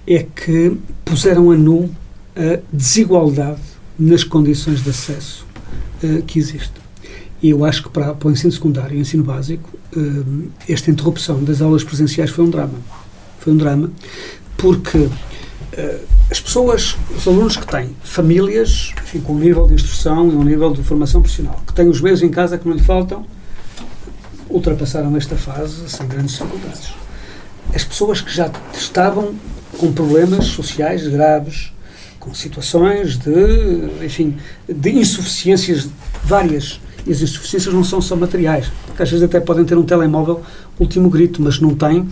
é 0.07 0.23
que 0.23 0.77
puseram 1.05 1.51
a 1.51 1.57
nu 1.57 1.91
a 2.37 2.61
desigualdade 2.73 3.61
nas 3.99 4.23
condições 4.25 4.83
de 4.83 4.91
acesso 4.91 5.47
uh, 6.03 6.23
que 6.23 6.39
existe. 6.39 6.73
E 7.43 7.51
eu 7.51 7.65
acho 7.65 7.83
que 7.83 7.91
para, 7.91 8.15
para 8.15 8.29
o 8.29 8.31
ensino 8.31 8.53
secundário 8.53 8.97
e 8.97 9.01
ensino 9.01 9.25
básico, 9.25 9.69
uh, 9.97 10.51
esta 10.69 10.91
interrupção 10.91 11.43
das 11.43 11.61
aulas 11.61 11.83
presenciais 11.83 12.31
foi 12.31 12.45
um 12.45 12.51
drama 12.51 12.79
foi 13.45 13.53
um 13.53 13.57
drama, 13.59 13.91
porque 14.57 14.97
uh, 14.97 15.11
as 16.31 16.41
pessoas, 16.41 16.97
os 17.15 17.29
alunos 17.29 17.59
que 17.59 17.67
têm 17.67 17.91
famílias, 18.03 18.93
enfim, 19.03 19.21
com 19.21 19.35
um 19.35 19.39
nível 19.39 19.67
de 19.67 19.75
instrução 19.75 20.31
e 20.31 20.35
um 20.35 20.43
nível 20.43 20.73
de 20.73 20.83
formação 20.83 21.21
profissional, 21.21 21.63
que 21.67 21.75
têm 21.75 21.87
os 21.87 22.01
meios 22.01 22.23
em 22.23 22.31
casa 22.31 22.57
que 22.57 22.67
não 22.67 22.75
lhe 22.75 22.83
faltam, 22.83 23.27
ultrapassaram 24.55 25.17
esta 25.17 25.37
fase 25.37 25.89
sem 25.89 26.07
grandes 26.07 26.39
dificuldades. 26.39 26.93
As 27.75 27.85
pessoas 27.85 28.21
que 28.21 28.33
já 28.33 28.51
estavam 28.73 29.35
com 29.79 29.93
problemas 29.93 30.47
sociais 30.47 31.07
graves, 31.09 31.73
com 32.21 32.33
situações 32.33 33.19
de, 33.19 34.05
enfim, 34.05 34.37
de 34.69 34.91
insuficiências 34.91 35.89
várias 36.23 36.81
e 37.07 37.13
as 37.13 37.21
insuficiências 37.21 37.75
não 37.75 37.85
são 37.85 38.01
só 38.01 38.17
materiais, 38.17 38.67
porque 38.87 39.03
às 39.03 39.11
vezes 39.11 39.23
até 39.23 39.39
podem 39.39 39.65
ter 39.65 39.77
um 39.77 39.83
telemóvel 39.83 40.43
último 40.81 41.11
grito, 41.11 41.43
mas 41.43 41.61
não 41.61 41.75
têm 41.75 42.01
uh, 42.01 42.09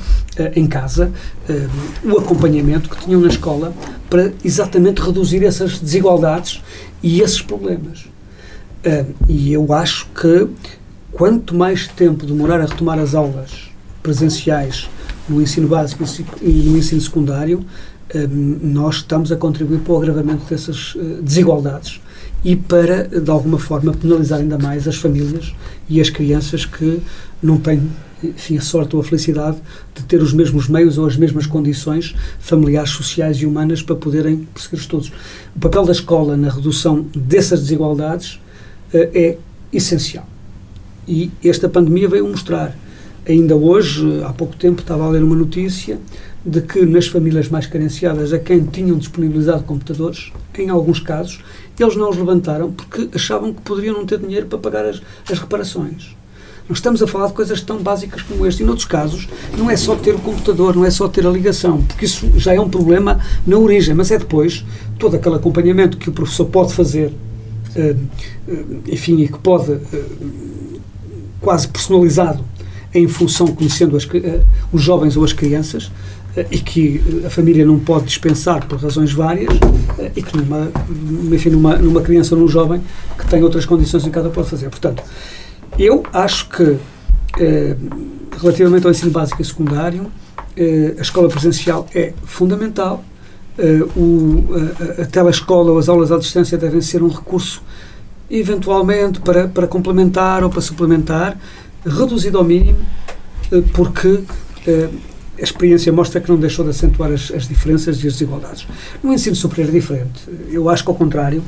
em 0.55 0.67
casa 0.67 1.11
uh, 1.49 2.13
o 2.13 2.19
acompanhamento 2.19 2.91
que 2.91 3.05
tinham 3.05 3.21
na 3.21 3.29
escola 3.29 3.73
para 4.11 4.33
exatamente 4.45 5.01
reduzir 5.01 5.45
essas 5.45 5.79
desigualdades 5.79 6.63
e 7.03 7.23
esses 7.23 7.41
problemas. 7.41 8.05
Uh, 8.85 9.15
e 9.29 9.53
eu 9.53 9.73
acho 9.73 10.07
que 10.09 10.47
quanto 11.13 11.55
mais 11.55 11.87
tempo 11.87 12.27
demorar 12.27 12.61
a 12.61 12.67
retomar 12.67 12.99
as 12.99 13.15
aulas 13.15 13.71
presenciais 14.03 14.89
no 15.29 15.41
ensino 15.41 15.69
básico 15.69 16.05
e 16.41 16.51
no 16.51 16.77
ensino 16.77 17.01
secundário, 17.01 17.65
nós 18.61 18.97
estamos 18.97 19.31
a 19.31 19.37
contribuir 19.37 19.79
para 19.81 19.93
o 19.93 19.97
agravamento 19.99 20.45
dessas 20.45 20.97
desigualdades 21.23 22.01
e 22.45 22.57
para, 22.57 23.05
de 23.09 23.31
alguma 23.31 23.59
forma, 23.59 23.93
penalizar 23.93 24.41
ainda 24.41 24.59
mais 24.59 24.89
as 24.89 24.97
famílias 24.97 25.55
e 25.89 26.01
as 26.01 26.11
crianças 26.11 26.65
que 26.65 27.01
não 27.43 27.59
têm 27.59 27.89
enfim, 28.23 28.57
a 28.57 28.61
sorte 28.61 28.95
ou 28.95 29.03
a 29.03 29.05
felicidade 29.05 29.57
de 29.95 30.03
ter 30.05 30.23
os 30.23 30.33
mesmos 30.33 30.69
meios 30.69 30.97
ou 30.97 31.07
as 31.07 31.17
mesmas 31.17 31.47
condições 31.47 32.15
familiares, 32.39 32.91
sociais 32.91 33.39
e 33.39 33.47
humanas 33.47 33.83
para 33.83 33.97
poderem 33.97 34.47
perseguir 34.55 34.79
estudos. 34.79 35.13
O 35.57 35.59
papel 35.59 35.85
da 35.85 35.93
escola 35.93 36.37
na 36.37 36.51
redução 36.51 37.07
dessas 37.15 37.61
desigualdades 37.61 38.35
uh, 38.95 39.11
é 39.13 39.39
essencial. 39.73 40.32
E 41.07 41.31
esta 41.45 41.69
pandemia 41.69 42.09
veio 42.09 42.27
mostrar. 42.29 42.77
Ainda 43.29 43.55
hoje, 43.55 44.23
há 44.25 44.33
pouco 44.33 44.57
tempo, 44.57 44.81
estava 44.81 45.05
a 45.05 45.09
ler 45.09 45.23
uma 45.23 45.37
notícia 45.37 45.99
de 46.45 46.61
que 46.61 46.85
nas 46.85 47.07
famílias 47.07 47.49
mais 47.49 47.67
carenciadas, 47.67 48.33
a 48.33 48.39
quem 48.39 48.65
tinham 48.65 48.99
disponibilizado 48.99 49.63
computadores, 49.63 50.33
em 50.59 50.71
alguns 50.71 50.99
casos, 50.99 51.41
eles 51.79 51.97
não 51.97 52.11
os 52.11 52.17
levantaram 52.17 52.73
porque 52.73 53.09
achavam 53.15 53.53
que 53.53 53.63
poderiam 53.63 53.95
não 53.95 54.07
ter 54.07 54.19
dinheiro 54.19 54.47
para 54.47 54.59
pagar 54.59 54.85
as, 54.85 55.01
as 55.31 55.39
reparações. 55.39 56.17
Nós 56.69 56.79
estamos 56.79 57.03
a 57.03 57.07
falar 57.07 57.27
de 57.27 57.33
coisas 57.33 57.61
tão 57.61 57.83
básicas 57.83 58.23
como 58.23 58.47
este. 58.47 58.63
E, 58.63 58.67
noutros 58.67 58.87
casos, 58.87 59.29
não 59.59 59.69
é 59.69 59.77
só 59.77 59.97
ter 59.97 60.15
o 60.15 60.19
computador, 60.19 60.75
não 60.75 60.85
é 60.85 60.91
só 60.91 61.09
ter 61.09 61.27
a 61.27 61.31
ligação, 61.31 61.83
porque 61.83 62.05
isso 62.05 62.31
já 62.37 62.55
é 62.55 62.61
um 62.61 62.69
problema 62.69 63.21
na 63.47 63.57
origem, 63.59 63.95
mas 63.95 64.11
é 64.11 64.19
depois 64.19 64.65
todo 64.99 65.17
aquele 65.17 65.35
acompanhamento 65.35 65.99
que 65.99 66.09
o 66.09 66.13
professor 66.13 66.47
pode 66.47 66.73
fazer, 66.73 67.13
uh, 67.77 67.97
uh, 68.49 68.83
enfim, 68.89 69.21
e 69.21 69.29
que 69.29 69.39
pode, 69.39 69.73
uh, 69.73 69.83
quase 71.43 71.69
personalizado, 71.69 72.43
em 72.95 73.07
função, 73.09 73.47
conhecendo 73.49 73.97
as, 73.97 74.09
os 74.73 74.83
jovens 74.83 75.17
ou 75.17 75.25
as 75.25 75.33
crianças, 75.33 75.91
e 76.51 76.59
que 76.59 77.03
a 77.27 77.31
família 77.31 77.65
não 77.67 77.79
pode 77.79 78.07
dispensar 78.07 78.67
por 78.67 78.79
razões 78.79 79.13
várias 79.13 79.53
e 80.17 80.23
que 80.23 80.35
numa, 80.35 80.71
enfim, 81.35 81.51
numa, 81.51 81.77
numa 81.77 82.01
criança 82.01 82.35
ou 82.35 82.41
num 82.41 82.49
jovem 82.49 82.81
que 83.19 83.27
tem 83.27 83.43
outras 83.43 83.67
condições 83.67 84.07
em 84.07 84.11
cada 84.11 84.31
pode 84.31 84.49
fazer. 84.49 84.71
Portanto, 84.71 85.03
eu 85.79 86.03
acho 86.11 86.49
que 86.49 86.79
eh, 87.39 87.77
relativamente 88.41 88.87
ao 88.87 88.91
ensino 88.91 89.11
básico 89.11 89.43
e 89.43 89.45
secundário, 89.45 90.11
a 90.99 91.03
escola 91.03 91.29
presencial 91.29 91.87
é 91.95 92.13
fundamental. 92.25 93.05
O, 93.95 94.47
a, 94.99 95.03
a 95.03 95.05
telescola 95.05 95.73
ou 95.73 95.79
as 95.79 95.89
aulas 95.89 96.11
à 96.11 96.19
distância 96.19 96.57
devem 96.57 96.81
ser 96.81 97.03
um 97.03 97.09
recurso, 97.09 97.63
eventualmente, 98.33 99.21
para, 99.21 99.47
para 99.47 99.67
complementar 99.67 100.43
ou 100.43 100.51
para 100.51 100.61
suplementar, 100.61 101.39
reduzido 101.85 102.39
ao 102.39 102.45
mínimo, 102.45 102.79
porque 103.75 104.25
a 105.39 105.43
experiência 105.43 105.93
mostra 105.93 106.21
que 106.21 106.31
não 106.31 106.39
deixou 106.39 106.65
de 106.65 106.71
acentuar 106.71 107.11
as, 107.11 107.31
as, 107.33 107.49
diferenças 107.49 107.97
e 108.03 108.07
as 108.07 108.13
desigualdades. 108.13 108.67
No 109.03 109.13
ensino 109.13 109.35
superior 109.35 109.69
é 109.69 109.73
diferente. 109.73 110.21
Eu 110.51 110.69
acho 110.69 110.85
que, 110.85 110.91
ao 110.91 110.95
contrário, 110.95 111.43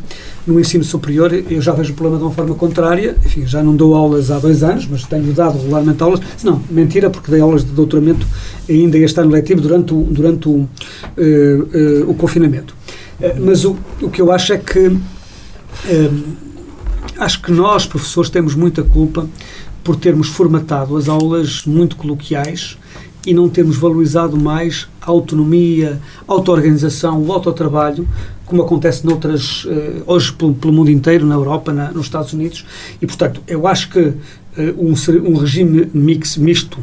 no 0.47 0.59
ensino 0.59 0.83
superior 0.83 1.33
eu 1.33 1.61
já 1.61 1.73
vejo 1.73 1.93
o 1.93 1.95
problema 1.95 2.19
de 2.19 2.25
uma 2.25 2.33
forma 2.33 2.55
contrária. 2.55 3.17
Enfim, 3.25 3.47
já 3.47 3.63
não 3.63 3.77
dou 3.77 3.95
aulas 3.95 4.31
há 4.31 4.39
dois 4.39 4.63
anos, 4.63 4.87
mas 4.87 5.05
tenho 5.05 5.33
dado 5.33 5.59
regularmente 5.59 6.03
aulas. 6.03 6.21
Não, 6.43 6.61
mentira, 6.71 7.09
porque 7.09 7.31
dei 7.31 7.41
aulas 7.41 7.65
de 7.65 7.71
doutoramento 7.71 8.27
ainda 8.69 8.99
este 8.99 9.21
ano 9.21 9.31
letivo 9.31 9.61
durante 9.61 9.95
o, 9.95 10.03
durante 10.03 10.49
o, 10.49 10.53
uh, 10.53 10.67
uh, 11.17 12.11
o 12.11 12.15
confinamento. 12.15 12.75
Uh, 13.21 13.41
mas 13.41 13.65
o, 13.65 13.77
o 14.03 14.11
que 14.11 14.21
eu 14.21 14.33
acho 14.33 14.55
é 14.55 14.59
que 14.59 14.99
acho 17.19 17.41
que 17.43 17.53
nós, 17.53 17.87
professores, 17.87 18.31
temos 18.31 18.55
muita 18.55 18.83
culpa 18.83 19.29
por 19.83 19.97
termos 19.97 20.29
formatado 20.29 20.97
as 20.97 21.09
aulas 21.09 21.65
muito 21.67 21.97
coloquiais 21.97 22.79
e 23.27 23.33
não 23.33 23.49
temos 23.49 23.77
valorizado 23.77 24.37
mais 24.37 24.87
a 25.01 25.11
autonomia, 25.11 26.01
a 26.27 26.33
auto-organização, 26.33 27.23
o 27.23 27.33
autotrabalho, 27.33 28.07
como 28.45 28.63
acontece 28.63 29.07
noutras, 29.07 29.65
uh, 29.65 30.03
hoje 30.07 30.33
pelo, 30.33 30.73
mundo 30.73 30.91
inteiro, 30.91 31.27
na 31.27 31.35
Europa, 31.35 31.73
na, 31.73 31.91
nos 31.91 32.07
Estados 32.07 32.33
Unidos. 32.33 32.65
E, 33.01 33.07
portanto, 33.07 33.43
eu 33.47 33.67
acho 33.67 33.89
que 33.89 34.01
uh, 34.01 34.15
um, 34.79 34.95
um, 35.31 35.37
regime 35.39 35.91
mix, 35.95 36.37
misto 36.37 36.79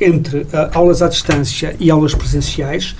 entre 0.00 0.40
uh, 0.40 0.48
aulas 0.72 1.02
à 1.02 1.08
distância 1.08 1.76
e 1.78 1.90
aulas 1.90 2.14
presenciais 2.14 2.96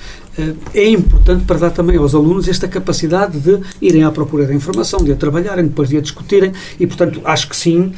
é 0.75 0.89
importante 0.89 1.45
para 1.45 1.59
dar 1.59 1.71
também 1.71 1.97
aos 1.97 2.15
alunos 2.15 2.49
esta 2.49 2.67
capacidade 2.67 3.39
de 3.39 3.61
irem 3.81 4.03
à 4.03 4.11
procura 4.11 4.47
da 4.47 4.55
informação, 4.55 5.05
de 5.05 5.13
a 5.13 5.17
trabalharem, 5.17 5.67
depois 5.67 5.89
de 5.89 5.97
a 5.97 6.01
discutirem, 6.01 6.53
e, 6.81 6.87
portanto, 6.87 7.21
acho 7.25 7.49
que 7.49 7.57
sim 7.57 7.93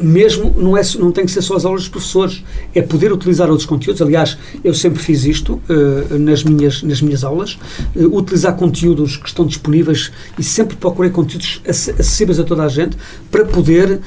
mesmo 0.00 0.54
não, 0.56 0.76
é, 0.76 0.82
não 0.98 1.12
tem 1.12 1.24
que 1.24 1.30
ser 1.30 1.42
só 1.42 1.56
as 1.56 1.64
aulas 1.64 1.82
dos 1.82 1.90
professores, 1.90 2.42
é 2.74 2.80
poder 2.80 3.12
utilizar 3.12 3.48
outros 3.50 3.66
conteúdos. 3.66 4.00
Aliás, 4.00 4.38
eu 4.64 4.72
sempre 4.72 5.00
fiz 5.00 5.24
isto 5.24 5.60
uh, 5.68 6.18
nas, 6.18 6.42
minhas, 6.42 6.82
nas 6.82 7.02
minhas 7.02 7.22
aulas, 7.22 7.58
utilizar 7.94 8.56
conteúdos 8.56 9.16
que 9.16 9.28
estão 9.28 9.46
disponíveis 9.46 10.10
e 10.38 10.42
sempre 10.42 10.76
procurei 10.76 11.10
conteúdos 11.10 11.60
acessíveis 11.68 12.40
a 12.40 12.44
toda 12.44 12.64
a 12.64 12.68
gente 12.68 12.96
para 13.30 13.44
poder 13.44 14.00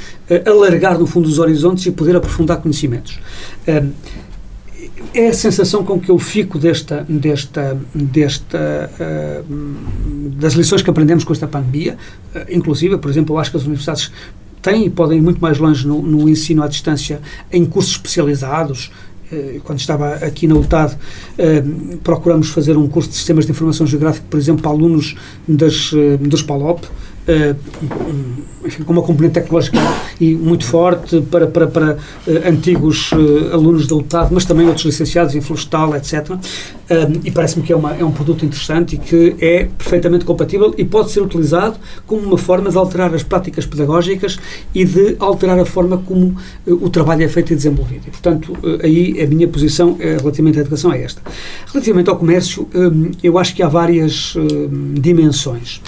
alargar, 0.45 0.97
no 0.97 1.05
fundo, 1.05 1.27
os 1.27 1.39
horizontes 1.39 1.85
e 1.85 1.91
poder 1.91 2.15
aprofundar 2.15 2.57
conhecimentos 2.57 3.19
é 5.13 5.27
a 5.27 5.33
sensação 5.33 5.83
com 5.83 5.99
que 5.99 6.09
eu 6.09 6.19
fico 6.19 6.57
desta, 6.57 7.05
desta, 7.07 7.77
desta 7.93 8.91
uh, 8.99 9.53
das 10.37 10.53
lições 10.53 10.81
que 10.81 10.89
aprendemos 10.89 11.23
com 11.23 11.33
esta 11.33 11.47
pandemia, 11.47 11.97
uh, 12.35 12.39
inclusive, 12.49 12.97
por 12.97 13.09
exemplo, 13.09 13.35
eu 13.35 13.39
acho 13.39 13.51
que 13.51 13.57
as 13.57 13.63
universidades 13.63 14.11
têm 14.61 14.85
e 14.85 14.89
podem 14.89 15.17
ir 15.17 15.21
muito 15.21 15.41
mais 15.41 15.57
longe 15.57 15.87
no, 15.87 16.01
no 16.01 16.29
ensino 16.29 16.63
à 16.63 16.67
distância 16.67 17.21
em 17.51 17.65
cursos 17.65 17.93
especializados, 17.93 18.91
eh, 19.31 19.59
quando 19.63 19.79
estava 19.79 20.13
aqui 20.15 20.47
na 20.47 20.55
UTAD, 20.55 20.95
eh, 21.37 21.63
procuramos 22.01 22.49
fazer 22.49 22.77
um 22.77 22.87
curso 22.87 23.09
de 23.09 23.15
Sistemas 23.15 23.45
de 23.45 23.51
Informação 23.51 23.85
Geográfica, 23.85 24.25
por 24.29 24.39
exemplo, 24.39 24.61
para 24.61 24.71
alunos 24.71 25.15
das, 25.45 25.91
dos 26.21 26.41
PALOP, 26.41 26.85
enfim, 28.65 28.83
com 28.83 28.93
uma 28.93 29.01
componente 29.01 29.35
tecnológica 29.35 29.77
e 30.19 30.35
muito 30.35 30.65
forte 30.65 31.21
para, 31.21 31.47
para, 31.47 31.67
para 31.67 31.97
antigos 32.47 33.11
alunos 33.51 33.87
da 33.87 33.95
UTAD, 33.95 34.33
mas 34.33 34.45
também 34.45 34.67
outros 34.67 34.85
licenciados 34.85 35.35
em 35.35 35.41
florestal, 35.41 35.95
etc. 35.95 36.31
e 37.23 37.31
parece-me 37.31 37.65
que 37.65 37.73
é, 37.73 37.75
uma, 37.75 37.95
é 37.95 38.03
um 38.03 38.11
produto 38.11 38.45
interessante 38.45 38.95
e 38.95 38.97
que 38.97 39.35
é 39.39 39.67
perfeitamente 39.77 40.25
compatível 40.25 40.73
e 40.77 40.85
pode 40.85 41.11
ser 41.11 41.21
utilizado 41.21 41.77
como 42.05 42.21
uma 42.21 42.37
forma 42.37 42.69
de 42.69 42.77
alterar 42.77 43.13
as 43.13 43.23
práticas 43.23 43.65
pedagógicas 43.65 44.39
e 44.73 44.85
de 44.85 45.15
alterar 45.19 45.59
a 45.59 45.65
forma 45.65 45.97
como 45.97 46.35
o 46.65 46.89
trabalho 46.89 47.23
é 47.23 47.27
feito 47.27 47.53
e 47.53 47.55
desenvolvido. 47.55 48.03
E, 48.07 48.11
portanto, 48.11 48.57
aí 48.83 49.21
a 49.21 49.27
minha 49.27 49.47
posição 49.47 49.97
relativamente 49.99 50.57
à 50.59 50.61
educação 50.61 50.91
é 50.91 51.03
esta. 51.03 51.21
Relativamente 51.71 52.09
ao 52.09 52.17
comércio, 52.17 52.67
eu 53.21 53.37
acho 53.37 53.55
que 53.55 53.63
há 53.63 53.67
várias 53.67 54.35
dimensões. 54.99 55.81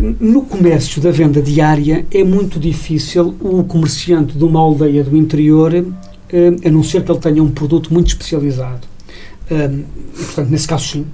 No 0.00 0.42
comércio 0.42 1.00
da 1.00 1.10
venda 1.10 1.42
diária 1.42 2.06
é 2.10 2.24
muito 2.24 2.58
difícil 2.58 3.34
o 3.38 3.62
comerciante 3.64 4.36
de 4.36 4.42
uma 4.44 4.58
aldeia 4.58 5.04
do 5.04 5.14
interior, 5.16 5.72
a 5.74 6.70
não 6.70 6.82
ser 6.82 7.04
que 7.04 7.12
ele 7.12 7.18
tenha 7.18 7.42
um 7.42 7.50
produto 7.50 7.92
muito 7.92 8.08
especializado. 8.08 8.88
E, 9.50 10.24
portanto, 10.24 10.48
nesse 10.48 10.66
caso, 10.66 10.86
sim. 10.86 11.06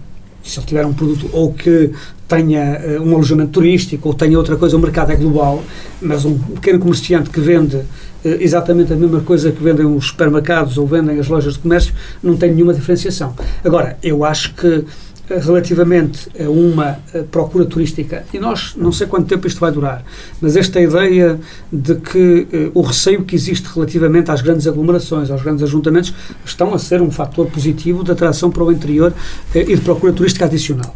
Se 0.43 0.61
ele 0.61 0.67
tiver 0.67 0.87
um 0.87 0.93
produto 0.95 1.29
ou 1.33 1.53
que 1.53 1.91
tenha 2.29 3.01
um 3.01 3.15
alojamento 3.15 3.51
turístico 3.51 4.09
ou 4.09 4.15
tenha 4.15 4.39
outra 4.39 4.57
coisa, 4.57 4.77
o 4.77 4.81
mercado 4.81 5.11
é 5.11 5.17
global, 5.17 5.65
mas 6.01 6.25
um 6.25 6.39
pequeno 6.39 6.79
comerciante 6.79 7.31
que 7.31 7.41
vende 7.41 7.83
eh, 8.25 8.39
exatamente 8.41 8.93
a 8.93 8.97
mesma 8.97 9.21
coisa 9.21 9.53
que 9.53 9.63
vendem 9.63 9.87
os 9.87 10.09
supermercados 10.09 10.79
ou 10.79 10.87
vendem 10.87 11.19
as 11.19 11.29
lojas 11.29 11.55
de 11.55 11.61
comércio, 11.61 11.93
não 12.23 12.37
tem 12.37 12.53
nenhuma 12.53 12.75
diferenciação. 12.75 13.35
Agora, 13.65 13.99
eu 14.03 14.25
acho 14.25 14.55
que 14.55 14.67
eh, 14.67 14.85
relativamente 15.29 16.29
a 16.39 16.49
uma 16.49 16.99
eh, 17.13 17.23
procura 17.23 17.65
turística, 17.65 18.25
e 18.33 18.39
nós 18.39 18.75
não 18.77 18.93
sei 18.93 19.07
quanto 19.07 19.27
tempo 19.27 19.47
isto 19.47 19.61
vai 19.61 19.73
durar, 19.73 20.05
mas 20.41 20.57
esta 20.57 20.81
ideia 20.81 21.39
de 21.73 21.97
que 21.97 22.71
o 22.75 22.81
receio 22.83 23.25
que 23.25 23.35
existe 23.35 23.67
relativamente 23.75 24.31
às 24.31 24.41
grandes 24.41 24.67
aglomerações, 24.67 25.31
aos 25.31 25.43
grandes 25.43 25.63
ajuntamentos, 25.63 26.15
estão 26.45 26.75
a 26.75 26.79
ser 26.79 27.01
um 27.03 27.11
fator 27.11 27.47
positivo 27.47 28.05
de 28.05 28.13
atração 28.13 28.51
para 28.51 28.63
o 28.63 28.71
interior 28.71 29.13
e 29.55 29.75
de 29.75 29.81
procura 29.81 30.13
turística 30.13 30.45
adicional. 30.45 30.95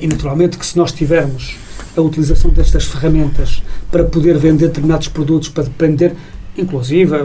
e 0.00 0.06
naturalmente 0.06 0.58
que 0.58 0.66
se 0.66 0.76
nós 0.76 0.92
tivermos 0.92 1.56
a 1.96 2.00
utilização 2.00 2.50
destas 2.50 2.84
ferramentas 2.84 3.62
para 3.90 4.04
poder 4.04 4.36
vender 4.38 4.68
determinados 4.68 5.08
produtos, 5.08 5.48
para 5.48 5.64
depender 5.64 6.14
inclusive 6.60 7.16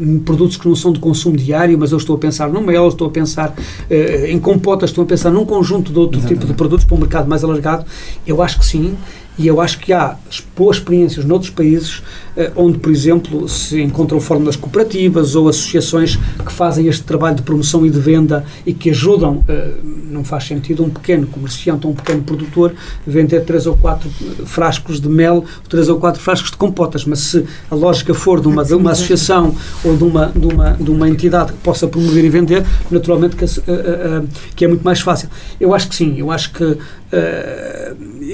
em 0.00 0.18
produtos 0.18 0.56
que 0.56 0.68
não 0.68 0.76
são 0.76 0.92
de 0.92 1.00
consumo 1.00 1.36
diário, 1.36 1.78
mas 1.78 1.92
eu 1.92 1.98
estou 1.98 2.16
a 2.16 2.18
pensar 2.18 2.48
no 2.48 2.60
mel, 2.60 2.88
estou 2.88 3.08
a 3.08 3.10
pensar 3.10 3.50
uh, 3.50 4.26
em 4.26 4.38
compotas, 4.38 4.90
estou 4.90 5.04
a 5.04 5.06
pensar 5.06 5.30
num 5.30 5.44
conjunto 5.44 5.92
de 5.92 5.98
outro 5.98 6.18
Exatamente. 6.18 6.40
tipo 6.40 6.52
de 6.52 6.56
produtos 6.56 6.84
para 6.84 6.96
um 6.96 7.00
mercado 7.00 7.28
mais 7.28 7.44
alargado, 7.44 7.84
eu 8.26 8.42
acho 8.42 8.58
que 8.58 8.64
sim, 8.64 8.96
e 9.38 9.46
eu 9.46 9.60
acho 9.60 9.78
que 9.78 9.92
há 9.92 10.16
boas 10.56 10.76
experiências 10.76 11.24
noutros 11.24 11.50
países 11.50 12.02
eh, 12.36 12.50
onde, 12.56 12.78
por 12.78 12.90
exemplo, 12.90 13.48
se 13.48 13.80
encontram 13.80 14.20
fórmulas 14.20 14.56
cooperativas 14.56 15.34
ou 15.34 15.48
associações 15.48 16.16
que 16.16 16.52
fazem 16.52 16.86
este 16.86 17.02
trabalho 17.02 17.36
de 17.36 17.42
promoção 17.42 17.84
e 17.84 17.90
de 17.90 17.98
venda 17.98 18.44
e 18.64 18.72
que 18.72 18.90
ajudam, 18.90 19.44
eh, 19.48 19.72
não 20.10 20.24
faz 20.24 20.44
sentido 20.44 20.82
um 20.84 20.90
pequeno 20.90 21.26
comerciante 21.26 21.86
ou 21.86 21.92
um 21.92 21.96
pequeno 21.96 22.22
produtor 22.22 22.74
vender 23.06 23.40
três 23.44 23.66
ou 23.66 23.76
quatro 23.76 24.08
frascos 24.46 25.00
de 25.00 25.08
mel, 25.08 25.44
três 25.68 25.88
ou 25.88 25.98
quatro 25.98 26.20
frascos 26.20 26.50
de 26.50 26.56
compotas, 26.56 27.04
mas 27.04 27.18
se 27.20 27.44
a 27.70 27.74
lógica 27.74 28.14
for 28.14 28.40
de 28.40 28.48
uma, 28.48 28.64
de 28.64 28.74
uma 28.74 28.92
associação 28.92 29.54
ou 29.84 29.96
de 29.96 30.04
uma, 30.04 30.26
de, 30.26 30.46
uma, 30.46 30.70
de 30.72 30.90
uma 30.90 31.08
entidade 31.08 31.52
que 31.52 31.58
possa 31.58 31.86
promover 31.86 32.24
e 32.24 32.30
vender, 32.30 32.64
naturalmente 32.90 33.36
que, 33.36 33.44
eh, 33.44 34.22
que 34.56 34.64
é 34.64 34.68
muito 34.68 34.82
mais 34.82 35.00
fácil. 35.00 35.28
Eu 35.60 35.74
acho 35.74 35.88
que 35.88 35.94
sim, 35.94 36.18
eu 36.18 36.30
acho 36.30 36.52
que 36.52 36.78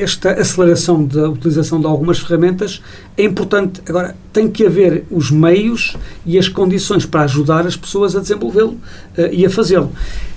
esta 0.00 0.32
aceleração 0.32 1.04
da 1.04 1.28
utilização 1.28 1.80
de 1.80 1.86
algumas 1.86 2.18
ferramentas 2.18 2.82
é 3.16 3.24
importante. 3.24 3.80
Agora, 3.88 4.16
tem 4.32 4.48
que 4.48 4.64
haver 4.66 5.04
os 5.10 5.30
meios 5.30 5.96
e 6.24 6.38
as 6.38 6.48
condições 6.48 7.04
para 7.04 7.22
ajudar 7.22 7.66
as 7.66 7.76
pessoas 7.76 8.14
a 8.14 8.20
desenvolvê-lo 8.20 8.72
uh, 8.72 9.32
e 9.32 9.44
a 9.44 9.50
fazê-lo. 9.50 9.90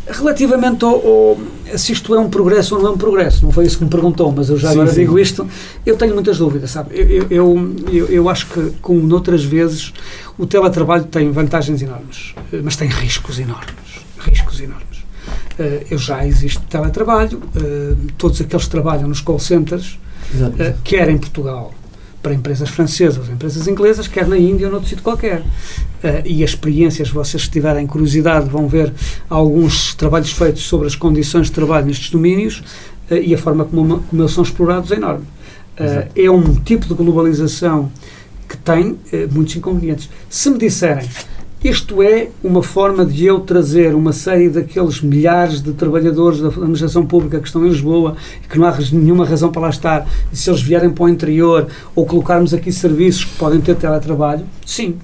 Relativamente 0.08 0.84
ao, 0.84 0.96
ao, 0.96 1.38
se 1.78 1.94
isto 1.94 2.14
é 2.16 2.20
um 2.20 2.30
progresso 2.30 2.76
ou 2.76 2.82
não 2.82 2.90
é 2.90 2.94
um 2.94 2.98
progresso, 2.98 3.46
não 3.46 3.52
foi 3.52 3.66
isso 3.66 3.78
que 3.78 3.84
me 3.84 3.90
perguntou, 3.90 4.32
mas 4.32 4.50
eu 4.50 4.58
já 4.58 4.70
sim, 4.70 4.74
agora 4.74 4.90
sim. 4.90 5.02
digo 5.02 5.20
isto, 5.20 5.48
eu 5.86 5.96
tenho 5.96 6.14
muitas 6.14 6.40
dúvidas, 6.40 6.72
sabe? 6.72 6.90
Eu, 7.00 7.28
eu, 7.30 7.76
eu, 7.92 8.06
eu, 8.08 8.30
acho 8.30 8.48
que, 8.48 8.72
como 8.82 9.00
noutras 9.02 9.44
vezes, 9.44 9.94
o 10.38 10.48
teletrabalho 10.48 11.04
tem 11.04 11.32
vantagens 11.32 11.82
enormes, 11.82 12.34
eh, 12.52 12.60
mas 12.64 12.76
tem 12.76 12.90
riscos 12.90 13.40
enormes. 13.40 13.76
Riscos 14.18 14.60
enormes. 14.60 14.91
Uh, 15.62 15.86
eu 15.92 15.98
já 16.00 16.26
existe 16.26 16.60
teletrabalho, 16.62 17.38
uh, 17.38 17.96
todos 18.18 18.42
aqueles 18.42 18.66
que 18.66 18.72
trabalham 18.72 19.08
nos 19.08 19.22
call 19.22 19.38
centers, 19.38 20.00
uh, 20.34 20.74
quer 20.84 21.08
em 21.08 21.20
Portugal, 21.20 21.72
para 22.20 22.34
empresas 22.34 22.68
francesas 22.68 23.28
ou 23.28 23.34
empresas 23.34 23.68
inglesas, 23.68 24.08
quer 24.08 24.28
na 24.28 24.40
Índia 24.40 24.66
ou 24.66 24.72
noutro 24.72 24.90
sítio 24.90 25.04
qualquer. 25.04 25.44
e 26.24 26.44
as 26.44 26.52
experiências, 26.52 27.10
vocês 27.10 27.44
se 27.44 27.50
tiverem 27.50 27.86
curiosidade, 27.86 28.50
vão 28.50 28.68
ver 28.68 28.92
alguns 29.30 29.94
trabalhos 29.96 30.32
feitos 30.32 30.64
sobre 30.64 30.88
as 30.88 30.96
condições 30.96 31.48
de 31.48 31.54
trabalho 31.54 31.88
nestes 31.88 32.12
domínios 32.12 32.64
e 33.10 33.34
a 33.34 33.38
forma 33.40 33.66
como, 33.66 34.02
como 34.02 34.22
eles 34.22 34.32
são 34.32 34.44
explorados 34.44 34.92
é 34.92 34.96
enorme. 34.98 35.26
é 36.16 36.30
um 36.30 36.56
tipo 36.56 36.88
de 36.88 36.94
globalização 36.94 37.92
que 38.48 38.56
tem 38.56 39.00
muitos 39.32 39.56
inconvenientes. 39.56 40.08
Se 40.30 40.52
me 40.52 40.60
disserem 40.60 41.08
isto 41.64 42.02
é 42.02 42.30
uma 42.44 42.64
forma 42.64 43.06
de 43.06 43.26
eu 43.26 43.40
trazer 43.40 43.94
uma 43.94 44.12
série 44.12 44.50
daqueles 44.50 45.00
milhares 45.02 45.62
de 45.62 45.74
trabalhadores 45.74 46.40
da 46.40 46.48
administração 46.48 47.06
pública 47.06 47.40
que 47.40 47.46
estão 47.46 47.64
em 47.64 47.70
Lisboa 47.70 48.16
e 48.44 48.48
que 48.48 48.58
não 48.58 48.66
há 48.66 48.76
nenhuma 48.92 49.26
razão 49.26 49.52
para 49.52 49.62
lá 49.62 49.70
estar, 49.70 50.08
e 50.34 50.36
se 50.36 50.50
eles 50.50 50.62
vierem 50.62 50.90
para 50.90 51.04
o 51.04 51.10
interior 51.10 51.68
ou 51.94 52.06
colocarmos 52.06 52.52
aqui 52.52 52.72
serviços 52.72 53.26
que 53.26 53.38
podem 53.38 53.62
ter 53.62 53.76
teletrabalho, 53.76 54.44
sim. 54.66 54.96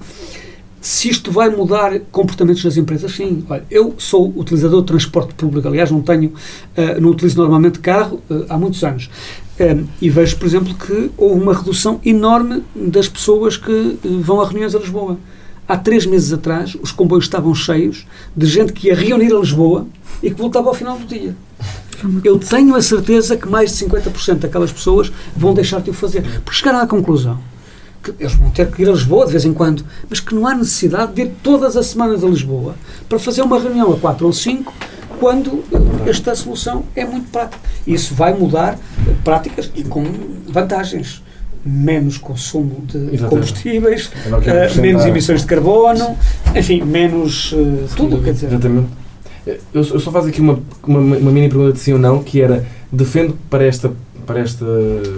se 0.80 1.08
isto 1.08 1.30
vai 1.30 1.48
mudar 1.48 2.00
comportamentos 2.10 2.64
das 2.64 2.76
empresas, 2.76 3.12
sim. 3.12 3.44
Olha, 3.48 3.62
eu 3.70 3.94
sou 3.96 4.32
utilizador 4.36 4.80
de 4.80 4.88
transporte 4.88 5.34
público, 5.34 5.68
aliás, 5.68 5.92
não 5.92 6.02
tenho, 6.02 6.30
uh, 6.30 7.00
não 7.00 7.10
utilizo 7.10 7.38
normalmente 7.38 7.78
carro 7.78 8.20
uh, 8.28 8.46
há 8.48 8.58
muitos 8.58 8.82
anos. 8.82 9.08
Um, 9.60 9.86
e 10.00 10.10
vejo, 10.10 10.36
por 10.36 10.46
exemplo, 10.46 10.74
que 10.74 11.10
houve 11.16 11.40
uma 11.40 11.54
redução 11.54 12.00
enorme 12.04 12.64
das 12.74 13.08
pessoas 13.08 13.56
que 13.56 13.70
uh, 13.72 13.98
vão 14.20 14.40
a 14.40 14.44
reuniões 14.44 14.74
a 14.74 14.78
Lisboa. 14.78 15.18
Há 15.68 15.76
três 15.76 16.06
meses 16.06 16.32
atrás, 16.32 16.74
os 16.80 16.90
comboios 16.90 17.26
estavam 17.26 17.54
cheios 17.54 18.06
de 18.34 18.46
gente 18.46 18.72
que 18.72 18.88
ia 18.88 18.94
reunir 18.94 19.34
a 19.34 19.38
Lisboa 19.38 19.86
e 20.22 20.30
que 20.30 20.40
voltava 20.40 20.68
ao 20.68 20.74
final 20.74 20.98
do 20.98 21.04
dia. 21.04 21.36
Eu 22.24 22.38
tenho 22.38 22.74
a 22.74 22.80
certeza 22.80 23.36
que 23.36 23.46
mais 23.46 23.76
de 23.76 23.84
50% 23.84 24.38
daquelas 24.38 24.72
pessoas 24.72 25.12
vão 25.36 25.52
deixar 25.52 25.82
de 25.82 25.90
o 25.90 25.92
fazer. 25.92 26.22
Porque 26.42 26.58
chegaram 26.58 26.78
à 26.78 26.86
conclusão 26.86 27.38
que 28.02 28.14
eles 28.18 28.34
vão 28.34 28.50
ter 28.50 28.70
que 28.70 28.80
ir 28.80 28.88
a 28.88 28.92
Lisboa 28.92 29.26
de 29.26 29.32
vez 29.32 29.44
em 29.44 29.52
quando, 29.52 29.84
mas 30.08 30.20
que 30.20 30.34
não 30.34 30.46
há 30.46 30.54
necessidade 30.54 31.12
de 31.12 31.22
ir 31.22 31.32
todas 31.42 31.76
as 31.76 31.88
semanas 31.88 32.24
a 32.24 32.28
Lisboa 32.28 32.74
para 33.06 33.18
fazer 33.18 33.42
uma 33.42 33.60
reunião 33.60 33.92
a 33.92 33.98
4 33.98 34.24
ou 34.24 34.32
5 34.32 34.72
quando 35.20 35.64
esta 36.06 36.34
solução 36.34 36.84
é 36.96 37.04
muito 37.04 37.28
prática. 37.30 37.60
Isso 37.86 38.14
vai 38.14 38.32
mudar 38.32 38.78
práticas 39.22 39.70
e 39.74 39.82
com 39.82 40.04
vantagens. 40.46 41.22
Menos 41.64 42.18
consumo 42.18 42.82
de 42.86 42.96
Exatamente. 42.96 43.28
combustíveis, 43.28 44.06
uh, 44.06 44.80
menos 44.80 45.04
emissões 45.04 45.40
de 45.42 45.46
carbono, 45.46 46.16
enfim, 46.54 46.82
menos 46.82 47.52
uh, 47.52 47.88
tudo. 47.96 48.22
Quer 48.22 48.32
dizer. 48.32 48.46
Exatamente. 48.46 48.88
Eu, 49.46 49.56
eu 49.74 50.00
só 50.00 50.10
faço 50.10 50.28
aqui 50.28 50.40
uma, 50.40 50.60
uma, 50.86 50.98
uma 50.98 51.30
mini 51.30 51.48
pergunta 51.48 51.72
de 51.72 51.78
sim 51.78 51.92
ou 51.92 51.98
não, 51.98 52.22
que 52.22 52.40
era, 52.40 52.66
defendo 52.92 53.36
para 53.48 53.64
esta 53.64 53.90
para 54.28 54.42
este, 54.42 54.62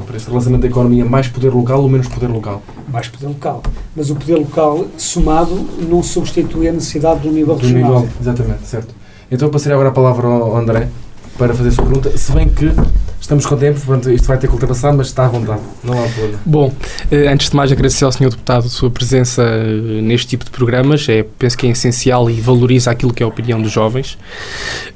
para 0.06 0.16
este 0.16 0.28
relançamento 0.28 0.62
da 0.62 0.68
economia 0.68 1.04
mais 1.04 1.26
poder 1.26 1.52
local 1.52 1.82
ou 1.82 1.88
menos 1.88 2.06
poder 2.06 2.28
local? 2.28 2.62
Mais 2.88 3.08
poder 3.08 3.26
local. 3.26 3.60
Mas 3.96 4.08
o 4.08 4.14
poder 4.14 4.36
local 4.36 4.86
somado 4.96 5.66
não 5.88 6.00
substitui 6.00 6.68
a 6.68 6.72
necessidade 6.72 7.18
do 7.20 7.32
nível 7.32 7.56
do 7.56 7.66
regional. 7.66 8.02
Nível, 8.02 8.14
exatamente, 8.20 8.68
certo. 8.68 8.94
Então 9.28 9.48
eu 9.48 9.52
passaria 9.52 9.74
agora 9.74 9.88
a 9.88 9.92
palavra 9.92 10.28
ao 10.28 10.56
André 10.56 10.88
para 11.36 11.52
fazer 11.52 11.70
a 11.70 11.72
sua 11.72 11.84
pergunta, 11.86 12.16
se 12.16 12.30
bem 12.30 12.48
que 12.48 12.72
estamos 13.20 13.44
com 13.46 13.56
tempo, 13.56 13.78
portanto 13.80 14.10
isto 14.10 14.26
vai 14.26 14.38
ter 14.38 14.46
que 14.46 14.52
ultrapassar, 14.52 14.92
mas 14.92 15.08
está 15.08 15.26
à 15.26 15.28
vontade, 15.28 15.60
não 15.84 15.92
há 15.92 16.08
problema. 16.08 16.40
Bom, 16.44 16.72
eh, 17.10 17.28
antes 17.28 17.50
de 17.50 17.56
mais 17.56 17.70
agradecer 17.70 18.04
ao 18.04 18.12
Sr. 18.12 18.30
Deputado 18.30 18.66
a 18.66 18.68
sua 18.68 18.90
presença 18.90 19.42
eh, 19.42 20.00
neste 20.02 20.28
tipo 20.28 20.44
de 20.44 20.50
programas, 20.50 21.06
é, 21.08 21.24
penso 21.38 21.56
que 21.56 21.66
é 21.66 21.70
essencial 21.70 22.30
e 22.30 22.40
valoriza 22.40 22.90
aquilo 22.90 23.12
que 23.12 23.22
é 23.22 23.26
a 23.26 23.28
opinião 23.28 23.60
dos 23.60 23.70
jovens. 23.70 24.18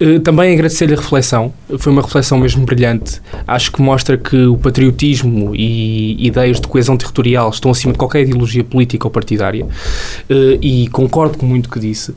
Eh, 0.01 0.19
também 0.19 0.55
agradecer-lhe 0.55 0.95
a 0.95 0.97
reflexão, 0.97 1.53
foi 1.79 1.93
uma 1.93 2.03
reflexão 2.03 2.39
mesmo 2.39 2.65
brilhante, 2.65 3.21
acho 3.47 3.71
que 3.71 3.83
mostra 3.83 4.17
que 4.17 4.47
o 4.47 4.57
patriotismo 4.57 5.55
e 5.55 6.27
ideias 6.27 6.61
de 6.61 6.67
coesão 6.67 6.97
territorial 6.97 7.51
estão 7.51 7.71
acima 7.71 7.93
de 7.93 7.99
qualquer 7.99 8.23
ideologia 8.23 8.65
política 8.65 9.07
ou 9.07 9.11
partidária 9.11 9.67
e 10.61 10.89
concordo 10.89 11.37
com 11.39 11.47
muito 11.47 11.69
que 11.69 11.79
disse. 11.79 12.15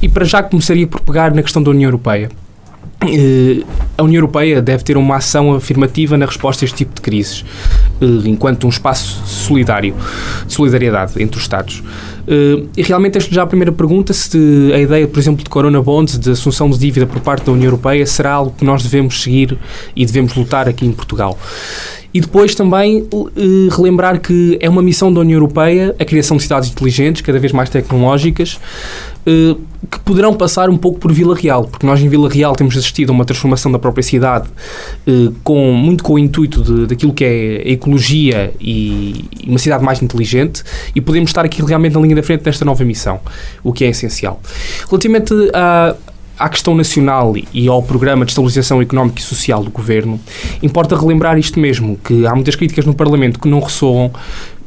E 0.00 0.08
para 0.08 0.24
já 0.24 0.42
começaria 0.42 0.86
por 0.86 1.00
pegar 1.00 1.34
na 1.34 1.42
questão 1.42 1.62
da 1.62 1.70
União 1.70 1.88
Europeia. 1.88 2.28
Uh, 3.00 3.64
a 3.96 4.02
União 4.02 4.18
Europeia 4.18 4.60
deve 4.60 4.82
ter 4.82 4.96
uma 4.96 5.16
ação 5.16 5.54
afirmativa 5.54 6.16
na 6.16 6.26
resposta 6.26 6.64
a 6.64 6.66
este 6.66 6.78
tipo 6.78 6.96
de 6.96 7.00
crises, 7.00 7.44
uh, 8.00 8.26
enquanto 8.26 8.66
um 8.66 8.68
espaço 8.68 9.22
solidário, 9.24 9.94
de 10.44 10.52
solidariedade 10.52 11.22
entre 11.22 11.36
os 11.36 11.42
Estados. 11.42 11.78
Uh, 12.26 12.68
e 12.76 12.82
realmente, 12.82 13.16
esta 13.16 13.32
já 13.32 13.42
a 13.44 13.46
primeira 13.46 13.70
pergunta: 13.70 14.12
se 14.12 14.72
a 14.74 14.78
ideia, 14.78 15.06
por 15.06 15.18
exemplo, 15.20 15.44
de 15.44 15.48
Corona 15.48 15.80
Bonds, 15.80 16.18
de 16.18 16.30
assunção 16.30 16.68
de 16.70 16.78
dívida 16.78 17.06
por 17.06 17.20
parte 17.20 17.46
da 17.46 17.52
União 17.52 17.66
Europeia, 17.66 18.04
será 18.04 18.32
algo 18.32 18.52
que 18.58 18.64
nós 18.64 18.82
devemos 18.82 19.22
seguir 19.22 19.56
e 19.94 20.04
devemos 20.04 20.34
lutar 20.34 20.68
aqui 20.68 20.84
em 20.84 20.92
Portugal. 20.92 21.38
E 22.12 22.20
depois 22.20 22.54
também 22.54 23.06
uh, 23.12 23.68
relembrar 23.70 24.20
que 24.20 24.56
é 24.60 24.68
uma 24.68 24.82
missão 24.82 25.12
da 25.12 25.20
União 25.20 25.36
Europeia 25.36 25.94
a 25.98 26.04
criação 26.04 26.36
de 26.36 26.42
cidades 26.42 26.70
inteligentes, 26.70 27.20
cada 27.22 27.38
vez 27.38 27.52
mais 27.52 27.68
tecnológicas, 27.68 28.58
uh, 29.26 29.60
que 29.90 30.00
poderão 30.00 30.34
passar 30.34 30.70
um 30.70 30.76
pouco 30.76 30.98
por 30.98 31.12
Vila 31.12 31.36
Real, 31.36 31.64
porque 31.64 31.86
nós 31.86 32.00
em 32.00 32.08
Vila 32.08 32.28
Real 32.28 32.54
temos 32.54 32.76
assistido 32.76 33.10
a 33.10 33.12
uma 33.12 33.24
transformação 33.24 33.70
da 33.70 33.78
própria 33.78 34.02
cidade, 34.02 34.48
uh, 35.06 35.34
com, 35.44 35.72
muito 35.72 36.02
com 36.02 36.14
o 36.14 36.18
intuito 36.18 36.62
de, 36.62 36.86
daquilo 36.86 37.12
que 37.12 37.24
é 37.24 37.72
ecologia 37.72 38.54
e, 38.58 39.26
e 39.44 39.48
uma 39.48 39.58
cidade 39.58 39.84
mais 39.84 40.02
inteligente, 40.02 40.62
e 40.94 41.00
podemos 41.00 41.28
estar 41.28 41.44
aqui 41.44 41.62
realmente 41.62 41.92
na 41.94 42.00
linha 42.00 42.16
da 42.16 42.22
frente 42.22 42.42
nesta 42.44 42.64
nova 42.64 42.84
missão, 42.84 43.20
o 43.62 43.72
que 43.72 43.84
é 43.84 43.88
essencial. 43.88 44.40
Relativamente 44.88 45.34
a 45.52 45.94
à 46.38 46.48
questão 46.48 46.74
nacional 46.74 47.34
e 47.52 47.68
ao 47.68 47.82
programa 47.82 48.24
de 48.24 48.30
estabilização 48.30 48.80
económica 48.80 49.20
e 49.20 49.22
social 49.22 49.62
do 49.62 49.70
governo, 49.70 50.20
importa 50.62 50.98
relembrar 50.98 51.38
isto 51.38 51.58
mesmo, 51.58 51.98
que 52.04 52.26
há 52.26 52.34
muitas 52.34 52.54
críticas 52.54 52.84
no 52.84 52.94
Parlamento 52.94 53.40
que 53.40 53.48
não 53.48 53.60
ressoam 53.60 54.12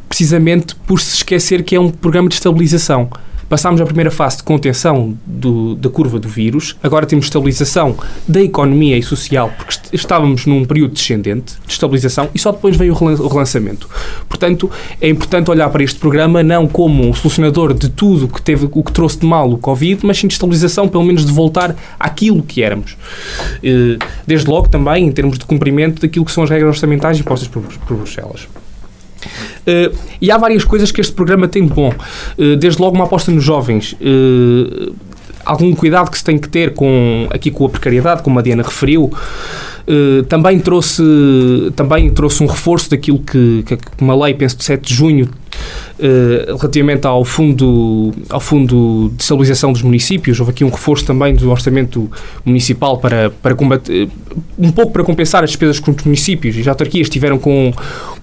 precisamente 0.10 0.76
por 0.76 1.00
se 1.00 1.16
esquecer 1.16 1.64
que 1.64 1.76
é 1.76 1.80
um 1.80 1.90
programa 1.90 2.28
de 2.28 2.36
estabilização. 2.36 3.10
Passámos 3.52 3.82
a 3.82 3.86
primeira 3.86 4.10
fase 4.10 4.38
de 4.38 4.44
contenção 4.44 5.14
do, 5.26 5.76
da 5.76 5.90
curva 5.90 6.18
do 6.18 6.30
vírus, 6.30 6.78
agora 6.82 7.06
temos 7.06 7.26
estabilização 7.26 7.98
da 8.26 8.42
economia 8.42 8.98
e 8.98 9.04
social, 9.04 9.52
porque 9.58 9.76
estávamos 9.92 10.46
num 10.46 10.64
período 10.64 10.94
descendente 10.94 11.56
de 11.66 11.74
estabilização 11.74 12.30
e 12.34 12.40
só 12.40 12.54
depois 12.54 12.78
veio 12.78 12.94
o 12.94 13.28
relançamento. 13.28 13.90
Portanto, 14.30 14.72
é 15.02 15.10
importante 15.10 15.52
olhar 15.52 15.70
para 15.70 15.84
este 15.84 16.00
programa 16.00 16.42
não 16.42 16.66
como 16.66 17.06
um 17.06 17.14
solucionador 17.14 17.74
de 17.74 17.90
tudo 17.90 18.26
que 18.26 18.42
teve, 18.42 18.70
o 18.72 18.84
que 18.86 18.94
trouxe 18.94 19.20
de 19.20 19.26
mal 19.26 19.52
o 19.52 19.58
Covid, 19.58 20.06
mas 20.06 20.18
sim 20.18 20.28
de 20.28 20.34
estabilização, 20.34 20.88
pelo 20.88 21.04
menos 21.04 21.26
de 21.26 21.34
voltar 21.34 21.76
àquilo 22.00 22.42
que 22.44 22.64
éramos. 22.64 22.96
Eh, 23.62 23.98
desde 24.26 24.50
logo 24.50 24.70
também 24.70 25.08
em 25.08 25.12
termos 25.12 25.38
de 25.38 25.46
cumprimento 25.46 26.02
daquilo 26.02 26.24
que 26.24 26.32
são 26.32 26.46
as 26.46 26.50
regras 26.50 26.70
orçamentais 26.70 27.20
impostas 27.20 27.50
por, 27.50 27.62
por 27.64 27.98
Bruxelas. 27.98 28.48
Uh, 29.62 29.96
e 30.20 30.32
há 30.32 30.38
várias 30.38 30.64
coisas 30.64 30.92
que 30.92 31.02
este 31.02 31.14
programa 31.14 31.48
tem 31.48 31.66
de 31.66 31.74
bom. 31.74 31.94
Uh, 32.38 32.56
desde 32.56 32.82
logo 32.82 32.96
uma 32.96 33.06
aposta 33.06 33.32
nos 33.32 33.44
jovens. 33.44 33.94
Uh, 33.94 34.94
algum 35.46 35.74
cuidado 35.76 36.10
que 36.10 36.18
se 36.18 36.24
tem 36.24 36.38
que 36.38 36.50
ter 36.50 36.74
com, 36.74 37.28
aqui 37.32 37.52
com 37.52 37.66
a 37.66 37.70
precariedade, 37.70 38.24
como 38.24 38.38
a 38.40 38.42
Diana 38.42 38.64
referiu. 38.64 39.12
também, 40.30 40.60
trouxe, 40.60 41.04
também 41.76 42.10
trouxe 42.12 42.44
um 42.44 42.46
reforço 42.46 42.92
daquilo 42.92 43.20
que, 43.20 43.64
que 43.66 43.78
uma 44.00 44.16
lei, 44.16 44.36
penso, 44.36 44.56
de 44.58 44.64
7 44.64 44.88
de 44.88 44.94
junho 44.94 45.28
Uh, 45.28 45.41
relativamente 46.48 47.06
ao 47.06 47.24
fundo, 47.24 48.12
ao 48.30 48.40
fundo 48.40 49.12
de 49.16 49.22
estabilização 49.22 49.72
dos 49.72 49.82
municípios, 49.82 50.40
houve 50.40 50.52
aqui 50.52 50.64
um 50.64 50.70
reforço 50.70 51.06
também 51.06 51.36
do 51.36 51.50
orçamento 51.52 52.10
municipal 52.44 52.98
para, 52.98 53.30
para 53.30 53.54
combater, 53.54 54.10
um 54.58 54.72
pouco 54.72 54.92
para 54.92 55.04
compensar 55.04 55.44
as 55.44 55.52
despesas 55.52 55.80
que 55.80 55.90
os 55.90 56.04
municípios 56.04 56.56
e 56.56 56.62
as 56.62 56.68
autarquias 56.68 57.10
tiveram 57.10 57.38
com, 57.38 57.72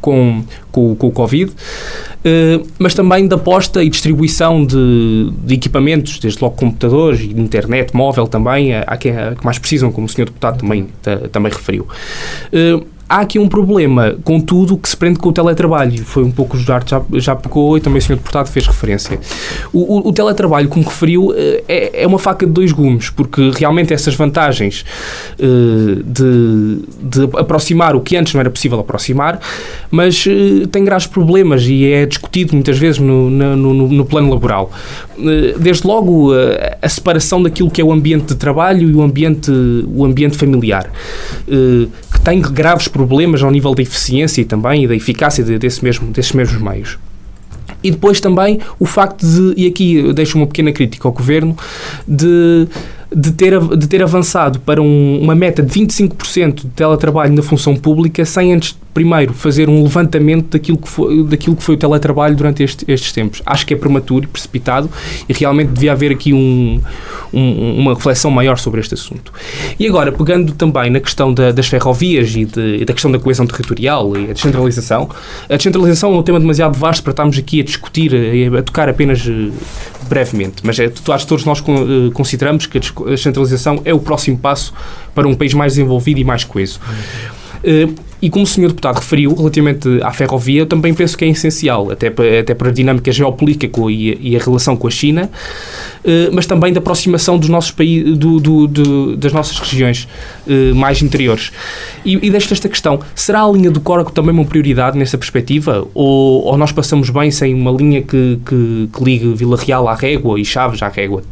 com, 0.00 0.44
com, 0.72 0.94
com 0.94 1.06
o 1.06 1.12
Covid, 1.12 1.50
uh, 1.50 2.66
mas 2.78 2.94
também 2.94 3.26
da 3.26 3.36
aposta 3.36 3.82
e 3.82 3.88
distribuição 3.88 4.64
de, 4.64 5.30
de, 5.44 5.54
equipamentos, 5.54 6.18
desde 6.18 6.42
logo 6.42 6.56
computadores 6.56 7.20
e 7.20 7.30
internet 7.30 7.94
móvel 7.94 8.26
também, 8.26 8.74
a, 8.74 8.80
a, 8.82 8.96
que, 8.96 9.10
a 9.10 9.34
que 9.34 9.44
mais 9.44 9.58
precisam, 9.58 9.92
como 9.92 10.06
o 10.06 10.08
Sr. 10.08 10.26
Deputado 10.26 10.58
também, 10.58 10.88
também 11.30 11.52
referiu. 11.52 11.86
Há 13.08 13.20
aqui 13.20 13.38
um 13.38 13.48
problema 13.48 14.16
com 14.22 14.38
tudo 14.38 14.76
que 14.76 14.86
se 14.86 14.94
prende 14.94 15.18
com 15.18 15.30
o 15.30 15.32
teletrabalho. 15.32 16.04
Foi 16.04 16.22
um 16.22 16.30
pouco 16.30 16.58
o 16.58 16.60
Jorge 16.60 16.88
já, 16.90 17.02
já 17.14 17.34
pegou 17.34 17.74
e 17.78 17.80
também 17.80 18.00
o 18.00 18.02
Sr. 18.02 18.16
Deputado 18.16 18.48
fez 18.48 18.66
referência. 18.66 19.18
O, 19.72 19.96
o, 19.96 20.08
o 20.08 20.12
teletrabalho, 20.12 20.68
como 20.68 20.84
referiu, 20.84 21.32
eh, 21.34 21.64
é, 21.66 22.02
é, 22.02 22.06
uma 22.06 22.18
faca 22.18 22.44
de 22.44 22.52
dois 22.52 22.70
gumes, 22.70 23.08
porque 23.08 23.50
realmente 23.56 23.94
essas 23.94 24.14
vantagens 24.14 24.84
uh, 25.38 26.02
de, 26.02 26.80
de, 27.02 27.24
aproximar 27.38 27.96
o 27.96 28.00
que 28.02 28.14
antes 28.14 28.34
não 28.34 28.40
era 28.40 28.50
possível 28.50 28.78
aproximar, 28.78 29.40
mas 29.90 30.26
uh, 30.26 30.66
tem 30.66 30.84
graves 30.84 31.06
problemas 31.06 31.64
e 31.66 31.90
é 31.90 32.04
discutido 32.04 32.52
muitas 32.52 32.76
vezes 32.76 33.00
no, 33.00 33.30
no, 33.30 33.56
no, 33.56 33.88
no 33.88 34.04
plano 34.04 34.28
laboral. 34.28 34.70
Uh, 35.16 35.58
desde 35.58 35.86
logo, 35.86 36.32
a 36.82 36.88
separação 36.90 37.42
daquilo 37.42 37.70
que 37.70 37.80
é 37.80 37.84
o 37.84 37.90
ambiente 37.90 38.26
de 38.26 38.34
trabalho 38.34 38.90
e 38.90 38.94
o 38.94 39.00
ambiente, 39.00 39.50
o 39.50 40.04
ambiente 40.04 40.36
familiar, 40.36 40.90
que 41.46 42.20
tem 42.22 42.40
graves 42.40 42.86
problemas 42.86 42.97
problemas 42.98 43.42
ao 43.44 43.50
nível 43.50 43.74
da 43.74 43.82
eficiência 43.82 44.40
e 44.40 44.44
também 44.44 44.84
e 44.84 44.88
da 44.88 44.96
eficácia 44.96 45.44
de, 45.44 45.56
desse 45.56 45.84
mesmo, 45.84 46.10
desses 46.10 46.32
mesmos 46.32 46.60
meios. 46.60 46.98
E 47.80 47.92
depois 47.92 48.20
também 48.20 48.58
o 48.78 48.84
facto 48.84 49.24
de, 49.24 49.54
e 49.56 49.66
aqui 49.68 50.12
deixo 50.12 50.36
uma 50.36 50.48
pequena 50.48 50.72
crítica 50.72 51.06
ao 51.06 51.12
Governo, 51.12 51.56
de 52.06 52.66
de 53.14 53.32
ter, 53.32 53.58
de 53.74 53.86
ter 53.86 54.02
avançado 54.02 54.60
para 54.60 54.82
um, 54.82 55.20
uma 55.22 55.34
meta 55.34 55.62
de 55.62 55.72
25% 55.80 56.54
de 56.56 56.66
teletrabalho 56.68 57.32
na 57.32 57.42
função 57.42 57.74
pública 57.74 58.22
sem 58.26 58.52
antes 58.52 58.78
primeiro 58.94 59.32
fazer 59.32 59.68
um 59.68 59.82
levantamento 59.82 60.50
daquilo 60.50 60.78
que 60.78 60.88
foi, 60.88 61.22
daquilo 61.24 61.54
que 61.54 61.62
foi 61.62 61.74
o 61.74 61.78
teletrabalho 61.78 62.34
durante 62.34 62.62
este, 62.62 62.84
estes 62.90 63.12
tempos. 63.12 63.42
Acho 63.46 63.66
que 63.66 63.74
é 63.74 63.76
prematuro 63.76 64.24
e 64.24 64.28
precipitado 64.28 64.90
e 65.28 65.32
realmente 65.32 65.68
devia 65.68 65.92
haver 65.92 66.12
aqui 66.12 66.32
um, 66.32 66.80
um, 67.32 67.80
uma 67.80 67.94
reflexão 67.94 68.30
maior 68.30 68.58
sobre 68.58 68.80
este 68.80 68.94
assunto. 68.94 69.32
E 69.78 69.86
agora, 69.86 70.10
pegando 70.10 70.52
também 70.52 70.90
na 70.90 71.00
questão 71.00 71.32
da, 71.32 71.52
das 71.52 71.68
ferrovias 71.68 72.34
e, 72.34 72.44
de, 72.44 72.84
da 72.84 72.92
questão 72.92 73.10
da 73.10 73.18
coesão 73.18 73.46
territorial 73.46 74.16
e 74.16 74.30
a 74.30 74.32
descentralização, 74.32 75.08
a 75.48 75.56
descentralização 75.56 76.14
é 76.14 76.18
um 76.18 76.22
tema 76.22 76.40
demasiado 76.40 76.76
vasto 76.76 77.02
para 77.02 77.12
estarmos 77.12 77.38
aqui 77.38 77.60
a 77.60 77.64
discutir, 77.64 78.12
a, 78.14 78.58
a 78.58 78.62
tocar 78.62 78.88
apenas 78.88 79.26
eh, 79.26 79.50
brevemente, 80.08 80.56
mas 80.62 80.78
é, 80.78 80.86
acho 80.86 81.24
que 81.24 81.28
todos 81.28 81.44
nós 81.44 81.60
eh, 81.60 82.10
consideramos 82.12 82.66
que 82.66 82.78
a 82.78 82.80
descentralização 83.10 83.80
é 83.84 83.92
o 83.92 84.00
próximo 84.00 84.38
passo 84.38 84.72
para 85.14 85.28
um 85.28 85.34
país 85.34 85.54
mais 85.54 85.74
desenvolvido 85.74 86.18
e 86.20 86.24
mais 86.24 86.44
coeso. 86.44 86.80
Uh, 87.58 88.07
E 88.20 88.28
como 88.28 88.44
o 88.44 88.46
senhor 88.46 88.68
deputado 88.68 88.96
referiu, 88.96 89.34
relativamente 89.34 89.88
à 90.02 90.12
ferrovia, 90.12 90.60
eu 90.60 90.66
também 90.66 90.92
penso 90.92 91.16
que 91.16 91.24
é 91.24 91.28
essencial, 91.28 91.90
até 91.90 92.10
para, 92.10 92.40
até 92.40 92.54
para 92.54 92.68
a 92.68 92.72
dinâmica 92.72 93.12
geopolítica 93.12 93.80
e, 93.88 94.18
e 94.20 94.36
a 94.36 94.40
relação 94.40 94.76
com 94.76 94.88
a 94.88 94.90
China, 94.90 95.30
eh, 96.04 96.30
mas 96.32 96.46
também 96.46 96.72
da 96.72 96.80
aproximação 96.80 97.38
dos 97.38 97.48
nossos 97.48 97.70
países, 97.70 98.16
do, 98.16 98.40
do, 98.40 98.66
do, 98.66 99.16
das 99.16 99.32
nossas 99.32 99.58
regiões 99.58 100.08
eh, 100.48 100.72
mais 100.72 101.02
interiores. 101.02 101.52
E, 102.04 102.14
e 102.26 102.30
deixo 102.30 102.52
esta 102.52 102.68
questão: 102.68 103.00
será 103.14 103.42
a 103.42 103.50
linha 103.50 103.70
do 103.70 103.80
Córago 103.80 104.10
também 104.10 104.32
uma 104.32 104.44
prioridade 104.44 104.98
nessa 104.98 105.18
perspectiva? 105.18 105.86
Ou, 105.94 106.44
ou 106.44 106.56
nós 106.56 106.72
passamos 106.72 107.10
bem 107.10 107.30
sem 107.30 107.54
uma 107.54 107.70
linha 107.70 108.02
que, 108.02 108.40
que, 108.44 108.88
que 108.92 109.04
ligue 109.04 109.34
Vila 109.34 109.56
Real 109.56 109.88
à 109.88 109.94
Régua 109.94 110.40
e 110.40 110.44
Chaves 110.44 110.82
à 110.82 110.88
Régua? 110.88 111.22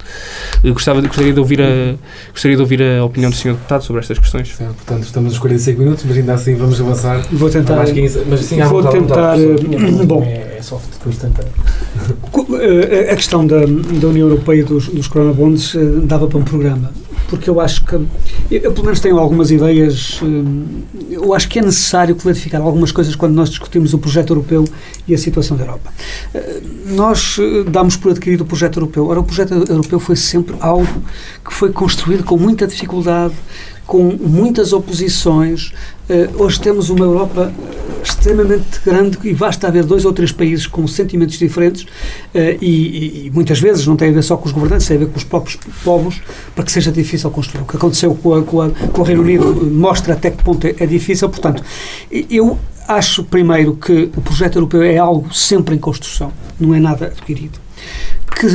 Gostava, 0.63 1.01
gostaria, 1.01 1.33
de 1.33 1.41
ouvir 1.41 1.61
a, 1.63 1.95
gostaria 2.31 2.57
de 2.57 2.63
ouvir 2.63 2.83
a 2.83 3.05
opinião 3.05 3.31
do 3.31 3.37
senhor 3.37 3.55
deputado 3.55 3.83
sobre 3.83 4.03
estas 4.03 4.19
questões. 4.19 4.53
Portanto, 4.53 5.05
estamos 5.05 5.31
nos 5.31 5.39
45 5.39 5.81
minutos, 5.81 6.05
mas 6.07 6.17
ainda 6.17 6.35
assim 6.35 6.55
vamos 6.55 6.76
avançar. 6.81 7.27
Vou 7.33 7.51
tentar. 7.51 7.77
Mais 7.77 7.93
15, 7.93 8.23
mas 8.29 8.41
sim, 8.41 8.61
vou 8.63 8.83
vontade, 8.83 8.99
tentar. 9.01 9.37
vontade, 9.37 10.07
bom, 10.07 10.23
é, 10.23 10.57
é 10.59 10.63
soft 10.63 10.91
depois 10.93 11.17
tentar. 11.17 11.45
A 13.11 13.17
questão 13.17 13.47
da, 13.47 13.61
da 13.61 14.09
União 14.09 14.29
Europeia 14.29 14.65
dos, 14.65 14.89
dos 14.89 15.09
coronabonds 15.09 15.75
dava 16.05 16.27
para 16.27 16.39
um 16.39 16.43
programa, 16.43 16.91
porque 17.29 17.49
eu 17.51 17.61
acho 17.61 17.85
que, 17.85 17.95
eu 18.51 18.73
pelo 18.73 18.85
menos 18.85 19.01
tenho 19.01 19.19
algumas 19.19 19.51
ideias, 19.51 20.21
eu 21.11 21.35
acho 21.35 21.49
que 21.49 21.59
é 21.59 21.63
necessário 21.63 22.15
clarificar 22.15 22.61
algumas 22.61 22.93
coisas 22.93 23.15
quando 23.15 23.35
nós 23.35 23.51
discutimos 23.51 23.95
o 23.95 23.99
projeto 23.99 24.31
europeu 24.31 24.65
e 25.09 25.15
a 25.15 25.19
situação 25.19 25.57
da 25.57 25.65
Europa. 25.65 25.93
Nós 26.87 27.39
damos 27.71 27.97
por 27.97 28.13
adquirido 28.13 28.43
o 28.43 28.47
projeto 28.47 28.79
europeu. 28.79 29.07
Ora, 29.07 29.21
o 29.21 29.25
projeto 29.25 29.53
europeu 29.53 29.99
foi 29.99 30.17
sempre 30.17 30.57
algo 30.61 30.87
que 31.45 31.53
foi 31.53 31.73
construído 31.73 32.23
com 32.25 32.37
muita 32.37 32.67
dificuldade, 32.67 33.35
com 33.87 34.03
muitas 34.21 34.73
oposições. 34.73 35.73
Uh, 36.09 36.43
hoje 36.43 36.61
temos 36.61 36.91
uma 36.91 37.05
Europa 37.05 37.53
extremamente 38.03 38.81
grande 38.85 39.19
e 39.25 39.35
basta 39.35 39.67
haver 39.67 39.85
dois 39.85 40.05
ou 40.05 40.13
três 40.13 40.31
países 40.31 40.67
com 40.67 40.87
sentimentos 40.87 41.39
diferentes 41.39 41.83
uh, 41.83 41.89
e, 42.61 43.27
e, 43.27 43.31
muitas 43.33 43.59
vezes 43.59 43.87
não 43.87 43.97
tem 43.97 44.11
a 44.11 44.13
ver 44.13 44.23
só 44.23 44.37
com 44.37 44.47
os 44.47 44.53
governantes, 44.53 44.87
tem 44.87 44.97
a 44.97 45.01
ver 45.01 45.09
com 45.09 45.17
os 45.17 45.25
próprios 45.25 45.59
povos 45.85 46.21
para 46.55 46.65
que 46.65 46.73
seja 46.73 46.93
difícil 46.93 47.31
construir. 47.31 47.63
O 47.63 47.67
que 47.67 47.77
aconteceu 47.77 48.15
com, 48.15 48.35
a, 48.35 48.43
com, 48.43 48.61
a, 48.61 48.71
com 48.71 49.01
o 49.01 49.05
Reino 49.05 49.23
Unido 49.23 49.71
mostra 49.73 50.15
até 50.15 50.31
que 50.31 50.43
ponto 50.43 50.67
é, 50.67 50.75
é 50.79 50.87
difícil. 50.87 51.29
Portanto, 51.29 51.63
eu 52.11 52.59
acho 52.87 53.25
primeiro 53.25 53.75
que 53.77 54.11
o 54.17 54.21
projeto 54.21 54.57
europeu 54.57 54.83
é 54.83 54.97
algo 54.97 55.33
sempre 55.35 55.75
em 55.75 55.79
construção, 55.79 56.33
não 56.59 56.75
é 56.75 56.79
nada 56.79 57.07
adquirido 57.07 57.66
que 58.39 58.47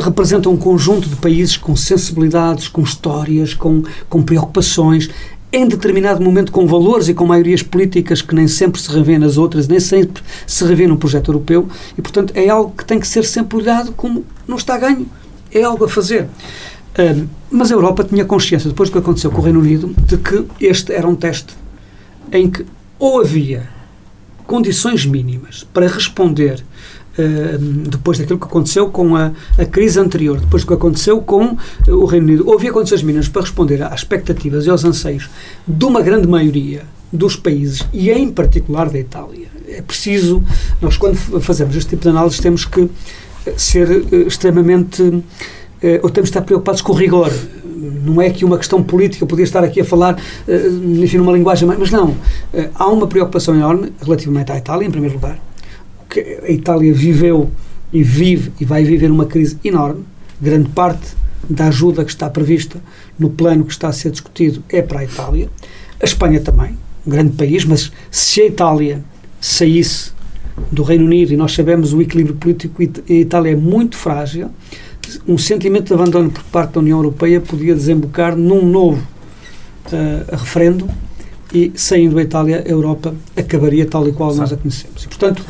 representa 0.00 0.48
um 0.48 0.56
conjunto 0.56 1.10
de 1.10 1.16
países 1.16 1.58
com 1.58 1.76
sensibilidades, 1.76 2.68
com 2.68 2.80
histórias, 2.80 3.52
com, 3.52 3.82
com 4.08 4.22
preocupações, 4.22 5.10
em 5.52 5.68
determinado 5.68 6.22
momento 6.22 6.50
com 6.50 6.66
valores 6.66 7.08
e 7.08 7.14
com 7.14 7.26
maiorias 7.26 7.62
políticas 7.62 8.22
que 8.22 8.34
nem 8.34 8.48
sempre 8.48 8.80
se 8.80 8.90
revêem 8.90 9.18
nas 9.18 9.36
outras, 9.36 9.68
nem 9.68 9.78
sempre 9.78 10.22
se 10.46 10.64
revê 10.64 10.86
no 10.86 10.96
projeto 10.96 11.28
europeu, 11.28 11.68
e 11.98 12.02
portanto 12.02 12.32
é 12.34 12.48
algo 12.48 12.72
que 12.76 12.84
tem 12.84 12.98
que 12.98 13.06
ser 13.06 13.24
sempre 13.24 13.58
olhado 13.58 13.92
como 13.92 14.24
não 14.48 14.56
está 14.56 14.78
ganho, 14.78 15.06
é 15.52 15.62
algo 15.62 15.84
a 15.84 15.88
fazer. 15.88 16.24
Uh, 16.98 17.28
mas 17.50 17.70
a 17.70 17.74
Europa 17.74 18.04
tinha 18.04 18.24
consciência, 18.24 18.70
depois 18.70 18.88
do 18.88 18.94
que 18.94 18.98
aconteceu 18.98 19.30
com 19.30 19.42
o 19.42 19.44
Reino 19.44 19.60
Unido, 19.60 19.94
de 20.06 20.16
que 20.16 20.46
este 20.58 20.92
era 20.92 21.06
um 21.06 21.14
teste 21.14 21.54
em 22.32 22.50
que 22.50 22.64
ou 22.98 23.20
havia 23.20 23.68
condições 24.46 25.04
mínimas 25.04 25.66
para 25.74 25.86
responder 25.86 26.64
depois 27.88 28.18
daquilo 28.18 28.38
que 28.38 28.44
aconteceu 28.44 28.88
com 28.88 29.16
a, 29.16 29.32
a, 29.58 29.64
crise 29.64 29.98
anterior, 29.98 30.38
depois 30.38 30.62
do 30.62 30.68
que 30.68 30.74
aconteceu 30.74 31.20
com 31.20 31.56
o 31.88 32.04
Reino 32.04 32.26
Unido, 32.26 32.52
havia 32.52 32.72
condições 32.72 33.02
mínimas 33.02 33.28
para 33.28 33.42
responder 33.42 33.82
às 33.82 34.00
expectativas 34.00 34.66
e 34.66 34.70
aos 34.70 34.84
anseios 34.84 35.28
de 35.66 35.84
uma 35.84 36.02
grande 36.02 36.28
maioria 36.28 36.84
dos 37.12 37.36
países 37.36 37.86
e 37.92 38.10
em 38.10 38.28
particular 38.30 38.90
da 38.90 38.98
Itália. 38.98 39.46
É 39.68 39.80
preciso, 39.80 40.42
nós 40.80 40.96
quando 40.96 41.16
fazemos 41.40 41.74
este 41.76 41.90
tipo 41.90 42.02
de 42.02 42.08
análise 42.08 42.40
temos 42.40 42.64
que 42.64 42.88
ser 43.56 43.88
uh, 43.88 44.26
extremamente, 44.26 45.02
ou 46.02 46.10
temos 46.10 46.30
de 46.30 46.36
estar 46.36 46.42
preocupados 46.42 46.82
com 46.82 46.92
o 46.92 46.96
rigor. 46.96 47.32
Não 48.04 48.20
é 48.20 48.30
que 48.30 48.44
uma 48.44 48.58
questão 48.58 48.82
política, 48.82 49.22
eu 49.22 49.28
podia 49.28 49.44
estar 49.44 49.62
aqui 49.62 49.80
a 49.80 49.84
falar, 49.84 50.18
enfim, 50.98 51.18
numa 51.18 51.32
linguagem, 51.32 51.68
mas 51.78 51.90
não. 51.90 52.16
há 52.74 52.86
uma 52.88 53.06
preocupação 53.06 53.54
enorme 53.54 53.92
relativamente 54.00 54.50
à 54.50 54.56
Itália, 54.56 54.86
em 54.86 54.90
primeiro 54.90 55.16
lugar, 55.16 55.38
que 56.16 56.38
a 56.46 56.50
Itália 56.50 56.92
viveu 56.94 57.50
e 57.92 58.02
vive 58.02 58.52
e 58.58 58.64
vai 58.64 58.84
viver 58.84 59.10
uma 59.10 59.26
crise 59.26 59.58
enorme. 59.62 60.04
Grande 60.40 60.68
parte 60.70 61.14
da 61.48 61.68
ajuda 61.68 62.04
que 62.04 62.10
está 62.10 62.28
prevista 62.30 62.80
no 63.18 63.30
plano 63.30 63.64
que 63.64 63.72
está 63.72 63.88
a 63.88 63.92
ser 63.92 64.10
discutido 64.10 64.62
é 64.68 64.82
para 64.82 65.00
a 65.00 65.04
Itália. 65.04 65.50
A 66.00 66.04
Espanha 66.04 66.40
também, 66.40 66.76
um 67.06 67.10
grande 67.10 67.32
país, 67.32 67.64
mas 67.64 67.92
se 68.10 68.40
a 68.40 68.46
Itália 68.46 69.04
saísse 69.40 70.12
do 70.72 70.82
Reino 70.82 71.04
Unido, 71.04 71.32
e 71.32 71.36
nós 71.36 71.52
sabemos 71.52 71.92
o 71.92 72.00
equilíbrio 72.00 72.34
político 72.36 72.82
em 72.82 73.20
Itália 73.20 73.52
é 73.52 73.56
muito 73.56 73.96
frágil, 73.96 74.50
um 75.28 75.38
sentimento 75.38 75.88
de 75.88 75.94
abandono 75.94 76.30
por 76.30 76.42
parte 76.44 76.72
da 76.72 76.80
União 76.80 76.98
Europeia 76.98 77.40
podia 77.40 77.74
desembocar 77.74 78.34
num 78.34 78.66
novo 78.66 79.06
uh, 79.86 80.36
referendo 80.36 80.88
e, 81.52 81.72
saindo 81.76 82.18
a 82.18 82.22
Itália, 82.22 82.64
a 82.66 82.68
Europa 82.68 83.14
acabaria 83.36 83.86
tal 83.86 84.08
e 84.08 84.12
qual 84.12 84.32
Sim. 84.32 84.40
nós 84.40 84.52
a 84.52 84.56
conhecemos. 84.56 85.04
E, 85.04 85.08
portanto, 85.08 85.44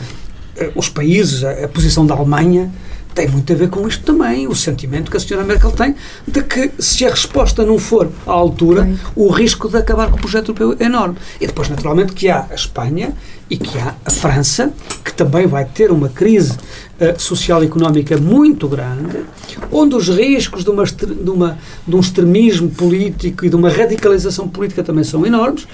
os 0.75 0.89
países, 0.89 1.45
a, 1.45 1.65
a 1.65 1.69
posição 1.69 2.07
da 2.07 2.15
Alemanha, 2.15 2.73
tem 3.17 3.29
muito 3.29 3.51
a 3.51 3.57
ver 3.57 3.71
com 3.71 3.89
isto 3.89 4.05
também, 4.05 4.47
o 4.47 4.55
sentimento 4.55 5.11
que 5.11 5.17
a 5.17 5.21
senhora 5.21 5.45
Merkel 5.45 5.71
tem 5.71 5.95
de 6.29 6.43
que 6.43 6.71
se 6.79 7.07
a 7.07 7.09
resposta 7.09 7.65
não 7.65 7.79
for 7.79 8.11
à 8.27 8.31
altura, 8.31 8.85
Sim. 8.85 8.99
o 9.17 9.31
risco 9.31 9.71
de 9.71 9.79
acabar 9.79 10.11
com 10.11 10.19
o 10.19 10.21
projeto 10.21 10.51
europeu 10.51 10.77
é 10.79 10.85
enorme. 10.85 11.17
E 11.41 11.47
depois, 11.47 11.71
naturalmente, 11.71 12.13
que 12.13 12.29
há 12.29 12.47
a 12.51 12.55
Espanha 12.55 13.15
e 13.49 13.57
que 13.57 13.79
há 13.79 13.95
a 14.05 14.11
França, 14.11 14.71
que 15.03 15.15
também 15.15 15.47
vai 15.47 15.65
ter 15.65 15.91
uma 15.91 16.11
crise 16.11 16.53
uh, 16.53 17.19
social 17.19 17.63
e 17.63 17.67
económica 17.67 18.19
muito 18.19 18.69
grande, 18.69 19.25
onde 19.73 19.95
os 19.95 20.09
riscos 20.11 20.63
de, 20.63 20.69
uma, 20.69 20.85
de, 20.85 21.31
uma, 21.31 21.59
de 21.89 21.97
um 21.97 22.01
extremismo 22.01 22.69
político 22.69 23.47
e 23.47 23.49
de 23.49 23.57
uma 23.57 23.71
radicalização 23.71 24.47
política 24.47 24.85
também 24.85 25.05
são 25.05 25.25
enormes. 25.25 25.67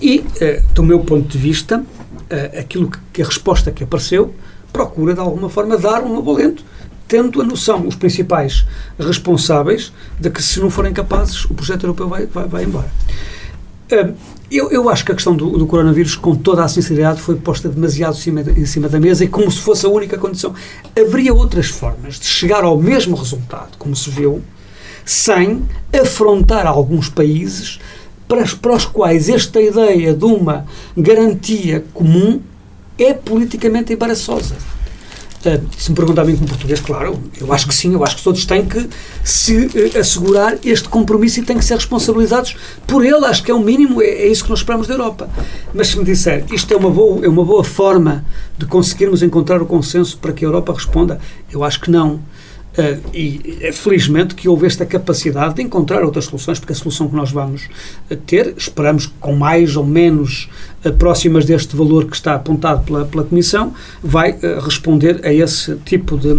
E, 0.00 0.18
uh, 0.18 0.74
do 0.74 0.84
meu 0.84 1.00
ponto 1.00 1.26
de 1.26 1.38
vista, 1.38 1.82
aquilo 2.58 2.90
que 3.12 3.22
a 3.22 3.24
resposta 3.24 3.70
que 3.70 3.84
apareceu 3.84 4.34
procura 4.72 5.14
de 5.14 5.20
alguma 5.20 5.48
forma 5.48 5.78
dar 5.78 6.02
um 6.02 6.12
novo 6.12 6.32
alento, 6.32 6.64
tendo 7.06 7.40
a 7.40 7.44
noção, 7.44 7.86
os 7.86 7.94
principais 7.94 8.66
responsáveis, 8.98 9.92
de 10.18 10.30
que 10.30 10.42
se 10.42 10.58
não 10.60 10.68
forem 10.68 10.92
capazes, 10.92 11.44
o 11.44 11.54
projeto 11.54 11.84
europeu 11.84 12.08
vai, 12.08 12.26
vai, 12.26 12.46
vai 12.46 12.64
embora. 12.64 12.90
Uh, 13.92 14.14
eu, 14.50 14.70
eu 14.70 14.88
acho 14.88 15.04
que 15.04 15.12
a 15.12 15.14
questão 15.14 15.34
do, 15.34 15.58
do, 15.58 15.66
coronavírus, 15.66 16.16
com 16.16 16.34
toda 16.34 16.64
a 16.64 16.68
sinceridade, 16.68 17.20
foi 17.20 17.36
posta 17.36 17.68
demasiado 17.68 18.16
cima, 18.16 18.40
em 18.40 18.66
cima 18.66 18.88
da 18.88 18.98
mesa 18.98 19.24
e 19.24 19.28
como 19.28 19.50
se 19.50 19.60
fosse 19.60 19.86
a 19.86 19.88
única 19.88 20.18
condição. 20.18 20.54
Haveria 20.98 21.34
outras 21.34 21.66
formas 21.66 22.18
de 22.18 22.26
chegar 22.26 22.64
ao 22.64 22.78
mesmo 22.78 23.16
resultado, 23.16 23.76
como 23.78 23.94
se 23.94 24.10
viu, 24.10 24.42
sem 25.04 25.62
afrontar 25.92 26.66
alguns 26.66 27.08
países 27.08 27.78
para, 28.28 28.44
para 28.60 28.74
os 28.74 28.84
quais 28.84 29.28
esta 29.28 29.60
ideia 29.60 30.14
de 30.14 30.24
uma 30.24 30.66
garantia 30.96 31.84
comum 31.92 32.40
é 32.98 33.12
politicamente 33.12 33.92
embaraçosa. 33.92 34.56
Uh, 35.44 35.60
se 35.76 35.90
me 35.90 35.96
perguntar 35.96 36.24
bem 36.24 36.34
como 36.34 36.48
português, 36.48 36.80
claro, 36.80 37.22
eu 37.38 37.52
acho 37.52 37.68
que 37.68 37.74
sim, 37.74 37.92
eu 37.92 38.02
acho 38.02 38.16
que 38.16 38.24
todos 38.24 38.46
têm 38.46 38.64
que 38.64 38.88
se 39.22 39.66
uh, 39.66 39.98
assegurar 40.00 40.56
este 40.64 40.88
compromisso 40.88 41.38
e 41.38 41.42
têm 41.42 41.58
que 41.58 41.64
ser 41.64 41.74
responsabilizados 41.74 42.56
por 42.86 43.04
ele, 43.04 43.26
acho 43.26 43.42
que 43.42 43.50
é 43.50 43.54
o 43.54 43.60
mínimo, 43.60 44.00
é, 44.00 44.06
é, 44.06 44.26
isso 44.26 44.42
que 44.42 44.48
nós 44.48 44.60
esperamos 44.60 44.86
da 44.86 44.94
Europa. 44.94 45.28
Mas 45.74 45.88
se 45.88 45.98
me 45.98 46.04
disser, 46.04 46.46
isto 46.50 46.72
é 46.72 46.76
uma, 46.78 46.88
boa, 46.88 47.26
é 47.26 47.28
uma 47.28 47.44
boa 47.44 47.62
forma 47.62 48.24
de 48.56 48.64
conseguirmos 48.64 49.22
encontrar 49.22 49.60
o 49.60 49.66
consenso 49.66 50.16
para 50.16 50.32
que 50.32 50.46
a 50.46 50.48
Europa 50.48 50.72
responda, 50.72 51.20
eu 51.52 51.62
acho 51.62 51.78
que 51.78 51.90
não. 51.90 52.20
Uh, 52.76 53.00
e 53.14 53.58
é 53.60 53.70
felizmente 53.70 54.34
que 54.34 54.48
houve 54.48 54.66
esta 54.66 54.84
capacidade 54.84 55.54
de 55.54 55.62
encontrar 55.62 56.02
outras 56.02 56.24
soluções, 56.24 56.58
porque 56.58 56.72
a 56.72 56.76
solução 56.76 57.06
que 57.06 57.14
nós 57.14 57.30
vamos 57.30 57.68
uh, 58.10 58.16
ter, 58.16 58.52
esperamos 58.56 59.06
com 59.20 59.32
mais 59.32 59.76
ou 59.76 59.86
menos 59.86 60.48
próximas 60.98 61.44
deste 61.44 61.76
valor 61.76 62.04
que 62.06 62.16
está 62.16 62.34
apontado 62.34 62.84
pela, 62.84 63.06
pela 63.06 63.24
Comissão, 63.24 63.72
vai 64.02 64.38
responder 64.62 65.18
a 65.24 65.32
esse 65.32 65.76
tipo 65.76 66.18
de, 66.18 66.34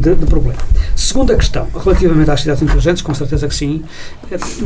de, 0.00 0.16
de, 0.16 0.26
problema. 0.26 0.58
Segunda 0.96 1.36
questão, 1.36 1.68
relativamente 1.72 2.28
às 2.28 2.40
cidades 2.40 2.62
inteligentes, 2.62 3.02
com 3.02 3.14
certeza 3.14 3.46
que 3.46 3.54
sim, 3.54 3.84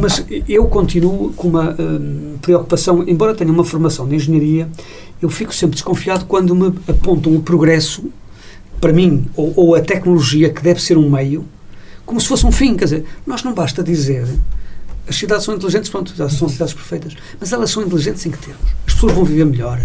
mas 0.00 0.24
eu 0.48 0.64
continuo 0.64 1.30
com 1.34 1.48
uma 1.48 1.76
preocupação, 2.40 3.04
embora 3.06 3.34
tenha 3.34 3.52
uma 3.52 3.64
formação 3.64 4.08
de 4.08 4.14
engenharia, 4.14 4.66
eu 5.20 5.28
fico 5.28 5.54
sempre 5.54 5.74
desconfiado 5.74 6.24
quando 6.24 6.54
me 6.54 6.72
apontam 6.88 7.36
o 7.36 7.42
progresso 7.42 8.10
para 8.80 8.92
mim, 8.92 9.26
ou, 9.36 9.52
ou, 9.56 9.74
a 9.74 9.80
tecnologia 9.80 10.50
que 10.50 10.62
deve 10.62 10.80
ser 10.80 10.96
um 10.96 11.10
meio, 11.10 11.44
como 12.04 12.20
se 12.20 12.28
fosse 12.28 12.46
um 12.46 12.52
fim. 12.52 12.76
Quer 12.76 12.84
dizer, 12.84 13.04
nós 13.26 13.42
não 13.42 13.52
basta 13.52 13.82
dizer 13.82 14.26
as 15.08 15.16
cidades 15.16 15.44
são 15.44 15.54
inteligentes, 15.54 15.88
pronto, 15.88 16.12
são 16.28 16.48
cidades 16.48 16.74
perfeitas, 16.74 17.14
mas 17.40 17.52
elas 17.52 17.70
são 17.70 17.82
inteligentes 17.82 18.24
em 18.26 18.30
que 18.30 18.38
termos? 18.38 18.62
As 18.86 18.92
pessoas 18.92 19.14
vão 19.14 19.24
viver 19.24 19.46
melhor. 19.46 19.80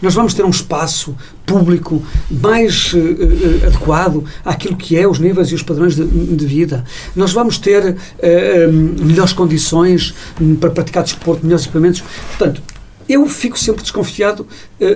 Nós 0.00 0.14
vamos 0.14 0.32
ter 0.32 0.44
um 0.44 0.50
espaço 0.50 1.14
público 1.44 2.02
mais 2.30 2.94
uh, 2.94 2.98
uh, 2.98 3.66
adequado 3.66 4.24
àquilo 4.44 4.76
que 4.76 4.96
é 4.96 5.06
os 5.06 5.18
níveis 5.18 5.48
e 5.48 5.54
os 5.54 5.62
padrões 5.62 5.94
de, 5.94 6.04
de 6.06 6.46
vida. 6.46 6.82
Nós 7.14 7.32
vamos 7.32 7.58
ter 7.58 7.90
uh, 7.92 8.72
melhores 9.04 9.34
condições 9.34 10.14
para 10.58 10.70
praticar 10.70 11.02
desporto, 11.02 11.44
melhores 11.44 11.64
equipamentos. 11.64 12.02
Portanto, 12.28 12.62
eu 13.06 13.28
fico 13.28 13.58
sempre 13.58 13.82
desconfiado, 13.82 14.46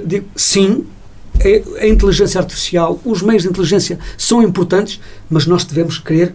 digo, 0.06 0.26
sim, 0.34 0.86
a, 1.42 1.84
a 1.84 1.88
inteligência 1.88 2.40
artificial, 2.40 3.00
os 3.04 3.22
meios 3.22 3.42
de 3.42 3.48
inteligência 3.48 3.98
são 4.16 4.42
importantes, 4.42 5.00
mas 5.30 5.46
nós 5.46 5.64
devemos 5.64 5.98
querer 5.98 6.34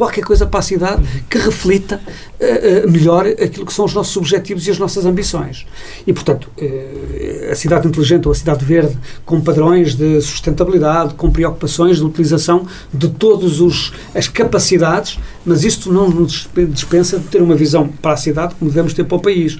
qualquer 0.00 0.24
coisa 0.24 0.46
para 0.46 0.60
a 0.60 0.62
cidade 0.62 1.02
que 1.28 1.36
reflita 1.36 2.00
uh, 2.00 2.86
uh, 2.86 2.90
melhor 2.90 3.26
aquilo 3.26 3.66
que 3.66 3.72
são 3.72 3.84
os 3.84 3.92
nossos 3.92 4.16
objetivos 4.16 4.66
e 4.66 4.70
as 4.70 4.78
nossas 4.78 5.04
ambições. 5.04 5.66
E, 6.06 6.12
portanto, 6.14 6.50
uh, 6.56 7.52
a 7.52 7.54
cidade 7.54 7.86
inteligente 7.86 8.26
ou 8.26 8.32
a 8.32 8.34
cidade 8.34 8.64
verde, 8.64 8.96
com 9.26 9.42
padrões 9.42 9.94
de 9.94 10.18
sustentabilidade, 10.22 11.12
com 11.14 11.30
preocupações 11.30 11.98
de 11.98 12.04
utilização 12.04 12.66
de 12.94 13.08
todas 13.08 13.60
as 14.14 14.26
capacidades, 14.26 15.18
mas 15.44 15.64
isto 15.64 15.92
não 15.92 16.08
nos 16.08 16.48
dispensa 16.70 17.18
de 17.18 17.26
ter 17.26 17.42
uma 17.42 17.54
visão 17.54 17.86
para 17.86 18.12
a 18.12 18.16
cidade 18.16 18.54
como 18.58 18.70
devemos 18.70 18.94
ter 18.94 19.04
para 19.04 19.16
o 19.18 19.20
país. 19.20 19.58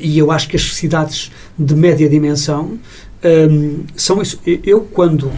e 0.00 0.18
eu 0.18 0.30
acho 0.30 0.48
que 0.48 0.56
as 0.56 0.74
cidades 0.74 1.32
de 1.58 1.74
média 1.74 2.08
dimensão 2.08 2.78
um, 3.24 3.84
são 3.96 4.20
isso. 4.20 4.38
Eu, 4.44 4.82
quando, 4.82 5.30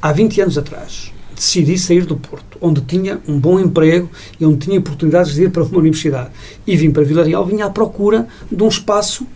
há 0.00 0.12
20 0.12 0.40
anos 0.40 0.58
atrás, 0.58 1.12
decidi 1.34 1.76
sair 1.76 2.06
do 2.06 2.16
Porto, 2.16 2.56
onde 2.60 2.80
tinha 2.82 3.20
um 3.26 3.38
bom 3.38 3.58
emprego 3.58 4.08
e 4.38 4.46
onde 4.46 4.58
tinha 4.58 4.78
oportunidades 4.78 5.34
de 5.34 5.44
ir 5.44 5.50
para 5.50 5.64
uma 5.64 5.78
universidade, 5.78 6.30
e 6.66 6.76
vim 6.76 6.90
para 6.90 7.02
Vila 7.02 7.24
Real, 7.24 7.44
vinha 7.44 7.66
à 7.66 7.70
procura 7.70 8.28
de 8.50 8.62
um 8.62 8.68
espaço 8.68 9.26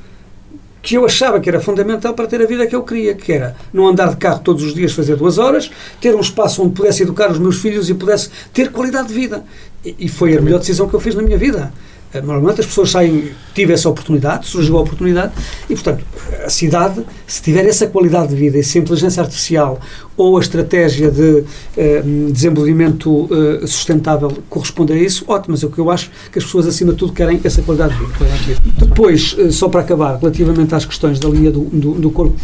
que 0.87 0.97
eu 0.97 1.05
achava 1.05 1.41
que 1.41 1.49
era 1.49 1.59
fundamental 1.59 2.15
para 2.15 2.29
ter 2.29 2.41
a 2.41 2.47
vida 2.47 2.65
que 2.65 2.77
eu 2.77 2.83
queria, 2.85 3.13
que 3.13 3.33
era 3.33 3.57
não 3.73 3.89
andar 3.89 4.11
de 4.11 4.17
carro 4.19 4.39
todos 4.39 4.63
os 4.63 4.73
dias, 4.73 4.93
fazer 4.93 5.17
duas 5.17 5.37
horas, 5.37 5.69
ter 6.01 6.15
um 6.15 6.21
espaço 6.21 6.63
onde 6.63 6.75
pudesse 6.75 7.03
educar 7.03 7.29
os 7.29 7.41
meus 7.41 7.59
filhos 7.59 7.91
e 7.91 7.95
pudesse 7.95 8.31
ter 8.53 8.71
qualidade 8.71 9.09
de 9.09 9.15
vida. 9.15 9.45
E, 9.85 9.97
e 9.99 10.09
foi 10.09 10.39
a 10.39 10.41
melhor 10.41 10.61
decisão 10.61 10.89
que 10.89 10.95
eu 10.95 11.01
fiz 11.01 11.17
na 11.17 11.23
minha 11.23 11.37
vida. 11.37 11.73
Eh, 12.17 12.21
normalmente 12.23 12.61
as 12.61 12.67
pessoas 12.67 12.91
saem, 12.91 13.31
tive 13.55 13.73
essa 13.73 13.89
oportunidade, 13.89 14.47
surgiu 14.47 14.77
a 14.77 14.81
oportunidade, 14.81 15.33
e 15.69 15.75
portanto, 15.75 16.05
a 16.45 16.51
cidade, 16.51 17.05
se 17.27 17.43
tiver 17.43 17.67
essa 17.67 17.87
qualidade 17.87 18.29
de 18.29 18.37
vida, 18.37 18.59
essa 18.59 18.79
inteligência 18.79 19.23
artificial 19.23 19.79
ou 20.17 20.37
a 20.39 20.41
estratégia 20.41 21.11
de 21.11 21.45
eh, 21.77 22.03
desenvolvimento 22.33 23.11
uh, 23.11 23.67
sustentável 23.67 24.33
corresponde 24.49 24.95
a 24.95 24.97
isso, 24.97 25.25
ótimo, 25.29 25.53
mas 25.53 25.62
é 25.62 25.67
o 25.67 25.71
que 25.71 25.79
eu 25.79 25.91
acho 25.91 26.11
que 26.33 26.39
as 26.39 26.45
pessoas 26.45 26.67
acima 26.67 26.93
de 26.93 26.99
tudo 26.99 27.12
querem 27.12 27.39
essa 27.45 27.61
qualidade 27.61 27.95
de 27.95 28.01
vida. 28.01 28.61
Depois, 28.79 29.35
uh, 29.35 29.53
só 29.53 29.69
para 29.69 29.83
acabar, 29.83 30.19
relativamente 30.19 30.75
às 30.75 30.87
questões 30.87 31.21
da 31.21 31.29
linha 31.29 31.51
do, 31.51 31.61
do, 31.64 31.93
do 31.93 32.11
corpo, 32.11 32.35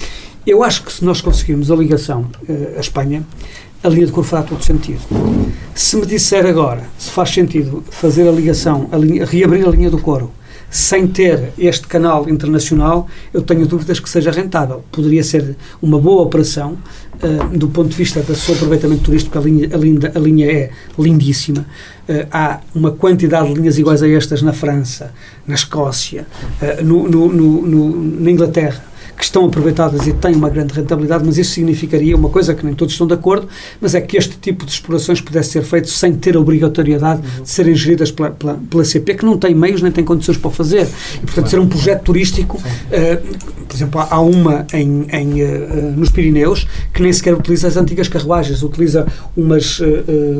eu 0.47 0.63
acho 0.63 0.83
que 0.83 0.93
se 0.93 1.05
nós 1.05 1.21
conseguirmos 1.21 1.71
a 1.71 1.77
ligação 1.77 2.27
uh, 2.49 2.77
à 2.77 2.81
Espanha, 2.81 3.25
a 3.83 3.89
linha 3.89 4.07
de 4.07 4.13
cor 4.13 4.25
fará 4.25 4.43
todo 4.43 4.63
sentido. 4.63 5.01
Se 5.75 5.97
me 5.97 6.07
disser 6.07 6.47
agora 6.47 6.85
se 6.99 7.11
faz 7.11 7.31
sentido 7.31 7.83
fazer 7.91 8.29
a 8.29 8.33
ligação, 8.33 8.89
a 8.93 8.97
linha, 8.97 9.25
reabrir 9.25 9.67
a 9.67 9.71
linha 9.71 9.91
do 9.91 9.99
coro, 9.99 10.31
sem 10.71 11.07
ter 11.07 11.53
este 11.59 11.87
canal 11.87 12.27
internacional, 12.31 13.07
eu 13.35 13.43
tenho 13.43 13.67
dúvidas 13.67 14.01
que 14.01 14.09
seja 14.09 14.31
rentável. 14.31 14.83
Poderia 14.91 15.23
ser 15.23 15.55
uma 15.83 15.99
boa 16.01 16.23
operação 16.23 16.79
uh, 17.23 17.59
do 17.59 17.69
ponto 17.69 17.91
de 17.91 17.97
vista 17.97 18.23
do 18.23 18.35
seu 18.35 18.55
aproveitamento 18.55 19.03
turístico, 19.03 19.37
a 19.39 19.43
linha, 19.43 19.69
a 19.71 19.77
linha, 19.77 20.13
a 20.15 20.19
linha 20.19 20.51
é 20.51 20.71
lindíssima. 20.99 21.67
Uh, 22.09 22.27
há 22.31 22.61
uma 22.75 22.91
quantidade 22.91 23.49
de 23.49 23.55
linhas 23.55 23.79
iguais 23.79 24.03
a 24.03 24.09
estas 24.09 24.41
na 24.41 24.55
França, 24.55 25.13
na 25.47 25.55
Escócia, 25.55 26.27
uh, 26.63 26.83
no, 26.83 27.07
no, 27.07 27.29
no, 27.29 28.21
na 28.21 28.31
Inglaterra 28.31 28.92
que 29.23 29.27
estão 29.27 29.47
aproveitadas 29.47 30.05
e 30.09 30.13
têm 30.13 30.35
uma 30.35 30.51
grande 30.51 30.75
rentabilidade, 30.75 31.23
mas 31.25 31.39
isso 31.39 31.53
significaria 31.53 32.17
uma 32.17 32.29
coisa 32.29 32.57
que 32.57 32.67
nem 32.67 32.75
todos 32.75 32.93
estão 32.93 33.07
de 33.07 33.15
acordo, 33.15 33.47
mas 33.81 33.95
é 33.95 34.01
que 34.01 34.17
este 34.17 34.37
tipo 34.37 34.67
de 34.67 34.73
explorações 34.73 35.21
pudesse 35.21 35.51
ser 35.51 35.63
feito 35.63 35.89
sem 35.89 36.13
ter 36.13 36.35
a 36.35 36.41
obrigatoriedade 36.41 37.23
uhum. 37.23 37.45
de 37.45 37.49
serem 37.49 37.73
geridas 37.73 38.11
pela, 38.11 38.33
pela, 38.33 38.55
pela, 38.69 38.85
CP, 38.85 39.15
que 39.15 39.25
não 39.25 39.39
tem 39.39 39.55
meios 39.55 39.81
nem 39.81 39.93
tem 39.93 40.05
condições 40.05 40.39
para 40.39 40.49
o 40.49 40.51
fazer. 40.51 40.89
E, 41.15 41.21
portanto, 41.21 41.49
ser 41.49 41.61
um 41.61 41.69
projeto 41.69 42.03
turístico, 42.03 42.57
uh, 42.59 43.37
por 43.69 43.77
exemplo, 43.77 44.01
há 44.01 44.21
uma 44.21 44.67
em, 44.75 45.07
em 45.13 45.43
uh, 45.45 45.93
nos 45.97 46.11
Pirineus 46.11 46.67
que 46.93 47.01
nem 47.01 47.13
sequer 47.13 47.33
utiliza 47.33 47.69
as 47.69 47.77
antigas 47.77 48.09
carruagens, 48.09 48.65
utiliza 48.65 49.07
umas, 49.37 49.79
uh, 49.79 49.85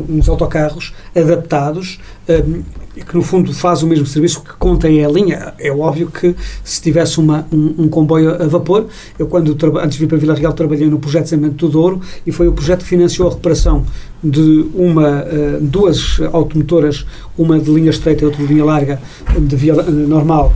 uns 0.09 0.29
autocarros 0.29 0.93
adaptados 1.15 2.01
que 2.27 3.17
no 3.17 3.23
fundo 3.23 3.53
faz 3.53 3.83
o 3.83 3.87
mesmo 3.87 4.07
serviço 4.07 4.43
que 4.43 4.53
contém 4.55 5.05
a 5.05 5.09
linha. 5.09 5.55
É 5.59 5.71
óbvio 5.71 6.11
que 6.11 6.35
se 6.63 6.81
tivesse 6.81 7.19
uma, 7.19 7.47
um, 7.53 7.85
um 7.85 7.89
comboio 7.89 8.43
a 8.43 8.47
vapor, 8.47 8.87
eu 9.19 9.27
quando 9.27 9.57
antes 9.79 9.93
de 9.93 9.99
vir 9.99 10.07
para 10.07 10.19
Vila 10.19 10.35
Real 10.35 10.53
trabalhei 10.53 10.89
no 10.89 10.99
projeto 10.99 11.25
de 11.25 11.31
Desenvolvimento 11.31 11.67
do 11.67 11.73
Douro 11.73 12.01
e 12.27 12.33
foi 12.33 12.49
o 12.49 12.53
projeto 12.53 12.81
que 12.81 12.89
financiou 12.89 13.29
a 13.29 13.33
reparação 13.33 13.85
de 14.23 14.67
uma, 14.75 15.25
uh, 15.25 15.61
duas 15.61 16.21
automotoras, 16.33 17.05
uma 17.37 17.59
de 17.59 17.71
linha 17.71 17.91
estreita 17.91 18.23
e 18.23 18.27
outra 18.27 18.41
de 18.43 18.53
linha 18.53 18.65
larga, 18.65 19.01
de 19.37 19.57
via 19.57 19.75
uh, 19.75 19.91
normal, 19.91 20.53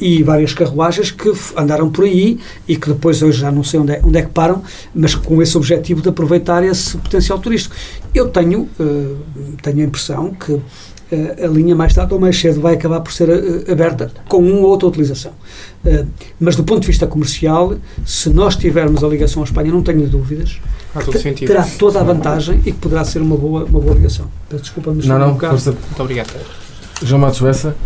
e 0.00 0.22
várias 0.22 0.52
carruagens 0.54 1.10
que 1.10 1.32
andaram 1.56 1.90
por 1.90 2.04
aí 2.04 2.38
e 2.66 2.76
que 2.76 2.88
depois 2.88 3.22
hoje 3.22 3.40
já 3.40 3.50
não 3.50 3.62
sei 3.62 3.80
onde 3.80 3.92
é, 3.92 4.00
onde 4.02 4.18
é 4.18 4.22
que 4.22 4.30
param, 4.30 4.62
mas 4.94 5.14
com 5.14 5.42
esse 5.42 5.56
objetivo 5.56 6.00
de 6.00 6.08
aproveitar 6.08 6.64
esse 6.64 6.96
potencial 6.96 7.38
turístico. 7.38 7.74
Eu 8.14 8.28
tenho, 8.28 8.68
tenho 9.62 9.80
a 9.80 9.82
impressão 9.82 10.32
que 10.32 10.58
a 11.42 11.46
linha 11.46 11.74
mais 11.74 11.94
tarde 11.94 12.12
ou 12.12 12.20
mais 12.20 12.38
cedo 12.38 12.60
vai 12.60 12.74
acabar 12.74 13.00
por 13.00 13.12
ser 13.12 13.30
aberta 13.70 14.10
com 14.28 14.38
uma 14.38 14.60
ou 14.60 14.68
outra 14.68 14.88
utilização. 14.88 15.32
Mas 16.38 16.56
do 16.56 16.64
ponto 16.64 16.80
de 16.80 16.86
vista 16.86 17.06
comercial, 17.06 17.76
se 18.04 18.30
nós 18.30 18.56
tivermos 18.56 19.02
a 19.02 19.08
ligação 19.08 19.42
à 19.42 19.44
Espanha, 19.44 19.72
não 19.72 19.82
tenho 19.82 20.06
dúvidas, 20.06 20.60
que 21.34 21.46
terá 21.46 21.66
toda 21.78 22.00
a 22.00 22.02
vantagem 22.02 22.60
e 22.60 22.72
que 22.72 22.78
poderá 22.78 23.04
ser 23.04 23.20
uma 23.22 23.36
boa, 23.36 23.64
uma 23.64 23.80
boa 23.80 23.94
ligação. 23.94 24.26
Peço 24.48 24.64
desculpa, 24.64 24.92
mas 24.94 25.06
não, 25.06 25.18
não, 25.18 25.32
um 25.34 25.38
força. 25.38 25.72
Muito 25.72 26.02
obrigado. 26.02 26.32
João 27.02 27.20
Matos 27.20 27.40
Bessa, 27.40 27.76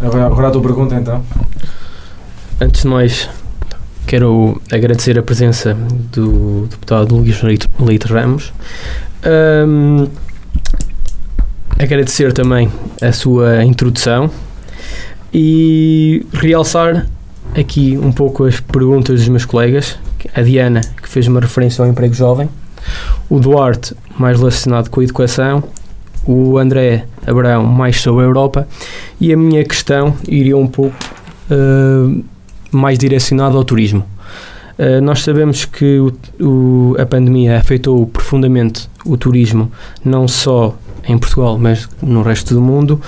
agora, 0.00 0.48
a 0.48 0.50
tua 0.50 0.60
pergunta 0.60 0.96
então. 0.96 1.22
Antes 2.60 2.82
de 2.82 2.88
mais, 2.88 3.28
quero 4.06 4.60
agradecer 4.72 5.16
a 5.18 5.22
presença 5.22 5.74
do 6.12 6.66
deputado 6.68 7.14
Luís 7.14 7.40
Leite 7.42 8.06
Ramos. 8.08 8.52
Um, 9.24 10.08
agradecer 11.78 12.32
também 12.32 12.68
a 13.00 13.12
sua 13.12 13.64
introdução 13.64 14.30
e 15.32 16.26
realçar 16.32 17.06
aqui 17.56 17.96
um 17.96 18.10
pouco 18.10 18.44
as 18.44 18.58
perguntas 18.58 19.20
dos 19.20 19.28
meus 19.28 19.44
colegas. 19.44 19.96
A 20.34 20.42
Diana, 20.42 20.80
que 20.80 21.08
fez 21.08 21.28
uma 21.28 21.38
referência 21.38 21.84
ao 21.84 21.90
emprego 21.90 22.14
jovem, 22.14 22.48
o 23.30 23.38
Duarte, 23.38 23.94
mais 24.18 24.38
relacionado 24.38 24.90
com 24.90 25.00
a 25.00 25.04
educação, 25.04 25.62
o 26.24 26.58
André 26.58 27.06
Abraão, 27.26 27.64
mais 27.64 28.00
sobre 28.00 28.22
a 28.22 28.26
Europa, 28.26 28.68
e 29.20 29.32
a 29.32 29.36
minha 29.36 29.64
questão 29.64 30.14
iria 30.28 30.56
um 30.56 30.66
pouco 30.66 30.96
uh, 31.50 32.24
mais 32.70 32.98
direcionada 32.98 33.56
ao 33.56 33.64
turismo. 33.64 34.04
Uh, 34.78 35.00
nós 35.00 35.22
sabemos 35.22 35.64
que 35.64 35.98
o, 35.98 36.12
o, 36.40 36.96
a 36.98 37.06
pandemia 37.06 37.58
afetou 37.58 38.06
profundamente 38.06 38.88
o 39.04 39.16
turismo, 39.16 39.70
não 40.04 40.28
só 40.28 40.76
em 41.08 41.16
Portugal, 41.16 41.58
mas 41.58 41.88
no 42.02 42.22
resto 42.22 42.54
do 42.54 42.60
mundo. 42.60 43.00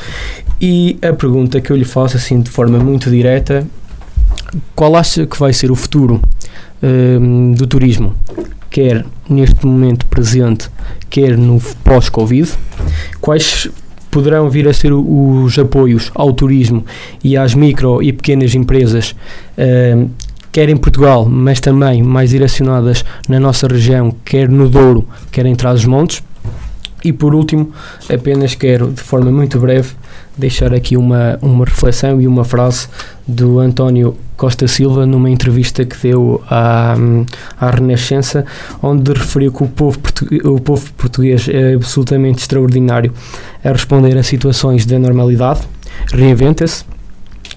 E 0.60 0.98
a 1.02 1.12
pergunta 1.12 1.60
que 1.60 1.70
eu 1.70 1.76
lhe 1.76 1.84
faço, 1.84 2.16
assim, 2.16 2.40
de 2.40 2.50
forma 2.50 2.78
muito 2.78 3.10
direta, 3.10 3.66
qual 4.74 4.96
acha 4.96 5.26
que 5.26 5.38
vai 5.38 5.52
ser 5.52 5.70
o 5.70 5.76
futuro 5.76 6.20
um, 6.82 7.52
do 7.52 7.66
turismo, 7.66 8.14
quer 8.70 9.04
neste 9.28 9.66
momento 9.66 10.06
presente, 10.06 10.70
quer 11.10 11.36
no 11.36 11.60
pós-Covid? 11.84 12.50
Quais 13.20 13.68
poderão 14.10 14.48
vir 14.48 14.68
a 14.68 14.72
ser 14.72 14.92
os 14.92 15.58
apoios 15.58 16.10
ao 16.14 16.32
turismo 16.32 16.84
e 17.22 17.36
às 17.36 17.54
micro 17.54 18.02
e 18.02 18.12
pequenas 18.12 18.54
empresas, 18.54 19.14
um, 19.96 20.08
quer 20.50 20.68
em 20.68 20.76
Portugal, 20.76 21.26
mas 21.26 21.60
também 21.60 22.02
mais 22.02 22.30
direcionadas 22.30 23.04
na 23.28 23.38
nossa 23.38 23.66
região, 23.66 24.14
quer 24.24 24.48
no 24.48 24.68
Douro, 24.68 25.06
quer 25.30 25.46
em 25.46 25.54
Trás-os-Montes? 25.54 26.22
E 27.04 27.12
por 27.12 27.34
último, 27.34 27.72
apenas 28.12 28.54
quero, 28.54 28.90
de 28.90 29.00
forma 29.00 29.30
muito 29.30 29.60
breve, 29.60 29.90
deixar 30.36 30.74
aqui 30.74 30.96
uma, 30.96 31.38
uma 31.40 31.64
reflexão 31.64 32.20
e 32.20 32.26
uma 32.26 32.44
frase 32.44 32.88
do 33.26 33.60
António 33.60 34.16
Costa 34.38 34.68
Silva 34.68 35.04
numa 35.04 35.28
entrevista 35.28 35.84
que 35.84 35.96
deu 36.00 36.40
à, 36.48 36.94
à 37.60 37.70
Renascença, 37.70 38.46
onde 38.80 39.12
referiu 39.12 39.52
que 39.52 39.64
o 39.64 39.66
povo, 39.66 39.98
o 40.44 40.60
povo 40.60 40.92
português 40.92 41.48
é 41.48 41.74
absolutamente 41.74 42.38
extraordinário 42.42 43.12
a 43.64 43.70
responder 43.70 44.16
a 44.16 44.22
situações 44.22 44.86
da 44.86 44.96
normalidade, 44.96 45.62
reinventa-se, 46.12 46.84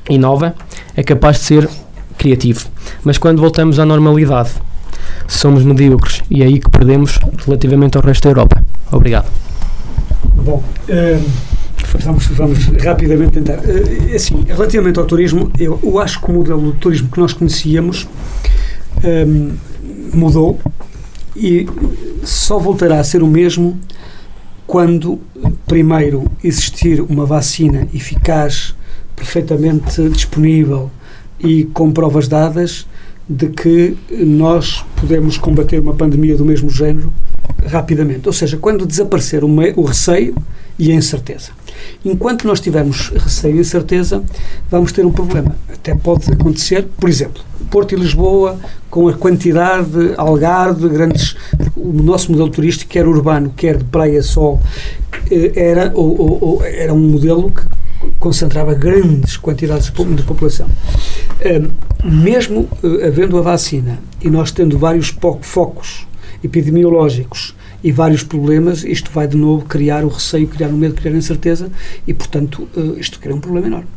inova, 0.09 0.55
é 0.97 1.03
capaz 1.03 1.37
de 1.37 1.43
ser 1.43 1.69
criativo. 2.17 2.67
Mas 3.03 3.19
quando 3.19 3.39
voltamos 3.39 3.77
à 3.77 3.85
normalidade, 3.85 4.49
somos 5.27 5.63
medíocres 5.63 6.23
e 6.31 6.41
é 6.41 6.47
aí 6.47 6.59
que 6.59 6.69
perdemos 6.69 7.19
relativamente 7.45 7.95
ao 7.95 8.03
resto 8.03 8.23
da 8.23 8.29
Europa. 8.31 8.63
Obrigado. 8.91 9.29
Bom, 10.33 10.63
uh, 10.89 11.50
vamos, 11.99 12.27
vamos 12.27 12.65
rapidamente 12.83 13.31
tentar. 13.33 13.59
Uh, 13.59 14.15
assim, 14.15 14.43
relativamente 14.47 14.99
ao 14.99 15.05
turismo, 15.05 15.51
eu, 15.59 15.79
eu, 15.83 15.99
acho 15.99 16.21
que 16.21 16.29
o 16.29 16.33
modelo 16.33 16.71
de 16.71 16.77
turismo 16.79 17.09
que 17.09 17.19
nós 17.19 17.33
conhecíamos 17.33 18.07
um, 19.03 19.51
mudou 20.13 20.59
e 21.35 21.67
só 22.23 22.59
voltará 22.59 22.99
a 22.99 23.03
ser 23.03 23.23
o 23.23 23.27
mesmo 23.27 23.79
quando, 24.67 25.19
primeiro, 25.65 26.25
existir 26.43 27.01
uma 27.01 27.25
vacina 27.25 27.87
eficaz, 27.93 28.73
perfeitamente 29.15 30.07
disponível 30.09 30.89
e 31.39 31.65
com 31.65 31.91
provas 31.91 32.27
dadas 32.27 32.87
de 33.27 33.47
que 33.47 33.97
nós 34.11 34.85
podemos 34.95 35.37
combater 35.37 35.79
uma 35.79 35.93
pandemia 35.93 36.35
do 36.37 36.45
mesmo 36.45 36.69
género 36.69 37.11
rapidamente. 37.65 38.27
Ou 38.27 38.33
seja, 38.33 38.57
quando 38.57 38.85
desaparecer 38.85 39.43
o, 39.43 39.47
me, 39.47 39.73
o 39.75 39.83
receio 39.83 40.35
e 40.77 40.91
a 40.91 40.95
incerteza. 40.95 41.51
Enquanto 42.03 42.47
nós 42.47 42.59
tivermos 42.59 43.09
receio 43.09 43.57
e 43.57 43.59
incerteza, 43.59 44.23
vamos 44.69 44.91
ter 44.91 45.05
um 45.05 45.11
problema. 45.11 45.55
Até 45.71 45.95
pode 45.95 46.31
acontecer, 46.31 46.87
por 46.97 47.09
exemplo, 47.09 47.41
Porto 47.69 47.93
e 47.93 47.95
Lisboa, 47.95 48.59
com 48.89 49.07
a 49.07 49.13
quantidade, 49.13 50.13
Algarve, 50.17 50.89
grandes. 50.89 51.35
O 51.75 52.03
nosso 52.03 52.31
modelo 52.31 52.49
turístico, 52.49 52.91
quer 52.91 53.07
urbano, 53.07 53.53
quer 53.55 53.77
de 53.77 53.83
praia 53.85 54.21
sol, 54.21 54.61
eh, 55.29 55.51
era, 55.55 55.91
ou, 55.95 56.43
ou, 56.43 56.65
era 56.65 56.93
um 56.93 56.99
modelo 56.99 57.51
que 57.51 57.63
concentrava 58.19 58.73
grandes 58.73 59.37
quantidades 59.37 59.91
de 59.91 60.23
população. 60.23 60.67
Mesmo 62.03 62.67
eh, 62.83 63.07
havendo 63.07 63.37
a 63.37 63.41
vacina 63.41 63.99
e 64.21 64.29
nós 64.29 64.51
tendo 64.51 64.77
vários 64.77 65.15
focos 65.41 66.07
epidemiológicos 66.43 67.55
e 67.83 67.91
vários 67.91 68.23
problemas, 68.23 68.83
isto 68.83 69.11
vai 69.11 69.27
de 69.27 69.35
novo 69.35 69.65
criar 69.65 70.03
o 70.03 70.07
receio, 70.07 70.47
criar 70.47 70.69
o 70.69 70.73
medo, 70.73 70.95
criar 70.95 71.13
a 71.13 71.17
incerteza 71.17 71.71
e, 72.05 72.13
portanto, 72.13 72.67
uh, 72.75 72.99
isto 72.99 73.19
cria 73.19 73.35
um 73.35 73.39
problema 73.39 73.67
enorme. 73.67 73.87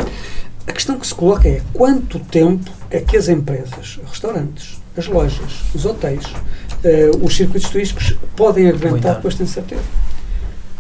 A 0.67 0.73
questão 0.73 0.99
que 0.99 1.07
se 1.07 1.15
coloca 1.15 1.47
é 1.47 1.61
quanto 1.73 2.19
tempo 2.19 2.71
é 2.91 3.01
que 3.01 3.17
as 3.17 3.29
empresas, 3.29 4.01
restaurantes, 4.07 4.81
as 4.97 5.07
lojas, 5.07 5.63
os 5.75 5.85
hotéis, 5.85 6.25
uh, 6.25 7.23
os 7.25 7.37
circuitos 7.37 7.69
turísticos 7.69 8.17
podem 8.35 8.69
aguentar 8.69 9.21
com 9.21 9.29
esta 9.29 9.43
incerteza? 9.43 9.83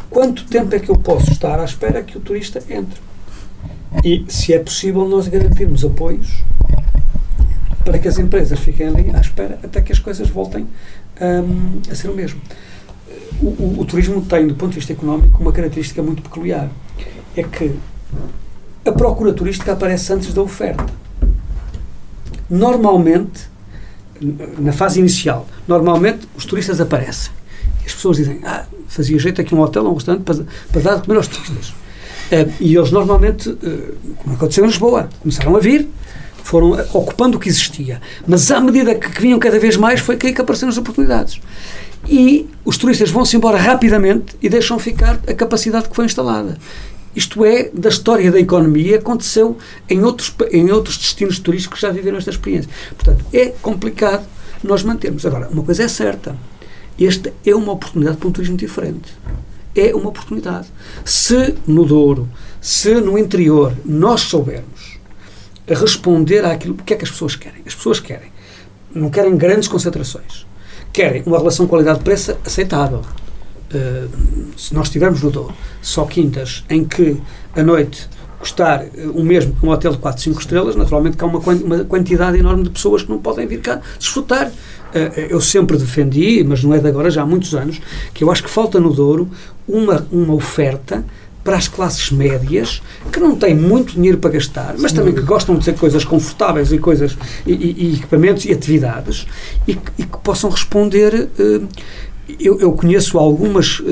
Quanto 0.08 0.44
tempo 0.44 0.74
é 0.74 0.78
que 0.78 0.90
eu 0.90 0.96
posso 0.96 1.30
estar 1.32 1.58
à 1.58 1.64
espera 1.64 2.02
que 2.02 2.16
o 2.16 2.20
turista 2.20 2.62
entre? 2.70 3.00
E 4.02 4.24
se 4.28 4.54
é 4.54 4.58
possível 4.58 5.06
nós 5.06 5.28
garantirmos 5.28 5.84
apoios 5.84 6.42
para 7.84 7.98
que 7.98 8.08
as 8.08 8.18
empresas 8.18 8.58
fiquem 8.58 8.88
ali 8.88 9.10
à 9.14 9.20
espera 9.20 9.58
até 9.62 9.80
que 9.80 9.92
as 9.92 9.98
coisas 9.98 10.28
voltem 10.28 10.66
um, 11.20 11.80
a 11.90 11.94
ser 11.94 12.08
o 12.08 12.14
mesmo 12.14 12.40
o, 13.40 13.46
o, 13.46 13.80
o, 13.80 13.84
turismo 13.84 14.22
tem, 14.22 14.46
do 14.46 14.54
ponto 14.54 14.70
de 14.70 14.76
vista 14.76 14.92
económico, 14.92 15.40
uma 15.40 15.52
característica 15.52 16.02
muito 16.02 16.22
peculiar. 16.22 16.70
É 17.36 17.42
que 17.42 17.74
a 18.84 18.92
procura 18.92 19.32
turística 19.32 19.72
aparece 19.72 20.12
antes 20.12 20.32
da 20.32 20.42
oferta. 20.42 20.86
Normalmente, 22.48 23.48
na 24.58 24.72
fase 24.72 25.00
inicial, 25.00 25.46
normalmente 25.66 26.28
os 26.36 26.44
turistas 26.44 26.80
aparecem. 26.80 27.32
As 27.84 27.92
pessoas 27.92 28.16
dizem, 28.18 28.40
ah, 28.44 28.64
fazia 28.88 29.18
jeito 29.18 29.40
aqui 29.40 29.54
um 29.54 29.60
hotel 29.60 29.84
ou 29.84 29.92
um 29.92 29.94
restaurante 29.94 30.22
para, 30.22 30.44
para 30.72 30.80
dar 30.80 30.96
de 30.96 31.02
comer 31.02 31.16
aos 31.16 31.28
turistas. 31.28 31.68
Uh, 31.68 32.50
e 32.60 32.74
eles 32.74 32.90
normalmente, 32.90 33.50
uh, 33.50 33.94
como 34.22 34.36
aconteceu 34.36 34.64
em 34.64 34.68
Lisboa, 34.68 35.08
começaram 35.20 35.54
a 35.56 35.60
vir, 35.60 35.88
foram 36.42 36.72
ocupando 36.92 37.36
o 37.36 37.40
que 37.40 37.48
existia. 37.48 38.00
Mas 38.26 38.50
à 38.50 38.60
medida 38.60 38.94
que, 38.94 39.20
vinham 39.20 39.38
cada 39.38 39.58
vez 39.58 39.76
mais, 39.76 40.00
foi 40.00 40.18
aí 40.22 40.32
que 40.32 40.40
apareceram 40.40 40.70
as 40.70 40.78
oportunidades 40.78 41.40
e 42.08 42.48
os 42.64 42.76
turistas 42.76 43.10
vão-se 43.10 43.36
embora 43.36 43.58
rapidamente 43.58 44.36
e 44.42 44.48
deixam 44.48 44.78
ficar 44.78 45.20
a 45.26 45.34
capacidade 45.34 45.88
que 45.88 45.96
foi 45.96 46.04
instalada. 46.04 46.58
Isto 47.14 47.44
é, 47.44 47.70
da 47.72 47.88
história 47.88 48.30
da 48.30 48.40
economia, 48.40 48.98
aconteceu 48.98 49.56
em 49.88 50.02
outros, 50.02 50.34
em 50.50 50.70
outros 50.70 50.98
destinos 50.98 51.38
turísticos 51.38 51.78
que 51.78 51.86
já 51.86 51.92
viveram 51.92 52.18
esta 52.18 52.30
experiência. 52.30 52.68
Portanto, 52.96 53.24
é 53.32 53.46
complicado 53.62 54.26
nós 54.62 54.82
mantermos. 54.82 55.24
Agora, 55.24 55.48
uma 55.48 55.62
coisa 55.62 55.84
é 55.84 55.88
certa: 55.88 56.36
esta 57.00 57.32
é 57.46 57.54
uma 57.54 57.72
oportunidade 57.72 58.16
para 58.16 58.28
um 58.28 58.32
turismo 58.32 58.56
diferente. 58.56 59.12
É 59.76 59.94
uma 59.94 60.08
oportunidade. 60.08 60.66
Se 61.04 61.54
no 61.66 61.84
Douro, 61.84 62.28
se 62.60 62.94
no 63.00 63.16
interior, 63.16 63.72
nós 63.84 64.22
soubermos 64.22 64.98
responder 65.66 66.44
àquilo, 66.44 66.74
o 66.74 66.84
que 66.84 66.94
é 66.94 66.96
que 66.96 67.04
as 67.04 67.10
pessoas 67.10 67.36
querem? 67.36 67.62
As 67.64 67.74
pessoas 67.74 68.00
querem, 68.00 68.30
não 68.92 69.08
querem 69.08 69.36
grandes 69.36 69.68
concentrações 69.68 70.46
querem 70.94 71.24
uma 71.26 71.36
relação 71.36 71.66
qualidade-preço 71.66 72.36
aceitável. 72.46 73.02
Uh, 73.74 74.08
se 74.56 74.72
nós 74.72 74.88
tivermos 74.88 75.20
no 75.20 75.30
Douro 75.30 75.52
só 75.82 76.04
quintas 76.04 76.64
em 76.70 76.84
que 76.84 77.20
a 77.56 77.62
noite 77.62 78.08
custar 78.38 78.84
uh, 78.84 79.10
o 79.10 79.24
mesmo 79.24 79.52
que 79.52 79.66
um 79.66 79.70
hotel 79.70 79.90
de 79.90 79.98
4, 79.98 80.22
5 80.22 80.40
estrelas, 80.40 80.76
naturalmente 80.76 81.16
que 81.16 81.24
há 81.24 81.26
uma, 81.26 81.40
uma 81.40 81.84
quantidade 81.84 82.38
enorme 82.38 82.62
de 82.62 82.70
pessoas 82.70 83.02
que 83.02 83.10
não 83.10 83.18
podem 83.18 83.46
vir 83.48 83.60
cá 83.60 83.80
desfrutar. 83.98 84.46
Uh, 84.46 85.20
eu 85.28 85.40
sempre 85.40 85.76
defendi, 85.76 86.44
mas 86.44 86.62
não 86.62 86.72
é 86.72 86.78
de 86.78 86.86
agora, 86.86 87.10
já 87.10 87.22
há 87.22 87.26
muitos 87.26 87.52
anos, 87.56 87.80
que 88.14 88.22
eu 88.22 88.30
acho 88.30 88.44
que 88.44 88.50
falta 88.50 88.78
no 88.78 88.94
Douro 88.94 89.28
uma, 89.66 90.06
uma 90.12 90.34
oferta 90.34 91.04
para 91.44 91.56
as 91.58 91.68
classes 91.68 92.10
médias 92.10 92.82
que 93.12 93.20
não 93.20 93.36
têm 93.36 93.54
muito 93.54 93.92
dinheiro 93.92 94.16
para 94.16 94.30
gastar, 94.30 94.74
mas 94.78 94.90
Sim. 94.90 94.96
também 94.96 95.14
que 95.14 95.20
gostam 95.20 95.56
de 95.56 95.64
ter 95.64 95.74
coisas 95.74 96.02
confortáveis 96.02 96.72
e 96.72 96.78
coisas 96.78 97.16
e, 97.46 97.52
e, 97.52 97.86
e 97.86 97.94
equipamentos 97.96 98.46
e 98.46 98.52
atividades 98.52 99.26
e, 99.68 99.78
e, 99.98 100.04
que 100.04 100.18
possam 100.22 100.48
responder. 100.48 101.28
Uh, 101.38 101.68
eu, 102.40 102.58
eu, 102.58 102.72
conheço 102.72 103.18
algumas, 103.18 103.80
uh, 103.80 103.84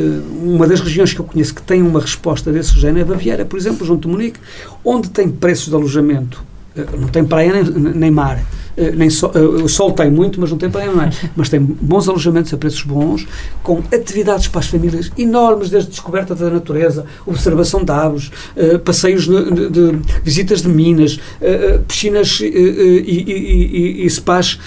uma 0.43 0.67
das 0.67 0.81
regiões 0.81 1.13
que 1.13 1.21
eu 1.21 1.25
conheço 1.25 1.55
que 1.55 1.61
tem 1.61 1.83
uma 1.83 2.01
resposta 2.01 2.51
desse 2.51 2.79
género 2.81 3.01
é 3.01 3.05
Baviera, 3.05 3.45
por 3.45 3.59
exemplo, 3.59 3.87
junto 3.87 4.09
de 4.09 4.15
Munique, 4.15 4.41
onde 4.83 5.11
tem 5.11 5.29
preços 5.29 5.69
de 5.69 5.75
alojamento, 5.75 6.43
uh, 6.75 6.97
não 6.99 7.09
tem 7.09 7.23
praia 7.23 7.53
nem, 7.53 7.93
nem 7.95 8.11
mar, 8.11 8.39
eh, 8.39 8.62
nem 8.95 9.11
so, 9.11 9.31
eh, 9.35 9.39
o 9.39 9.69
sol 9.69 9.93
tem 9.93 10.11
muito, 10.11 10.41
mas 10.41 10.51
não 10.51 10.59
tem 10.59 10.71
praia, 10.71 10.91
não 10.91 11.03
é? 11.03 11.11
Mas 11.37 11.49
tem 11.49 11.61
bons 11.61 12.09
alojamentos 12.09 12.53
a 12.53 12.57
preços 12.57 12.83
bons, 12.83 13.27
com 13.63 13.83
atividades 13.93 14.49
para 14.49 14.61
as 14.61 14.67
famílias 14.67 15.11
enormes, 15.17 15.71
desde 15.71 15.91
descoberta 15.91 16.35
da 16.35 16.51
natureza, 16.51 17.05
observação 17.27 17.85
de 17.85 17.91
aves, 17.91 18.31
uh, 18.57 18.79
passeios 18.79 19.27
de, 19.27 19.71
de, 19.71 19.99
visitas 20.23 20.63
de 20.63 20.69
minas, 20.69 21.19
piscinas 21.87 22.41
uh, 22.41 22.45
e, 22.45 24.03
e, 24.03 24.07
e, 24.07 24.11
spas 24.11 24.59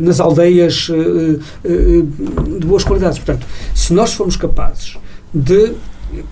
nas 0.00 0.20
aldeias 0.20 0.90
de 1.64 2.66
boas 2.66 2.84
qualidades. 2.84 3.18
Portanto, 3.18 3.46
se 3.74 3.92
nós 3.92 4.12
formos 4.12 4.36
capazes 4.36 4.96
de 5.34 5.72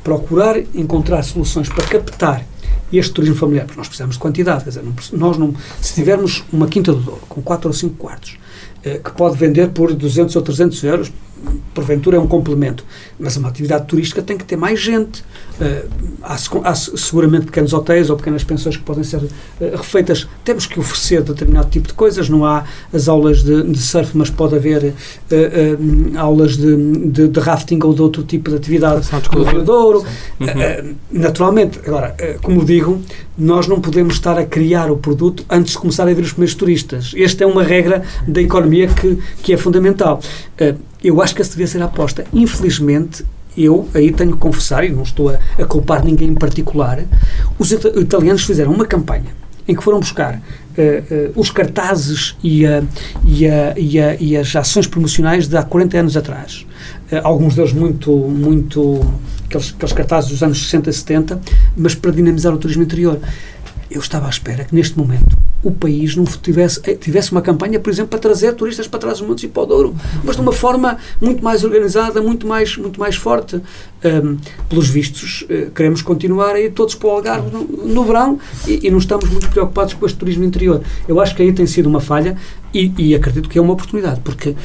procurar 0.02 0.56
encontrar 0.74 1.22
soluções 1.22 1.68
para 1.68 1.84
captar 1.84 2.44
este 2.92 3.12
turismo 3.12 3.36
familiar, 3.36 3.66
porque 3.66 3.78
nós 3.78 3.88
precisamos 3.88 4.16
de 4.16 4.20
quantidade, 4.20 4.64
quer 4.64 4.70
dizer, 4.70 4.82
não, 4.82 4.94
nós 5.12 5.36
não, 5.36 5.54
se 5.80 5.94
tivermos 5.94 6.44
uma 6.52 6.66
quinta 6.66 6.92
do 6.92 7.00
Douro 7.00 7.22
com 7.28 7.42
4 7.42 7.68
ou 7.68 7.74
5 7.74 7.96
quartos, 7.96 8.36
eh, 8.82 8.98
que 8.98 9.10
pode 9.12 9.36
vender 9.36 9.70
por 9.70 9.92
200 9.92 10.34
ou 10.36 10.42
300 10.42 10.84
euros, 10.84 11.12
porventura 11.72 12.16
é 12.16 12.20
um 12.20 12.26
complemento, 12.26 12.84
mas 13.18 13.36
uma 13.36 13.48
atividade 13.48 13.86
turística 13.86 14.22
tem 14.22 14.36
que 14.36 14.44
ter 14.44 14.56
mais 14.56 14.80
gente. 14.80 15.22
Uh, 15.60 15.88
há, 16.22 16.36
há, 16.64 16.74
seguramente 16.74 17.46
pequenos 17.46 17.72
hotéis 17.72 18.10
ou 18.10 18.16
pequenas 18.16 18.42
pensões 18.42 18.76
que 18.76 18.82
podem 18.82 19.04
ser 19.04 19.18
uh, 19.18 19.30
refeitas. 19.76 20.26
Temos 20.44 20.66
que 20.66 20.80
oferecer 20.80 21.22
determinado 21.22 21.68
tipo 21.68 21.86
de 21.86 21.94
coisas. 21.94 22.28
Não 22.28 22.44
há 22.44 22.64
as 22.92 23.08
aulas 23.08 23.42
de, 23.42 23.62
de 23.62 23.78
surf, 23.78 24.16
mas 24.16 24.30
pode 24.30 24.56
haver 24.56 24.92
uh, 24.92 26.18
aulas 26.18 26.56
de, 26.56 27.08
de, 27.08 27.28
de, 27.28 27.40
rafting 27.40 27.78
ou 27.84 27.94
de 27.94 28.02
outro 28.02 28.22
tipo 28.24 28.50
de 28.50 28.56
atividade 28.56 29.06
no 29.32 29.44
Rio 29.44 29.62
Douro. 29.62 30.04
Uhum. 30.40 30.94
naturalmente, 31.10 31.78
agora, 31.86 32.16
como 32.42 32.64
digo, 32.64 33.00
nós 33.36 33.66
não 33.66 33.80
podemos 33.80 34.14
estar 34.14 34.38
a 34.38 34.44
criar 34.44 34.90
o 34.90 34.96
produto 34.96 35.44
antes 35.48 35.72
de 35.72 35.78
começar 35.78 36.08
a 36.08 36.12
vir 36.12 36.22
os 36.22 36.32
primeiros 36.32 36.54
turistas. 36.54 37.12
Esta 37.16 37.44
é 37.44 37.46
uma 37.46 37.62
regra 37.62 38.02
da 38.26 38.40
economia 38.40 38.88
que, 38.88 39.18
que 39.42 39.52
é 39.52 39.56
fundamental. 39.56 40.20
Eu 41.04 41.20
acho 41.20 41.34
que 41.34 41.42
essa 41.42 41.50
devia 41.50 41.66
ser 41.66 41.82
a 41.82 41.84
aposta. 41.84 42.24
Infelizmente, 42.32 43.24
eu 43.56 43.88
aí 43.94 44.10
tenho 44.10 44.32
que 44.32 44.38
confessar, 44.38 44.84
e 44.84 44.90
não 44.90 45.02
estou 45.02 45.28
a, 45.28 45.38
a 45.58 45.66
culpar 45.66 46.04
ninguém 46.04 46.30
em 46.30 46.34
particular, 46.34 47.04
os 47.58 47.70
italianos 47.70 48.44
fizeram 48.44 48.72
uma 48.72 48.86
campanha 48.86 49.44
em 49.66 49.74
que 49.74 49.82
foram 49.82 50.00
buscar 50.00 50.34
uh, 50.34 50.40
uh, 50.40 51.40
os 51.40 51.50
cartazes 51.50 52.36
e, 52.42 52.66
uh, 52.66 52.86
e, 53.24 53.46
e, 53.76 53.98
e, 54.20 54.36
as 54.36 54.54
ações 54.54 54.86
promocionais 54.86 55.48
de 55.48 55.56
há 55.56 55.62
40 55.62 55.98
anos 55.98 56.16
atrás. 56.16 56.66
Eh, 57.10 57.20
alguns 57.24 57.54
deles 57.54 57.72
muito, 57.72 58.10
muito 58.12 59.00
aqueles, 59.46 59.72
aqueles 59.74 59.92
cartazes 59.94 60.30
dos 60.30 60.42
anos 60.42 60.62
60 60.64 60.90
e 60.90 60.92
70, 60.92 61.40
mas 61.76 61.94
para 61.94 62.10
dinamizar 62.10 62.52
o 62.52 62.58
turismo 62.58 62.82
interior. 62.82 63.18
Eu 63.90 64.00
estava 64.00 64.26
à 64.26 64.30
espera 64.30 64.64
que 64.64 64.74
neste 64.74 64.98
momento 64.98 65.43
o 65.64 65.72
país 65.72 66.14
não 66.14 66.24
tivesse, 66.24 66.78
eh, 66.84 66.94
tivesse 66.94 67.32
uma 67.32 67.40
campanha, 67.40 67.80
por 67.80 67.90
exemplo, 67.90 68.10
para 68.10 68.18
trazer 68.18 68.52
turistas 68.52 68.86
para 68.86 69.00
trás 69.00 69.18
dos 69.18 69.26
montes 69.26 69.44
e 69.44 69.48
para 69.48 69.62
o 69.62 69.66
Douro, 69.66 69.96
mas 70.22 70.36
de 70.36 70.42
uma 70.42 70.52
forma 70.52 70.98
muito 71.20 71.42
mais 71.42 71.64
organizada, 71.64 72.20
muito 72.20 72.46
mais, 72.46 72.76
muito 72.76 73.00
mais 73.00 73.16
forte. 73.16 73.60
Um, 74.04 74.36
pelos 74.68 74.86
vistos, 74.86 75.46
uh, 75.48 75.70
queremos 75.70 76.02
continuar 76.02 76.54
a 76.54 76.60
ir 76.60 76.72
todos 76.72 76.94
para 76.94 77.08
o 77.08 77.10
Algarve 77.12 77.50
no, 77.50 77.64
no 77.64 78.04
verão 78.04 78.38
e, 78.68 78.86
e, 78.86 78.90
não 78.90 78.98
estamos 78.98 79.30
muito 79.30 79.48
preocupados 79.48 79.94
com 79.94 80.04
este 80.04 80.18
turismo 80.18 80.44
interior. 80.44 80.82
Eu 81.08 81.18
acho 81.18 81.34
que 81.34 81.42
aí 81.42 81.50
tem 81.54 81.66
sido 81.66 81.88
uma 81.88 82.00
falha 82.00 82.36
e, 82.74 82.92
e 82.98 83.14
acredito 83.14 83.48
que 83.48 83.58
é 83.58 83.62
uma 83.62 83.72
oportunidade, 83.72 84.20
porque 84.22 84.50
uh, 84.50 84.56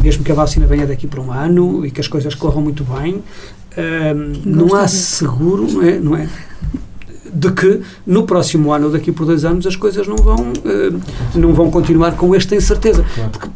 mesmo 0.00 0.22
que 0.22 0.30
a 0.30 0.36
vacina 0.36 0.66
venha 0.66 0.86
daqui 0.86 1.08
por 1.08 1.18
um 1.18 1.32
ano 1.32 1.84
e 1.84 1.90
que 1.90 2.00
as 2.00 2.06
coisas 2.06 2.32
corram 2.36 2.62
muito 2.62 2.84
bem, 2.84 3.24
não 4.42 4.74
há 4.74 4.88
seguro, 4.88 5.70
não 5.70 5.82
é? 5.82 5.98
Não 5.98 6.16
é? 6.16 6.26
De 7.36 7.52
que 7.52 7.82
no 8.06 8.24
próximo 8.24 8.72
ano 8.72 8.86
ou 8.86 8.92
daqui 8.92 9.12
por 9.12 9.26
dois 9.26 9.44
anos 9.44 9.66
as 9.66 9.76
coisas 9.76 10.08
não 10.08 10.16
vão, 10.16 10.36
uh, 10.36 11.00
não 11.34 11.52
vão 11.52 11.70
continuar 11.70 12.16
com 12.16 12.34
esta 12.34 12.56
incerteza. 12.56 13.04
Claro. 13.14 13.52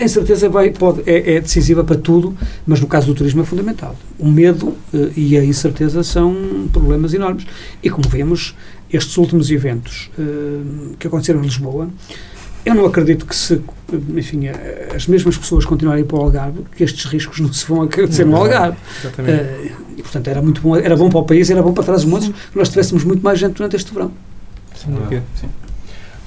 A 0.00 0.04
incerteza 0.04 0.48
vai, 0.48 0.70
pode, 0.70 1.02
é, 1.06 1.34
é, 1.34 1.40
decisiva 1.40 1.82
para 1.82 1.96
tudo, 1.96 2.36
mas 2.64 2.80
no 2.80 2.86
caso 2.86 3.08
do 3.08 3.14
turismo 3.14 3.40
é 3.40 3.44
fundamental. 3.44 3.96
O 4.16 4.28
medo 4.30 4.68
uh, 4.68 5.10
e 5.16 5.36
a 5.36 5.44
incerteza 5.44 6.04
são 6.04 6.68
problemas 6.72 7.12
enormes. 7.12 7.44
E 7.82 7.90
como 7.90 8.08
vemos, 8.08 8.54
estes 8.92 9.16
últimos 9.18 9.50
eventos 9.50 10.10
eh, 10.18 10.24
que 10.98 11.06
aconteceram 11.06 11.40
em 11.40 11.42
Lisboa, 11.42 11.90
eu 12.64 12.74
não 12.74 12.84
acredito 12.86 13.26
que 13.26 13.34
se, 13.34 13.60
enfim, 14.14 14.46
eh, 14.46 14.88
as 14.94 15.06
mesmas 15.06 15.36
pessoas 15.36 15.64
continuarem 15.64 16.04
para 16.04 16.16
o 16.18 16.20
Algarve, 16.22 16.64
que 16.76 16.84
estes 16.84 17.04
riscos 17.06 17.40
não 17.40 17.52
se 17.52 17.66
vão 17.66 17.82
acontecer 17.82 18.24
no 18.24 18.36
Algarve. 18.36 18.76
Exatamente. 19.00 19.40
Eh, 19.40 19.72
e, 19.96 20.02
portanto, 20.02 20.28
era 20.28 20.42
muito 20.42 20.60
bom, 20.60 20.76
era 20.76 20.96
bom 20.96 21.08
para 21.08 21.18
o 21.18 21.24
país, 21.24 21.50
era 21.50 21.62
bom 21.62 21.72
para 21.72 21.84
trás 21.84 22.02
os 22.02 22.06
montes, 22.06 22.28
que 22.28 22.58
nós 22.58 22.68
tivéssemos 22.68 23.04
muito 23.04 23.22
mais 23.22 23.38
gente 23.38 23.54
durante 23.54 23.76
este 23.76 23.92
verão. 23.92 24.12
Sem 24.74 24.94
dúvida. 24.94 25.22
Sim. 25.40 25.48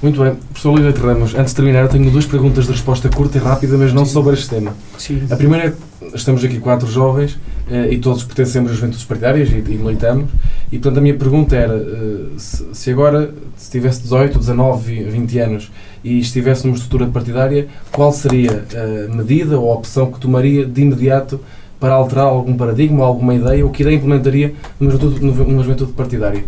Muito 0.02 0.20
bem, 0.20 0.34
professor 0.34 0.74
Lívia 0.76 0.92
Ramos, 1.00 1.32
antes 1.32 1.52
de 1.52 1.56
terminar, 1.56 1.82
eu 1.82 1.88
tenho 1.88 2.10
duas 2.10 2.26
perguntas 2.26 2.64
de 2.64 2.72
resposta 2.72 3.08
curta 3.08 3.38
e 3.38 3.40
rápida, 3.40 3.78
mas 3.78 3.92
não 3.92 4.04
sobre 4.04 4.34
este 4.34 4.48
tema. 4.48 4.74
Sim. 4.98 5.22
A 5.30 5.36
primeira 5.36 5.68
é, 5.68 6.16
estamos 6.16 6.42
aqui 6.42 6.58
quatro 6.58 6.90
jovens 6.90 7.38
eh, 7.70 7.92
e 7.92 7.98
todos 7.98 8.24
pertencemos 8.24 8.72
às 8.72 8.78
juventudes 8.78 9.04
partidárias 9.04 9.48
e, 9.50 9.58
e 9.58 9.78
militamos, 9.78 10.28
e 10.72 10.78
portanto 10.80 10.98
a 10.98 11.00
minha 11.00 11.14
pergunta 11.14 11.54
era, 11.54 11.76
eh, 11.76 12.24
se, 12.36 12.66
se 12.72 12.90
agora, 12.90 13.32
se 13.56 13.70
tivesse 13.70 14.02
18, 14.02 14.40
19, 14.40 15.04
20 15.04 15.38
anos 15.38 15.70
e 16.02 16.18
estivesse 16.18 16.66
numa 16.66 16.74
estrutura 16.74 17.06
partidária, 17.06 17.68
qual 17.92 18.12
seria 18.12 18.64
a 18.74 19.14
medida 19.14 19.56
ou 19.56 19.70
a 19.70 19.74
opção 19.76 20.10
que 20.10 20.18
tomaria 20.18 20.66
de 20.66 20.82
imediato 20.82 21.38
para 21.78 21.94
alterar 21.94 22.24
algum 22.24 22.56
paradigma, 22.56 23.04
alguma 23.04 23.36
ideia, 23.36 23.64
ou 23.64 23.70
que 23.70 23.84
ideia 23.84 23.94
implementaria 23.94 24.52
numa 24.80 24.90
juventude, 24.90 25.24
numa 25.24 25.62
juventude 25.62 25.92
partidária? 25.92 26.44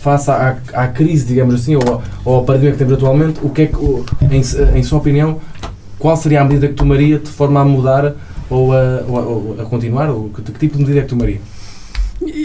Face 0.00 0.30
à, 0.30 0.56
à 0.74 0.86
crise, 0.88 1.26
digamos 1.26 1.54
assim, 1.54 1.74
ou, 1.76 2.02
ou 2.24 2.34
ao 2.36 2.44
paradigma 2.44 2.72
que 2.72 2.78
temos 2.78 2.94
atualmente, 2.94 3.40
o 3.42 3.50
que 3.50 3.62
é 3.62 3.66
que, 3.66 3.76
em, 4.30 4.78
em 4.78 4.82
sua 4.82 4.98
opinião, 4.98 5.38
qual 5.98 6.16
seria 6.16 6.40
a 6.40 6.44
medida 6.44 6.68
que 6.68 6.74
tomaria 6.74 7.18
de 7.18 7.28
forma 7.30 7.60
a 7.60 7.64
mudar 7.64 8.14
ou 8.48 8.72
a, 8.72 9.02
ou 9.08 9.18
a- 9.18 9.22
ou 9.22 9.56
a 9.60 9.64
continuar? 9.64 10.08
Ou 10.10 10.28
que, 10.30 10.42
que 10.42 10.52
tipo 10.58 10.74
de 10.76 10.80
medida 10.82 11.00
é 11.00 11.02
que 11.02 11.08
tomaria? 11.08 11.40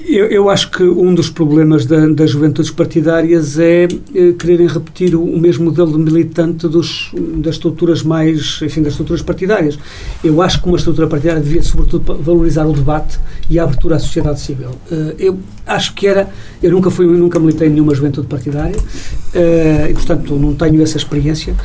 Eu, 0.05 0.25
eu 0.25 0.49
acho 0.49 0.69
que 0.69 0.83
um 0.83 1.15
dos 1.15 1.29
problemas 1.29 1.85
da- 1.85 2.07
das 2.07 2.29
juventudes 2.29 2.69
partidárias 2.69 3.57
é 3.57 3.87
eh, 4.13 4.33
quererem 4.37 4.67
repetir 4.67 5.15
o, 5.15 5.23
o 5.23 5.39
mesmo 5.39 5.65
modelo 5.65 5.93
de 5.93 5.97
militante 6.11 6.67
dos, 6.67 7.09
das 7.37 7.55
estruturas 7.55 8.03
mais, 8.03 8.59
enfim, 8.61 8.81
das 8.81 8.93
estruturas 8.93 9.21
partidárias. 9.21 9.79
Eu 10.21 10.41
acho 10.41 10.61
que 10.61 10.67
uma 10.67 10.77
estrutura 10.77 11.07
partidária 11.07 11.41
devia, 11.41 11.63
sobretudo, 11.63 12.15
valorizar 12.21 12.65
o 12.65 12.73
debate 12.73 13.17
e 13.49 13.57
a 13.57 13.63
abertura 13.63 13.95
à 13.95 13.99
sociedade 13.99 14.41
civil. 14.41 14.71
Eh, 14.91 15.15
eu 15.19 15.39
acho 15.65 15.93
que 15.95 16.05
era, 16.05 16.29
eu 16.61 16.71
nunca 16.71 16.91
fui, 16.91 17.05
nunca 17.05 17.39
militei 17.39 17.69
em 17.69 17.71
nenhuma 17.71 17.95
juventude 17.95 18.27
partidária 18.27 18.75
eh, 19.33 19.87
e, 19.89 19.93
portanto, 19.93 20.35
não 20.35 20.53
tenho 20.53 20.81
essa 20.81 20.97
experiência. 20.97 21.55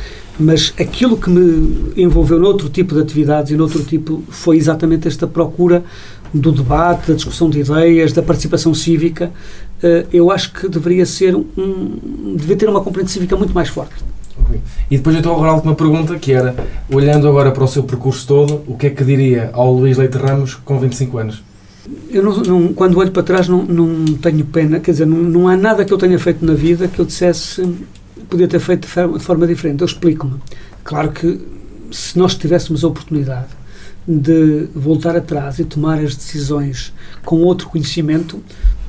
Mas 0.41 0.73
aquilo 0.79 1.17
que 1.17 1.29
me 1.29 1.91
envolveu 2.01 2.39
noutro 2.39 2.69
tipo 2.69 2.95
de 2.95 3.01
atividades 3.01 3.51
e 3.51 3.57
noutro 3.57 3.83
tipo 3.83 4.23
foi 4.29 4.55
exatamente 4.55 5.05
esta 5.05 5.27
procura 5.27 5.83
do 6.33 6.51
debate, 6.51 7.07
da 7.09 7.13
discussão 7.15 7.49
de 7.49 7.59
ideias, 7.59 8.13
da 8.13 8.21
participação 8.21 8.73
cívica, 8.73 9.31
eh, 9.81 10.05
eu 10.11 10.31
acho 10.31 10.53
que 10.53 10.67
deveria 10.67 11.05
ser 11.05 11.35
um, 11.35 11.45
deveria 12.35 12.55
ter 12.57 12.69
uma 12.69 12.81
componente 12.81 13.11
cívica 13.11 13.35
muito 13.35 13.53
mais 13.53 13.69
forte. 13.69 13.95
Ok. 14.39 14.59
E 14.89 14.97
depois 14.97 15.15
eu 15.15 15.19
estou 15.19 15.33
agora 15.35 15.51
a 15.51 15.55
última 15.55 15.75
pergunta, 15.75 16.17
que 16.17 16.31
era, 16.31 16.55
olhando 16.91 17.27
agora 17.27 17.51
para 17.51 17.63
o 17.63 17.67
seu 17.67 17.83
percurso 17.83 18.27
todo, 18.27 18.61
o 18.67 18.75
que 18.77 18.87
é 18.87 18.89
que 18.89 19.03
diria 19.03 19.49
ao 19.53 19.73
Luís 19.73 19.97
Leite 19.97 20.17
Ramos 20.17 20.55
com 20.55 20.79
25 20.79 21.17
anos? 21.17 21.43
Eu 22.11 22.21
não, 22.23 22.37
não- 22.37 22.73
quando 22.73 22.97
olho 22.99 23.11
para 23.11 23.23
trás 23.23 23.47
não, 23.47 23.63
não 23.63 24.05
tenho 24.17 24.45
pena, 24.45 24.79
quer 24.79 24.91
dizer, 24.91 25.05
não, 25.07 25.17
não 25.17 25.47
há 25.47 25.57
nada 25.57 25.83
que 25.83 25.91
eu 25.91 25.97
tenha 25.97 26.19
feito 26.19 26.45
na 26.45 26.53
vida 26.53 26.87
que 26.87 26.99
eu 26.99 27.05
dissesse 27.05 27.63
podia 28.29 28.47
ter 28.47 28.59
feito 28.59 28.81
de 28.81 28.87
forma, 28.87 29.17
de 29.17 29.23
forma 29.23 29.47
diferente. 29.47 29.81
Eu 29.81 29.85
explico-me. 29.87 30.35
Claro 30.83 31.11
que 31.11 31.39
se 31.91 32.17
nós 32.17 32.35
tivéssemos 32.35 32.83
a 32.83 32.87
oportunidade 32.87 33.47
de 34.09 34.67
voltar 34.73 35.15
atrás 35.15 35.59
e 35.59 35.65
tomar 35.65 35.99
as 35.99 36.15
decisões 36.15 36.91
com 37.23 37.43
outro 37.43 37.69
conhecimento, 37.69 38.41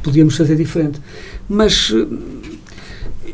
podíamos 0.02 0.36
fazer 0.36 0.56
diferente. 0.56 1.00
Mas 1.48 1.92
eh, 1.94 2.50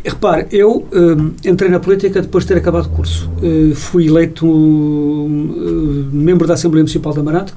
repare, 0.05 0.47
eu 0.51 0.87
eh, 0.93 1.49
entrei 1.51 1.71
na 1.71 1.81
política 1.81 2.23
depois 2.23 2.45
de 2.45 2.49
ter 2.49 2.59
acabado 2.59 2.87
o 2.87 2.91
curso. 2.91 3.31
Eh, 3.43 3.75
fui 3.75 4.07
eleito 4.07 4.47
eh, 4.47 6.09
membro 6.13 6.47
da 6.47 6.55
Assembleia 6.55 6.83
Municipal 6.83 7.13
de 7.13 7.21
Amarante 7.21 7.55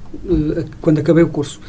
quando 0.81 0.99
acabei 0.99 1.23
o 1.23 1.29
curso. 1.29 1.59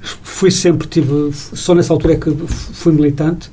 Fui 0.00 0.50
sempre, 0.50 0.86
tive, 0.88 1.30
só 1.32 1.74
nessa 1.74 1.92
altura 1.92 2.14
é 2.14 2.16
que 2.16 2.30
fui 2.46 2.92
militante. 2.92 3.50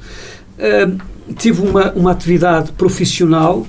Tive 1.38 1.62
uma, 1.62 1.92
uma 1.94 2.12
atividade 2.12 2.74
profissional 2.74 3.66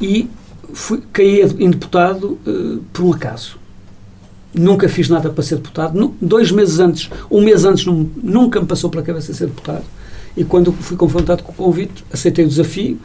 e 0.00 0.28
fui, 0.72 1.02
caí 1.12 1.42
em 1.58 1.70
deputado 1.70 2.38
por 2.92 3.04
um 3.04 3.12
acaso. 3.12 3.59
Nunca 4.52 4.88
fiz 4.88 5.08
nada 5.08 5.30
para 5.30 5.42
ser 5.44 5.56
deputado. 5.56 6.12
Dois 6.20 6.50
meses 6.50 6.78
antes, 6.80 7.08
um 7.30 7.40
mês 7.40 7.64
antes, 7.64 7.84
nun- 7.86 8.08
nunca 8.22 8.60
me 8.60 8.66
passou 8.66 8.90
pela 8.90 9.02
cabeça 9.02 9.32
ser 9.32 9.46
deputado. 9.46 9.84
E 10.36 10.44
quando 10.44 10.72
fui 10.72 10.96
confrontado 10.96 11.42
com 11.42 11.52
o 11.52 11.54
convite, 11.54 12.04
aceitei 12.12 12.44
o 12.44 12.48
desafio, 12.48 12.98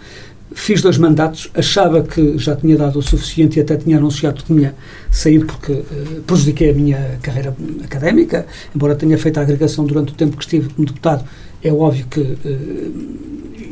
fiz 0.54 0.82
dois 0.82 0.98
mandatos, 0.98 1.50
achava 1.54 2.02
que 2.02 2.38
já 2.38 2.56
tinha 2.56 2.78
dado 2.78 2.98
o 3.00 3.02
suficiente 3.02 3.58
e 3.58 3.62
até 3.62 3.76
tinha 3.76 3.98
anunciado 3.98 4.38
que 4.42 4.46
tinha 4.54 4.74
saído 5.12 5.46
porque 5.46 5.72
eh, 5.72 5.84
prejudiquei 6.26 6.70
a 6.70 6.74
minha 6.74 7.20
carreira 7.22 7.56
académica, 7.84 8.46
embora 8.76 8.96
tenha 8.96 9.18
feito 9.18 9.38
a 9.40 9.42
agregação 9.42 9.86
durante 9.86 10.14
o 10.14 10.16
tempo 10.16 10.38
que 10.38 10.44
estive 10.44 10.70
como 10.70 10.88
deputado, 10.88 11.26
é 11.64 11.72
óbvio 11.74 12.06
que 12.10 12.22
eh, 12.22 12.90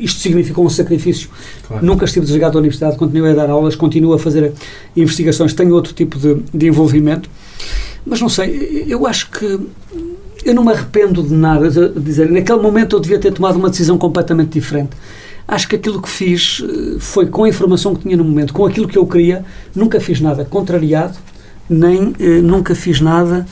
isto 0.00 0.20
significou 0.20 0.64
um 0.66 0.68
sacrifício 0.68 1.28
Claro. 1.66 1.84
Nunca 1.86 2.04
estive 2.04 2.26
desligado 2.26 2.54
da 2.54 2.58
universidade, 2.58 2.96
continuei 2.98 3.32
a 3.32 3.34
dar 3.34 3.48
aulas, 3.50 3.74
continuo 3.74 4.12
a 4.12 4.18
fazer 4.18 4.52
investigações, 4.94 5.54
tenho 5.54 5.74
outro 5.74 5.94
tipo 5.94 6.18
de, 6.18 6.36
de 6.52 6.66
envolvimento, 6.66 7.30
mas 8.06 8.20
não 8.20 8.28
sei, 8.28 8.84
eu 8.88 9.06
acho 9.06 9.30
que 9.30 9.58
eu 10.44 10.54
não 10.54 10.64
me 10.64 10.72
arrependo 10.72 11.22
de 11.22 11.32
nada 11.32 11.70
de 11.70 12.00
dizer, 12.00 12.30
naquele 12.30 12.60
momento 12.60 12.96
eu 12.96 13.00
devia 13.00 13.18
ter 13.18 13.32
tomado 13.32 13.56
uma 13.56 13.70
decisão 13.70 13.96
completamente 13.96 14.50
diferente. 14.50 14.90
Acho 15.46 15.68
que 15.68 15.76
aquilo 15.76 16.00
que 16.00 16.08
fiz 16.08 16.62
eh, 16.62 16.96
foi 16.98 17.26
com 17.26 17.44
a 17.44 17.48
informação 17.48 17.94
que 17.94 18.02
tinha 18.02 18.16
no 18.16 18.24
momento, 18.24 18.52
com 18.52 18.64
aquilo 18.64 18.88
que 18.88 18.96
eu 18.96 19.06
queria, 19.06 19.44
nunca 19.74 20.00
fiz 20.00 20.20
nada 20.20 20.44
contrariado, 20.44 21.18
nem 21.68 22.14
eh, 22.18 22.40
nunca 22.40 22.74
fiz 22.74 23.00
nada 23.00 23.46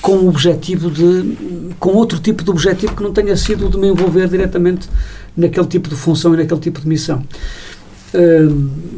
com 0.00 0.12
o 0.12 0.28
objetivo 0.28 0.90
de 0.90 1.74
com 1.78 1.90
outro 1.90 2.18
tipo 2.18 2.44
de 2.44 2.50
objetivo 2.50 2.94
que 2.94 3.02
não 3.02 3.12
tenha 3.12 3.36
sido 3.36 3.68
de 3.68 3.76
me 3.76 3.88
envolver 3.88 4.28
diretamente 4.28 4.88
naquele 5.36 5.66
tipo 5.66 5.88
de 5.88 5.96
função 5.96 6.34
e 6.34 6.36
naquele 6.36 6.60
tipo 6.60 6.80
de 6.80 6.88
missão. 6.88 7.22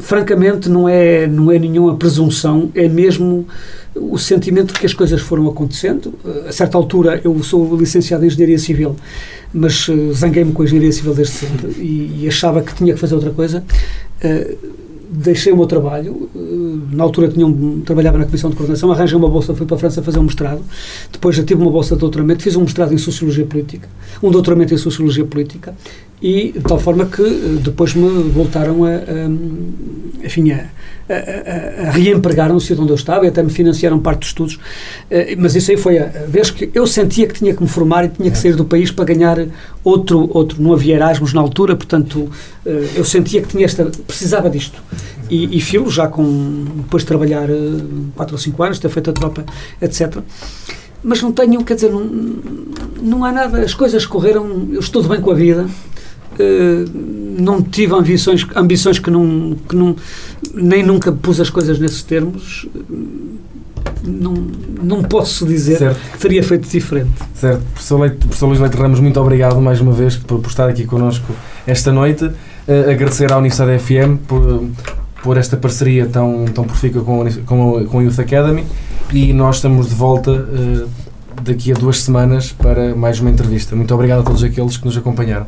Francamente, 0.01 0.69
não 0.69 0.89
é, 0.89 1.25
não 1.25 1.51
é 1.51 1.57
nenhuma 1.57 1.95
presunção, 1.95 2.69
é 2.75 2.87
mesmo 2.87 3.47
o 3.95 4.17
sentimento 4.17 4.73
de 4.73 4.79
que 4.79 4.85
as 4.85 4.93
coisas 4.93 5.21
foram 5.21 5.47
acontecendo. 5.47 6.13
A 6.47 6.51
certa 6.51 6.77
altura, 6.77 7.21
eu 7.23 7.41
sou 7.43 7.75
licenciado 7.77 8.23
em 8.23 8.27
Engenharia 8.27 8.59
Civil, 8.59 8.95
mas 9.53 9.87
uh, 9.87 10.13
zanguei-me 10.13 10.51
com 10.51 10.61
a 10.61 10.65
Engenharia 10.65 10.91
Civil 10.91 11.13
desde 11.13 11.33
sempre 11.33 11.71
e, 11.77 12.23
e 12.23 12.27
achava 12.27 12.61
que 12.61 12.75
tinha 12.75 12.93
que 12.93 12.99
fazer 12.99 13.15
outra 13.15 13.31
coisa. 13.31 13.63
Uh, 14.23 14.85
deixei 15.09 15.53
o 15.53 15.55
meu 15.57 15.65
trabalho, 15.65 16.29
uh, 16.35 16.81
na 16.91 17.03
altura 17.03 17.29
tinha 17.29 17.47
um, 17.47 17.81
trabalhava 17.81 18.17
na 18.17 18.25
Comissão 18.25 18.49
de 18.49 18.55
Coordenação, 18.57 18.91
arranjei 18.91 19.17
uma 19.17 19.29
bolsa, 19.29 19.55
fui 19.55 19.65
para 19.65 19.77
a 19.77 19.79
França 19.79 20.03
fazer 20.03 20.19
um 20.19 20.23
mestrado, 20.23 20.61
depois 21.11 21.35
já 21.35 21.43
tive 21.43 21.61
uma 21.61 21.71
bolsa 21.71 21.95
de 21.95 22.01
doutoramento, 22.01 22.43
fiz 22.43 22.55
um 22.57 22.61
mestrado 22.61 22.93
em 22.93 22.97
Sociologia 22.97 23.45
Política, 23.45 23.87
um 24.21 24.29
doutoramento 24.29 24.73
em 24.73 24.77
Sociologia 24.77 25.23
Política, 25.23 25.73
e 26.21 26.53
de 26.53 26.61
tal 26.61 26.79
forma 26.79 27.05
que 27.05 27.21
uh, 27.21 27.59
depois 27.61 27.93
me 27.93 28.29
voltaram 28.29 28.83
a, 28.85 28.89
a, 28.89 30.25
enfim, 30.25 30.51
a, 30.51 30.65
a, 31.09 31.87
a, 31.87 31.91
reempregar 31.91 32.51
no 32.51 32.59
sítio 32.59 32.81
onde 32.81 32.91
eu 32.91 32.95
estava 32.95 33.25
e 33.25 33.27
até 33.27 33.43
me 33.43 33.49
financiaram 33.49 33.99
parte 33.99 34.19
dos 34.19 34.29
estudos, 34.29 34.55
uh, 34.55 34.59
mas 35.37 35.55
isso 35.55 35.71
aí 35.71 35.77
foi 35.77 35.99
a, 35.99 36.05
vez 36.27 36.49
que 36.49 36.69
eu 36.73 36.87
sentia 36.87 37.27
que 37.27 37.33
tinha 37.33 37.53
que 37.53 37.61
me 37.61 37.67
formar 37.67 38.05
e 38.05 38.09
tinha 38.09 38.31
que 38.31 38.37
sair 38.37 38.55
do 38.55 38.65
país 38.65 38.91
para 38.91 39.05
ganhar 39.05 39.37
outro, 39.83 40.29
outro. 40.33 40.61
Não 40.61 40.73
havia 40.73 40.95
Erasmus 40.95 41.33
na 41.33 41.41
altura, 41.41 41.75
portanto 41.75 42.19
uh, 42.21 42.69
eu 42.95 43.03
sentia 43.03 43.41
que 43.41 43.49
tinha 43.49 43.65
esta, 43.65 43.85
precisava 44.07 44.49
disto. 44.49 44.81
E, 45.29 45.57
e 45.57 45.59
filo 45.59 45.89
já 45.89 46.07
com, 46.07 46.65
depois 46.77 47.01
de 47.01 47.07
trabalhar 47.07 47.47
4 48.15 48.35
ou 48.35 48.39
5 48.39 48.63
anos, 48.63 48.79
ter 48.79 48.89
feito 48.89 49.09
a 49.09 49.13
tropa, 49.13 49.43
etc 49.81 50.21
mas 51.05 51.21
não 51.21 51.31
tenho, 51.31 51.63
quer 51.63 51.75
dizer, 51.75 51.91
não, 51.91 52.03
não 52.99 53.23
há 53.23 53.31
nada, 53.31 53.61
as 53.61 53.75
coisas 53.75 54.07
correram, 54.07 54.69
eu 54.71 54.79
estou 54.79 55.03
de 55.03 55.07
bem 55.07 55.21
com 55.21 55.29
a 55.29 55.35
vida, 55.35 55.67
não 57.37 57.61
tive 57.61 57.93
ambições, 57.93 58.45
ambições 58.55 58.99
que, 58.99 59.11
não, 59.11 59.55
que 59.67 59.75
não, 59.75 59.95
nem 60.53 60.83
nunca 60.83 61.11
pus 61.11 61.39
as 61.39 61.49
coisas 61.49 61.79
nesses 61.79 62.01
termos, 62.03 62.67
não, 64.03 64.33
não 64.81 65.03
posso 65.03 65.45
dizer 65.45 65.77
Certo. 65.77 66.11
que 66.11 66.19
teria 66.19 66.43
feito 66.43 66.67
diferente. 66.67 67.11
Certo. 67.33 67.61
Professor, 67.73 67.99
Leite, 67.99 68.17
professor 68.17 68.47
Luís 68.47 68.59
Leite 68.59 68.77
Ramos, 68.77 68.99
muito 68.99 69.19
obrigado 69.19 69.59
mais 69.61 69.81
uma 69.81 69.91
vez 69.91 70.15
por, 70.15 70.39
por 70.39 70.49
estar 70.49 70.69
aqui 70.69 70.85
connosco 70.85 71.33
esta 71.65 71.91
noite. 71.91 72.25
Uh, 72.25 72.89
agradecer 72.91 73.31
à 73.31 73.37
Universidade 73.37 73.79
FM 73.79 74.17
por, 74.27 74.65
por 75.23 75.37
esta 75.37 75.57
parceria 75.57 76.05
tão, 76.05 76.45
tão 76.45 76.63
profícua 76.63 77.03
com, 77.03 77.25
com, 77.45 77.85
com 77.85 77.99
a 77.99 78.03
Youth 78.03 78.19
Academy 78.19 78.63
e 79.13 79.33
nós 79.33 79.57
estamos 79.57 79.89
de 79.89 79.95
volta 79.95 80.31
uh, 80.31 80.89
daqui 81.43 81.71
a 81.71 81.75
duas 81.75 82.01
semanas 82.01 82.51
para 82.51 82.95
mais 82.95 83.19
uma 83.19 83.29
entrevista. 83.29 83.75
Muito 83.75 83.93
obrigado 83.93 84.19
a 84.21 84.23
todos 84.23 84.43
aqueles 84.43 84.77
que 84.77 84.85
nos 84.85 84.97
acompanharam. 84.97 85.47